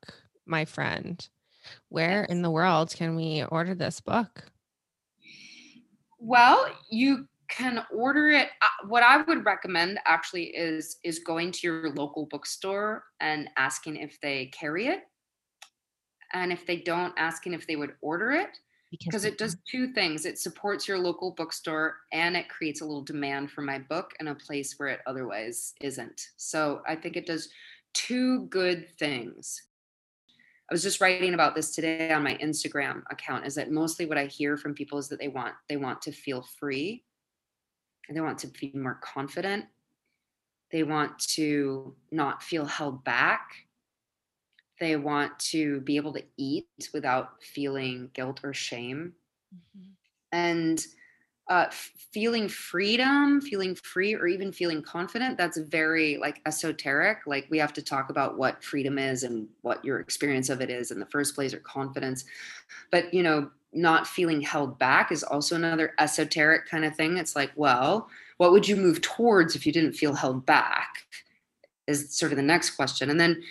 my 0.45 0.65
friend, 0.65 1.25
where 1.87 2.25
in 2.25 2.41
the 2.41 2.51
world 2.51 2.93
can 2.93 3.15
we 3.15 3.45
order 3.45 3.73
this 3.73 4.01
book? 4.01 4.51
Well, 6.19 6.67
you 6.89 7.29
can 7.47 7.85
order 7.89 8.27
it. 8.31 8.49
Uh, 8.61 8.87
what 8.89 9.01
I 9.01 9.21
would 9.21 9.45
recommend 9.45 9.97
actually 10.05 10.47
is 10.47 10.97
is 11.05 11.19
going 11.19 11.53
to 11.53 11.59
your 11.63 11.93
local 11.93 12.25
bookstore 12.25 13.05
and 13.21 13.47
asking 13.55 13.95
if 13.95 14.19
they 14.19 14.47
carry 14.47 14.87
it, 14.87 15.03
and 16.33 16.51
if 16.51 16.67
they 16.67 16.75
don't, 16.75 17.13
asking 17.15 17.53
if 17.53 17.65
they 17.65 17.77
would 17.77 17.93
order 18.01 18.33
it. 18.33 18.57
Because 18.91 19.25
it 19.25 19.37
does 19.37 19.57
two 19.69 19.91
things. 19.93 20.25
It 20.25 20.37
supports 20.37 20.87
your 20.87 20.99
local 20.99 21.31
bookstore 21.31 21.97
and 22.11 22.35
it 22.35 22.49
creates 22.49 22.81
a 22.81 22.85
little 22.85 23.03
demand 23.03 23.51
for 23.51 23.61
my 23.61 23.79
book 23.79 24.13
in 24.19 24.27
a 24.27 24.35
place 24.35 24.75
where 24.77 24.89
it 24.89 25.01
otherwise 25.07 25.73
isn't. 25.81 26.29
So 26.37 26.81
i 26.87 26.95
think 26.95 27.17
it 27.17 27.25
does 27.25 27.49
two 27.93 28.45
good 28.47 28.87
things. 28.97 29.61
I 30.69 30.73
was 30.73 30.83
just 30.83 30.99
writing 30.99 31.35
about 31.35 31.55
this 31.55 31.75
today 31.75 32.11
on 32.11 32.23
my 32.23 32.35
instagram 32.35 33.03
account 33.11 33.45
is 33.45 33.55
that 33.55 33.71
mostly 33.71 34.05
what 34.05 34.17
i 34.17 34.25
hear 34.25 34.57
from 34.57 34.73
people 34.73 34.97
is 34.97 35.07
that 35.09 35.19
they 35.19 35.27
want 35.27 35.53
they 35.69 35.77
want 35.77 36.01
to 36.03 36.11
feel 36.11 36.45
free. 36.59 37.03
And 38.07 38.15
they 38.15 38.21
want 38.21 38.37
to 38.39 38.47
be 38.47 38.71
more 38.75 38.99
confident. 39.01 39.65
They 40.71 40.83
want 40.83 41.17
to 41.35 41.95
not 42.11 42.43
feel 42.43 42.65
held 42.65 43.03
back 43.03 43.64
they 44.79 44.95
want 44.95 45.37
to 45.39 45.81
be 45.81 45.95
able 45.95 46.13
to 46.13 46.23
eat 46.37 46.89
without 46.93 47.41
feeling 47.41 48.09
guilt 48.13 48.41
or 48.43 48.53
shame. 48.53 49.13
Mm-hmm. 49.53 49.91
And 50.31 50.85
uh, 51.47 51.67
feeling 52.11 52.49
freedom, 52.49 53.39
feeling 53.39 53.75
free, 53.75 54.15
or 54.15 54.27
even 54.27 54.51
feeling 54.51 54.81
confident, 54.81 55.37
that's 55.37 55.57
very 55.57 56.17
like 56.17 56.41
esoteric. 56.45 57.19
Like 57.27 57.45
we 57.49 57.59
have 57.59 57.71
to 57.73 57.81
talk 57.81 58.09
about 58.09 58.37
what 58.37 58.63
freedom 58.63 58.97
is 58.97 59.23
and 59.23 59.47
what 59.61 59.85
your 59.85 59.99
experience 59.99 60.49
of 60.49 60.59
it 60.59 60.69
is 60.69 60.91
in 60.91 60.99
the 60.99 61.05
first 61.05 61.35
place, 61.35 61.53
or 61.53 61.59
confidence. 61.59 62.25
But, 62.91 63.13
you 63.13 63.21
know, 63.21 63.51
not 63.73 64.07
feeling 64.07 64.41
held 64.41 64.79
back 64.79 65.11
is 65.11 65.23
also 65.23 65.55
another 65.55 65.93
esoteric 65.99 66.67
kind 66.67 66.83
of 66.83 66.95
thing. 66.95 67.17
It's 67.17 67.35
like, 67.35 67.51
well, 67.55 68.09
what 68.37 68.51
would 68.51 68.67
you 68.67 68.75
move 68.75 69.01
towards 69.01 69.55
if 69.55 69.65
you 69.65 69.71
didn't 69.71 69.93
feel 69.93 70.15
held 70.15 70.45
back? 70.45 71.05
Is 71.87 72.17
sort 72.17 72.31
of 72.31 72.37
the 72.37 72.41
next 72.41 72.71
question. 72.71 73.11
And 73.11 73.19
then 73.19 73.43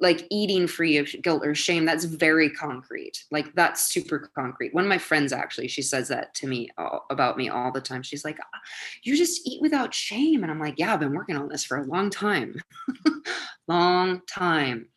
like 0.00 0.26
eating 0.30 0.66
free 0.66 0.96
of 0.96 1.08
guilt 1.22 1.44
or 1.44 1.54
shame 1.54 1.84
that's 1.84 2.04
very 2.04 2.50
concrete. 2.50 3.24
Like 3.30 3.54
that's 3.54 3.84
super 3.84 4.30
concrete. 4.34 4.74
One 4.74 4.84
of 4.84 4.88
my 4.88 4.98
friends 4.98 5.32
actually 5.32 5.68
she 5.68 5.82
says 5.82 6.08
that 6.08 6.34
to 6.36 6.46
me 6.46 6.70
all, 6.78 7.06
about 7.10 7.36
me 7.36 7.48
all 7.48 7.72
the 7.72 7.80
time. 7.80 8.02
She's 8.02 8.24
like 8.24 8.38
ah, 8.40 8.58
you 9.02 9.16
just 9.16 9.46
eat 9.46 9.60
without 9.60 9.94
shame. 9.94 10.42
And 10.42 10.50
i'm 10.50 10.60
like 10.60 10.78
yeah 10.78 10.94
i've 10.94 11.00
been 11.00 11.14
working 11.14 11.36
on 11.36 11.48
this 11.48 11.64
for 11.64 11.78
a 11.78 11.84
long 11.84 12.10
time. 12.10 12.60
Long 13.68 14.22
time. 14.26 14.88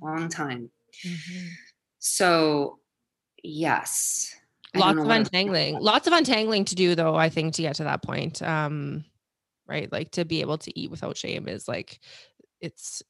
Long 0.00 0.30
time. 0.30 0.70
Mm-hmm. 1.06 1.46
so 1.98 2.78
yes. 3.42 4.34
Lots 4.74 4.98
of 4.98 5.08
untangling 5.08 5.78
lots 5.80 6.06
of 6.06 6.12
untangling 6.12 6.64
to 6.66 6.74
do 6.74 6.94
though 6.94 7.14
i 7.14 7.28
think 7.28 7.54
to 7.54 7.62
get 7.62 7.76
to 7.76 7.84
that 7.84 8.02
point 8.02 8.42
um 8.42 9.04
right? 9.68 9.92
Like 9.92 10.10
to 10.12 10.24
be 10.24 10.40
able 10.40 10.58
to 10.58 10.78
eat 10.78 10.90
without 10.90 11.16
shame 11.16 11.46
is 11.46 11.68
like 11.68 12.00
it's 12.60 13.02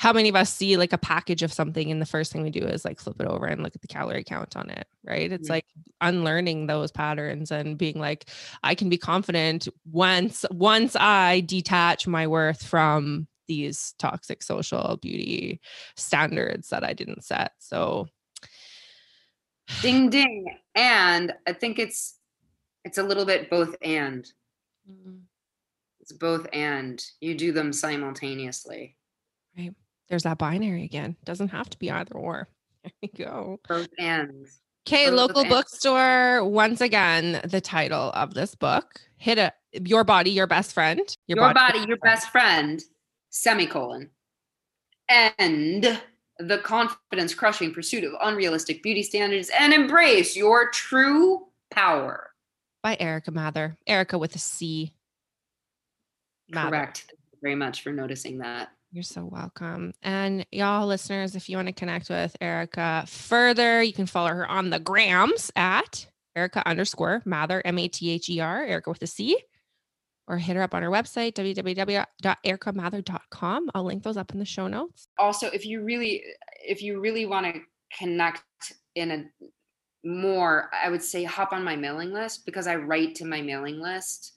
how 0.00 0.14
many 0.14 0.30
of 0.30 0.34
us 0.34 0.50
see 0.50 0.78
like 0.78 0.94
a 0.94 0.98
package 0.98 1.42
of 1.42 1.52
something 1.52 1.90
and 1.90 2.00
the 2.00 2.06
first 2.06 2.32
thing 2.32 2.40
we 2.40 2.48
do 2.48 2.64
is 2.64 2.86
like 2.86 2.98
flip 2.98 3.20
it 3.20 3.26
over 3.26 3.44
and 3.44 3.62
look 3.62 3.74
at 3.74 3.82
the 3.82 3.86
calorie 3.86 4.24
count 4.24 4.56
on 4.56 4.70
it 4.70 4.86
right? 5.04 5.30
It's 5.30 5.50
like 5.50 5.66
unlearning 6.00 6.66
those 6.66 6.90
patterns 6.90 7.50
and 7.50 7.76
being 7.76 7.98
like 7.98 8.30
i 8.62 8.74
can 8.74 8.88
be 8.88 8.96
confident 8.96 9.68
once 9.92 10.46
once 10.50 10.96
i 10.98 11.40
detach 11.40 12.06
my 12.06 12.26
worth 12.26 12.62
from 12.62 13.28
these 13.46 13.94
toxic 13.98 14.42
social 14.42 14.96
beauty 15.02 15.60
standards 15.96 16.70
that 16.70 16.82
i 16.82 16.94
didn't 16.94 17.22
set. 17.22 17.52
So 17.58 18.08
ding 19.82 20.08
ding. 20.08 20.46
And 20.74 21.34
i 21.46 21.52
think 21.52 21.78
it's 21.78 22.16
it's 22.86 22.96
a 22.96 23.02
little 23.02 23.26
bit 23.26 23.50
both 23.50 23.76
and. 23.82 24.24
Mm-hmm. 24.90 25.18
it's 26.00 26.12
both 26.12 26.46
and. 26.54 27.04
You 27.20 27.34
do 27.34 27.52
them 27.52 27.74
simultaneously. 27.74 28.96
Right 29.58 29.74
there's 30.10 30.24
that 30.24 30.38
binary 30.38 30.84
again. 30.84 31.16
Doesn't 31.24 31.48
have 31.48 31.70
to 31.70 31.78
be 31.78 31.90
either 31.90 32.14
or. 32.14 32.48
There 32.82 32.92
we 33.02 33.08
go. 33.08 33.60
Both 33.68 33.88
ends. 33.98 34.60
Okay, 34.88 35.10
local 35.10 35.44
bookstore. 35.44 36.42
Once 36.42 36.80
again, 36.80 37.42
the 37.44 37.60
title 37.60 38.10
of 38.14 38.32
this 38.32 38.54
book. 38.54 39.02
Hit 39.18 39.36
a 39.36 39.52
your 39.72 40.02
body, 40.02 40.30
your 40.30 40.46
best 40.46 40.72
friend. 40.72 41.00
Your, 41.26 41.36
your 41.36 41.52
body, 41.52 41.78
body, 41.78 41.88
your 41.88 41.98
best 41.98 42.30
friend. 42.30 42.82
Semicolon. 43.28 44.08
And 45.10 46.00
the 46.38 46.58
confidence 46.58 47.34
crushing 47.34 47.74
pursuit 47.74 48.02
of 48.02 48.14
unrealistic 48.22 48.82
beauty 48.82 49.02
standards 49.02 49.50
and 49.58 49.74
embrace 49.74 50.34
your 50.36 50.70
true 50.70 51.48
power. 51.70 52.30
By 52.82 52.96
Erica 52.98 53.30
Mather. 53.30 53.76
Erica 53.86 54.16
with 54.16 54.34
a 54.34 54.38
C. 54.38 54.94
Mather. 56.48 56.70
Correct. 56.70 56.98
Thank 57.08 57.20
you 57.32 57.38
very 57.42 57.56
much 57.56 57.82
for 57.82 57.92
noticing 57.92 58.38
that. 58.38 58.70
You're 58.92 59.04
so 59.04 59.24
welcome. 59.24 59.92
And 60.02 60.44
y'all 60.50 60.88
listeners, 60.88 61.36
if 61.36 61.48
you 61.48 61.56
want 61.56 61.68
to 61.68 61.72
connect 61.72 62.10
with 62.10 62.36
Erica 62.40 63.04
further, 63.06 63.80
you 63.82 63.92
can 63.92 64.06
follow 64.06 64.30
her 64.30 64.48
on 64.48 64.70
the 64.70 64.80
grams 64.80 65.52
at 65.54 66.08
Erica 66.34 66.66
underscore 66.66 67.22
Mather, 67.24 67.62
M 67.64 67.78
A 67.78 67.86
T 67.86 68.10
H 68.10 68.28
E 68.28 68.40
R, 68.40 68.64
Erica 68.64 68.90
with 68.90 69.00
a 69.02 69.06
C, 69.06 69.38
or 70.26 70.38
hit 70.38 70.56
her 70.56 70.62
up 70.62 70.74
on 70.74 70.82
her 70.82 70.90
website, 70.90 71.34
www.ericamather.com. 71.34 73.70
I'll 73.74 73.84
link 73.84 74.02
those 74.02 74.16
up 74.16 74.32
in 74.32 74.40
the 74.40 74.44
show 74.44 74.66
notes. 74.66 75.06
Also, 75.18 75.46
if 75.48 75.64
you 75.64 75.84
really, 75.84 76.24
if 76.66 76.82
you 76.82 77.00
really 77.00 77.26
want 77.26 77.46
to 77.46 77.60
connect 77.96 78.42
in 78.96 79.12
a 79.12 79.24
more, 80.04 80.68
I 80.72 80.90
would 80.90 81.02
say 81.02 81.22
hop 81.22 81.52
on 81.52 81.62
my 81.62 81.76
mailing 81.76 82.12
list 82.12 82.44
because 82.44 82.66
I 82.66 82.74
write 82.74 83.14
to 83.16 83.24
my 83.24 83.40
mailing 83.40 83.80
list 83.80 84.32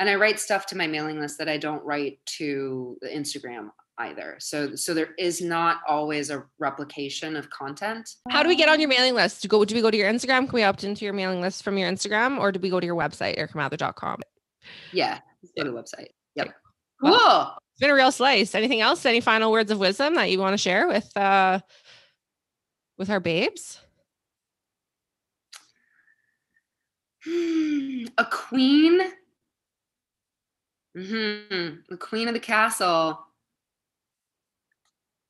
and 0.00 0.08
I 0.08 0.16
write 0.16 0.40
stuff 0.40 0.66
to 0.66 0.76
my 0.76 0.88
mailing 0.88 1.20
list 1.20 1.38
that 1.38 1.48
I 1.48 1.58
don't 1.58 1.84
write 1.84 2.18
to 2.38 2.96
the 3.00 3.08
Instagram 3.08 3.68
either. 3.98 4.36
So 4.38 4.74
so 4.74 4.94
there 4.94 5.10
is 5.18 5.40
not 5.40 5.80
always 5.86 6.30
a 6.30 6.44
replication 6.58 7.36
of 7.36 7.50
content. 7.50 8.08
How 8.30 8.42
do 8.42 8.48
we 8.48 8.56
get 8.56 8.68
on 8.68 8.80
your 8.80 8.88
mailing 8.88 9.14
list? 9.14 9.42
Do 9.42 9.48
go 9.48 9.64
do 9.64 9.74
we 9.74 9.80
go 9.80 9.90
to 9.90 9.96
your 9.96 10.10
Instagram? 10.10 10.46
Can 10.46 10.52
we 10.52 10.62
opt 10.62 10.84
into 10.84 11.04
your 11.04 11.14
mailing 11.14 11.40
list 11.40 11.62
from 11.62 11.78
your 11.78 11.90
Instagram 11.90 12.38
or 12.38 12.52
do 12.52 12.60
we 12.60 12.70
go 12.70 12.80
to 12.80 12.86
your 12.86 12.96
website, 12.96 13.38
ericamather.com? 13.38 14.20
Yeah, 14.92 15.18
go 15.56 15.64
to 15.64 15.70
the 15.70 15.76
website. 15.76 16.08
Yep. 16.36 16.54
Cool. 17.00 17.10
Well, 17.10 17.58
it's 17.72 17.80
been 17.80 17.90
a 17.90 17.94
real 17.94 18.12
slice. 18.12 18.54
Anything 18.54 18.80
else? 18.80 19.04
Any 19.04 19.20
final 19.20 19.50
words 19.50 19.70
of 19.70 19.78
wisdom 19.78 20.14
that 20.14 20.30
you 20.30 20.38
want 20.38 20.54
to 20.54 20.58
share 20.58 20.88
with 20.88 21.14
uh 21.16 21.60
with 22.98 23.10
our 23.10 23.20
babes? 23.20 23.80
A 28.18 28.24
queen. 28.30 29.00
Mm-hmm. 30.96 31.76
The 31.88 31.96
queen 31.96 32.28
of 32.28 32.34
the 32.34 32.40
castle 32.40 33.18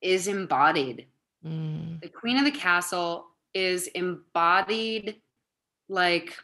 is 0.03 0.29
embodied. 0.29 1.07
Mm. 1.47 2.01
The 2.01 2.09
queen 2.09 2.39
of 2.39 2.45
the 2.45 2.51
castle 2.51 3.27
is 3.55 3.87
embodied 3.89 5.21
like 5.89 6.37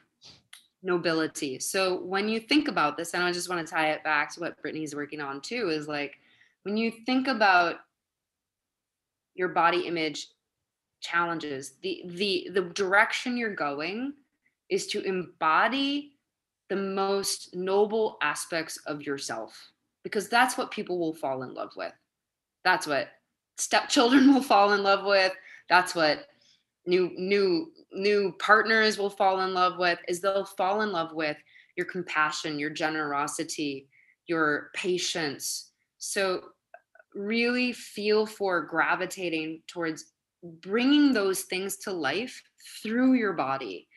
nobility. 0.83 1.59
So 1.59 2.01
when 2.03 2.29
you 2.29 2.41
think 2.41 2.69
about 2.69 2.97
this, 2.97 3.15
and 3.15 3.23
I 3.23 3.33
just 3.33 3.49
want 3.49 3.67
to 3.67 3.73
tie 3.73 3.91
it 3.93 4.05
back 4.05 4.33
to 4.35 4.41
what 4.41 4.61
Brittany's 4.63 4.95
working 4.95 5.21
on 5.21 5.41
too, 5.41 5.71
is 5.71 5.89
like 5.89 6.19
when 6.63 6.77
you 6.77 6.91
think 6.91 7.29
about 7.29 7.77
your 9.35 9.49
body 9.49 9.81
image 9.81 10.29
challenges, 11.01 11.75
the 11.83 12.03
the 12.07 12.51
the 12.53 12.63
direction 12.63 13.37
you're 13.37 13.55
going 13.55 14.15
is 14.69 14.87
to 14.89 15.03
embody 15.03 16.13
the 16.69 16.77
most 16.77 17.55
noble 17.55 18.19
aspects 18.21 18.77
of 18.87 19.03
yourself 19.03 19.73
because 20.03 20.29
that's 20.29 20.59
what 20.59 20.71
people 20.71 20.99
will 20.99 21.15
fall 21.15 21.43
in 21.43 21.55
love 21.55 21.73
with. 21.77 21.93
That's 22.65 22.87
what 22.87 23.09
stepchildren 23.59 24.33
will 24.33 24.43
fall 24.43 24.73
in 24.73 24.83
love 24.83 25.05
with. 25.05 25.33
That's 25.69 25.95
what 25.95 26.27
new 26.87 27.11
new 27.17 27.73
new 27.93 28.35
partners 28.39 28.99
will 28.99 29.11
fall 29.11 29.41
in 29.41 29.53
love 29.53 29.79
with 29.79 29.99
is 30.09 30.21
they'll 30.21 30.45
fall 30.45 30.81
in 30.83 30.93
love 30.93 31.13
with 31.13 31.37
your 31.77 31.87
compassion 31.87 32.59
your 32.59 32.71
generosity 32.71 33.89
your 34.29 34.71
patience. 34.75 35.73
So 35.99 36.43
really 37.15 37.73
feel 37.73 38.27
for 38.27 38.63
gravitating 38.63 39.63
towards 39.67 40.13
bringing 40.43 41.13
those 41.13 41.43
things 41.43 41.79
to 41.79 41.91
life 41.91 42.41
through 42.83 43.15
your 43.15 43.33
body. 43.33 43.89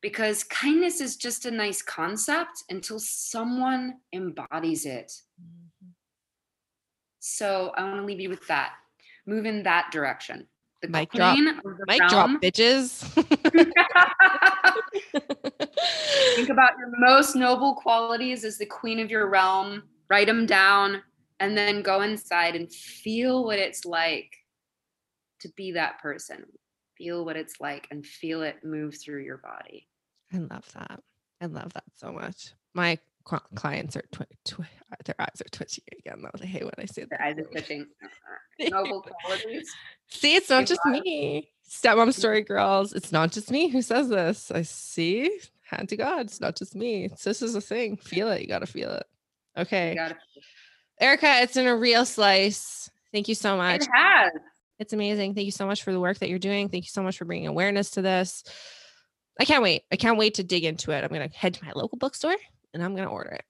Because 0.00 0.44
kindness 0.44 1.00
is 1.00 1.16
just 1.16 1.44
a 1.44 1.50
nice 1.50 1.82
concept 1.82 2.64
until 2.70 2.98
someone 2.98 3.94
embodies 4.12 4.86
it. 4.86 5.12
Mm-hmm. 5.40 5.90
so 7.20 7.72
i 7.76 7.82
want 7.82 7.96
to 7.96 8.04
leave 8.04 8.20
you 8.20 8.28
with 8.28 8.46
that 8.48 8.74
move 9.26 9.46
in 9.46 9.62
that 9.64 9.90
direction. 9.90 10.46
The 10.82 10.88
mic 10.88 11.12
drop. 11.12 11.38
Mic 11.86 12.02
drop, 12.08 12.30
bitches. 12.42 13.00
Think 16.36 16.48
about 16.50 16.72
your 16.78 16.92
most 16.98 17.36
noble 17.36 17.74
qualities 17.74 18.44
as 18.44 18.58
the 18.58 18.66
queen 18.66 19.00
of 19.00 19.10
your 19.10 19.28
realm. 19.30 19.84
Write 20.10 20.26
them 20.26 20.44
down 20.46 21.02
and 21.40 21.56
then 21.56 21.82
go 21.82 22.02
inside 22.02 22.54
and 22.54 22.70
feel 22.70 23.44
what 23.44 23.58
it's 23.58 23.84
like 23.84 24.30
to 25.40 25.48
be 25.56 25.72
that 25.72 25.98
person. 26.00 26.44
Feel 26.98 27.24
what 27.24 27.36
it's 27.36 27.54
like 27.60 27.88
and 27.90 28.04
feel 28.04 28.42
it 28.42 28.62
move 28.62 28.96
through 29.02 29.22
your 29.24 29.38
body. 29.38 29.86
I 30.32 30.38
love 30.38 30.70
that. 30.74 31.00
I 31.40 31.46
love 31.46 31.72
that 31.74 31.84
so 31.94 32.12
much. 32.12 32.52
My 32.74 32.98
clients 33.24 33.96
are 33.96 34.04
twi- 34.12 34.26
twi- 34.44 34.68
uh, 34.92 34.96
their 35.04 35.14
eyes 35.18 35.40
are 35.40 35.50
twitching 35.50 35.84
again 35.98 36.22
though. 36.22 36.38
They 36.38 36.46
hate 36.46 36.64
when 36.64 36.74
I 36.78 36.84
say 36.86 37.04
their 37.04 37.20
eyes 37.20 37.38
are 37.38 37.44
twitching. 37.44 37.86
Uh, 38.60 38.68
noble 38.68 39.00
qualities. 39.00 39.68
See, 40.06 40.36
it's 40.36 40.48
not 40.48 40.66
just 40.66 40.80
me. 40.86 41.50
Stepmom 41.68 42.02
mm-hmm. 42.02 42.10
story 42.10 42.42
girls. 42.42 42.92
It's 42.92 43.10
not 43.10 43.32
just 43.32 43.50
me 43.50 43.66
who 43.66 43.82
says 43.82 44.08
this. 44.08 44.52
I 44.52 44.62
see. 44.62 45.28
Hand 45.62 45.88
to 45.88 45.96
God. 45.96 46.26
It's 46.26 46.40
not 46.40 46.54
just 46.54 46.76
me. 46.76 47.06
It's, 47.06 47.24
this 47.24 47.42
is 47.42 47.56
a 47.56 47.60
thing. 47.60 47.96
Feel 47.96 48.30
it. 48.30 48.42
You 48.42 48.46
got 48.46 48.60
to 48.60 48.66
feel 48.66 48.90
it. 48.92 49.06
Okay. 49.56 49.96
Gotta- 49.96 50.16
Erica, 51.00 51.40
it's 51.40 51.56
in 51.56 51.66
a 51.66 51.74
real 51.74 52.04
slice. 52.04 52.88
Thank 53.12 53.26
you 53.26 53.34
so 53.34 53.56
much. 53.56 53.82
It 53.82 53.88
has. 53.92 54.32
It's 54.78 54.92
amazing. 54.92 55.34
Thank 55.34 55.46
you 55.46 55.52
so 55.52 55.66
much 55.66 55.82
for 55.82 55.92
the 55.92 55.98
work 55.98 56.18
that 56.18 56.28
you're 56.28 56.38
doing. 56.38 56.68
Thank 56.68 56.84
you 56.84 56.90
so 56.90 57.02
much 57.02 57.18
for 57.18 57.24
bringing 57.24 57.48
awareness 57.48 57.90
to 57.92 58.02
this. 58.02 58.44
I 59.40 59.44
can't 59.44 59.64
wait. 59.64 59.82
I 59.90 59.96
can't 59.96 60.16
wait 60.16 60.34
to 60.34 60.44
dig 60.44 60.64
into 60.64 60.92
it. 60.92 61.02
I'm 61.02 61.10
going 61.10 61.28
to 61.28 61.36
head 61.36 61.54
to 61.54 61.64
my 61.64 61.72
local 61.74 61.98
bookstore 61.98 62.36
and 62.74 62.82
I'm 62.84 62.94
going 62.94 63.08
to 63.08 63.12
order 63.12 63.30
it. 63.30 63.44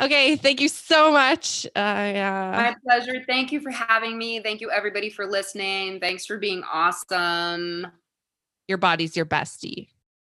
Okay. 0.00 0.34
Thank 0.36 0.60
you 0.60 0.68
so 0.68 1.12
much. 1.12 1.66
Uh, 1.76 1.78
uh, 1.78 2.52
My 2.56 2.74
pleasure. 2.84 3.22
Thank 3.26 3.52
you 3.52 3.60
for 3.60 3.70
having 3.70 4.18
me. 4.18 4.40
Thank 4.40 4.60
you, 4.60 4.70
everybody, 4.70 5.08
for 5.08 5.24
listening. 5.24 6.00
Thanks 6.00 6.26
for 6.26 6.36
being 6.36 6.62
awesome. 6.70 7.86
your 8.66 8.78
body's 8.78 9.16
your 9.16 9.24
bestie. 9.26 9.88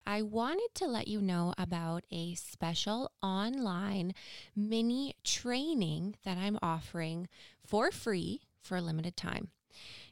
I 0.06 0.22
wanted 0.22 0.68
to 0.76 0.86
let 0.86 1.06
you 1.08 1.20
know 1.20 1.52
about 1.58 2.04
a 2.10 2.34
special 2.34 3.10
online 3.22 4.14
mini 4.56 5.16
training 5.22 6.14
that 6.24 6.38
I'm 6.38 6.58
offering 6.62 7.28
for 7.66 7.90
free 7.90 8.40
for 8.62 8.76
a 8.76 8.80
limited 8.80 9.16
time. 9.16 9.48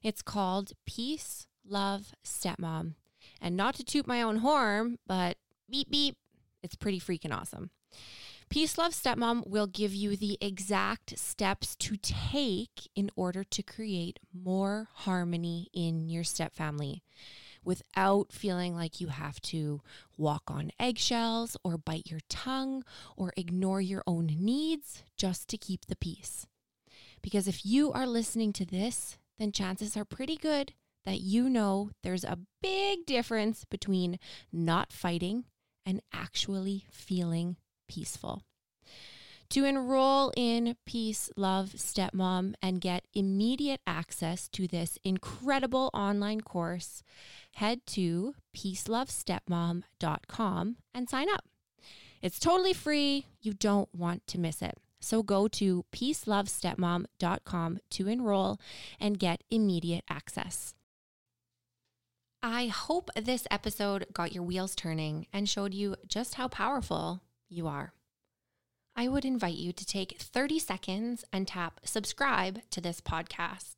It's 0.02 0.20
called 0.20 0.72
Peace, 0.86 1.46
Love, 1.66 2.12
Stepmom. 2.24 2.94
And 3.40 3.56
not 3.56 3.74
to 3.76 3.84
toot 3.84 4.06
my 4.06 4.20
own 4.22 4.38
horn, 4.38 4.98
but 5.06 5.38
beep, 5.70 5.90
beep, 5.90 6.16
it's 6.62 6.76
pretty 6.76 7.00
freaking 7.00 7.34
awesome. 7.34 7.70
Peace 8.48 8.78
Love 8.78 8.92
Stepmom 8.92 9.46
will 9.46 9.66
give 9.66 9.92
you 9.92 10.16
the 10.16 10.38
exact 10.40 11.18
steps 11.18 11.74
to 11.76 11.96
take 11.96 12.88
in 12.94 13.10
order 13.16 13.42
to 13.42 13.62
create 13.62 14.20
more 14.32 14.88
harmony 14.92 15.68
in 15.72 16.08
your 16.08 16.22
stepfamily 16.22 17.00
without 17.64 18.32
feeling 18.32 18.76
like 18.76 19.00
you 19.00 19.08
have 19.08 19.40
to 19.40 19.80
walk 20.16 20.44
on 20.46 20.70
eggshells 20.78 21.56
or 21.64 21.76
bite 21.76 22.08
your 22.08 22.20
tongue 22.28 22.84
or 23.16 23.32
ignore 23.36 23.80
your 23.80 24.04
own 24.06 24.26
needs 24.26 25.02
just 25.16 25.48
to 25.48 25.58
keep 25.58 25.86
the 25.86 25.96
peace. 25.96 26.46
Because 27.20 27.48
if 27.48 27.66
you 27.66 27.92
are 27.92 28.06
listening 28.06 28.52
to 28.54 28.64
this, 28.64 29.18
then 29.38 29.50
chances 29.50 29.96
are 29.96 30.04
pretty 30.04 30.36
good 30.36 30.72
that 31.04 31.20
you 31.20 31.50
know 31.50 31.90
there's 32.04 32.24
a 32.24 32.38
big 32.62 33.04
difference 33.04 33.64
between 33.64 34.18
not 34.52 34.92
fighting 34.92 35.44
and 35.84 36.00
actually 36.12 36.86
feeling 36.90 37.56
peaceful. 37.88 38.42
To 39.50 39.64
enroll 39.64 40.32
in 40.36 40.74
Peace 40.86 41.30
Love 41.36 41.74
Stepmom 41.76 42.54
and 42.60 42.80
get 42.80 43.04
immediate 43.14 43.80
access 43.86 44.48
to 44.48 44.66
this 44.66 44.98
incredible 45.04 45.88
online 45.94 46.40
course, 46.40 47.04
head 47.54 47.86
to 47.86 48.34
peacelovestepmom.com 48.56 50.76
and 50.92 51.08
sign 51.08 51.30
up. 51.30 51.44
It's 52.20 52.40
totally 52.40 52.72
free. 52.72 53.26
You 53.40 53.52
don't 53.52 53.88
want 53.94 54.26
to 54.28 54.40
miss 54.40 54.62
it. 54.62 54.78
So 55.00 55.22
go 55.22 55.48
to 55.48 55.84
peacelovestepmom.com 55.92 57.78
to 57.90 58.08
enroll 58.08 58.58
and 58.98 59.18
get 59.18 59.44
immediate 59.50 60.04
access. 60.08 60.74
I 62.42 62.66
hope 62.66 63.10
this 63.16 63.46
episode 63.50 64.06
got 64.12 64.32
your 64.32 64.42
wheels 64.42 64.74
turning 64.74 65.26
and 65.32 65.48
showed 65.48 65.74
you 65.74 65.96
just 66.06 66.34
how 66.34 66.48
powerful 66.48 67.22
you 67.48 67.66
are. 67.66 67.92
I 68.94 69.08
would 69.08 69.24
invite 69.24 69.56
you 69.56 69.72
to 69.72 69.84
take 69.84 70.18
30 70.18 70.58
seconds 70.58 71.24
and 71.32 71.46
tap 71.46 71.80
subscribe 71.84 72.60
to 72.70 72.80
this 72.80 73.00
podcast. 73.00 73.76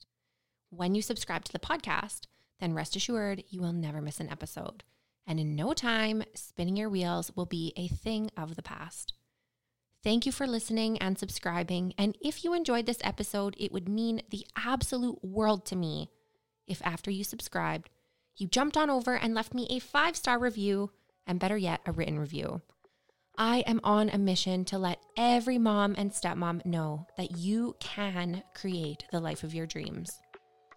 When 0.71 0.95
you 0.95 1.03
subscribe 1.03 1.45
to 1.45 1.53
the 1.53 1.59
podcast, 1.59 2.23
then 2.61 2.75
rest 2.75 2.95
assured 2.95 3.45
you 3.49 3.61
will 3.61 3.73
never 3.73 4.01
miss 4.01 4.21
an 4.21 4.31
episode. 4.31 4.85
And 5.27 5.41
in 5.41 5.57
no 5.57 5.73
time, 5.73 6.23
spinning 6.35 6.77
your 6.77 6.89
wheels 6.89 7.33
will 7.35 7.47
be 7.47 7.73
a 7.77 7.89
thing 7.89 8.31
of 8.37 8.57
the 8.57 8.63
past. 8.63 9.13
Thank 10.05 10.25
you 10.25 10.33
for 10.33 10.47
listening 10.47 10.99
and 10.99 11.19
subscribing. 11.19 11.93
And 11.99 12.17
if 12.21 12.45
you 12.45 12.55
enjoyed 12.55 12.87
this 12.87 13.01
episode, 13.03 13.57
it 13.59 13.73
would 13.73 13.89
mean 13.89 14.23
the 14.31 14.47
absolute 14.57 15.23
world 15.25 15.67
to 15.67 15.77
me 15.77 16.11
if 16.69 16.81
after 16.85 17.11
you 17.11 17.25
subscribed, 17.25 17.91
you 18.37 18.47
jumped 18.47 18.77
on 18.77 18.91
over 18.91 19.17
and 19.17 19.35
left 19.35 19.55
me 19.55 19.67
a 19.71 19.81
five 19.81 20.17
star 20.17 20.39
review, 20.39 20.93
and 21.27 21.41
better 21.41 21.57
yet, 21.57 21.81
a 21.85 21.93
written 21.93 22.19
review. 22.19 22.63
I 23.41 23.59
am 23.69 23.81
on 23.85 24.09
a 24.09 24.19
mission 24.19 24.65
to 24.65 24.79
let 24.79 24.99
every 25.17 25.59
mom 25.59 25.95
and 25.97 26.11
stepmom 26.11 26.67
know 26.67 27.07
that 27.17 27.37
you 27.37 27.77
can 27.79 28.43
create 28.53 29.05
the 29.13 29.21
life 29.21 29.45
of 29.45 29.55
your 29.55 29.65
dreams. 29.65 30.21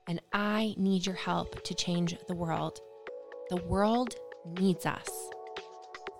And 0.07 0.22
I 0.32 0.76
need 0.78 1.07
your 1.07 1.16
help 1.16 1.64
to 1.64 1.74
change 1.74 2.16
the 2.28 2.36
world. 2.36 2.80
The 3.49 3.64
world 3.64 4.14
needs 4.59 4.86
us. 4.86 5.09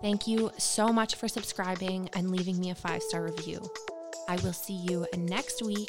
Thank 0.00 0.26
you 0.26 0.50
so 0.58 0.88
much 0.88 1.14
for 1.14 1.28
subscribing 1.28 2.10
and 2.16 2.32
leaving 2.32 2.58
me 2.58 2.70
a 2.70 2.74
five 2.74 3.04
star 3.04 3.22
review. 3.22 3.62
I 4.28 4.34
will 4.38 4.52
see 4.52 4.74
you 4.74 5.06
next 5.16 5.62
week. 5.62 5.88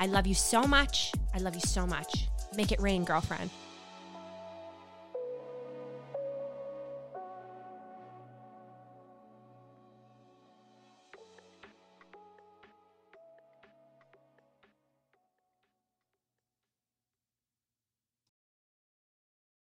I 0.00 0.06
love 0.06 0.26
you 0.26 0.34
so 0.34 0.62
much. 0.62 1.12
I 1.34 1.38
love 1.38 1.54
you 1.54 1.60
so 1.60 1.86
much. 1.86 2.28
Make 2.56 2.72
it 2.72 2.80
rain, 2.80 3.04
girlfriend. 3.04 3.50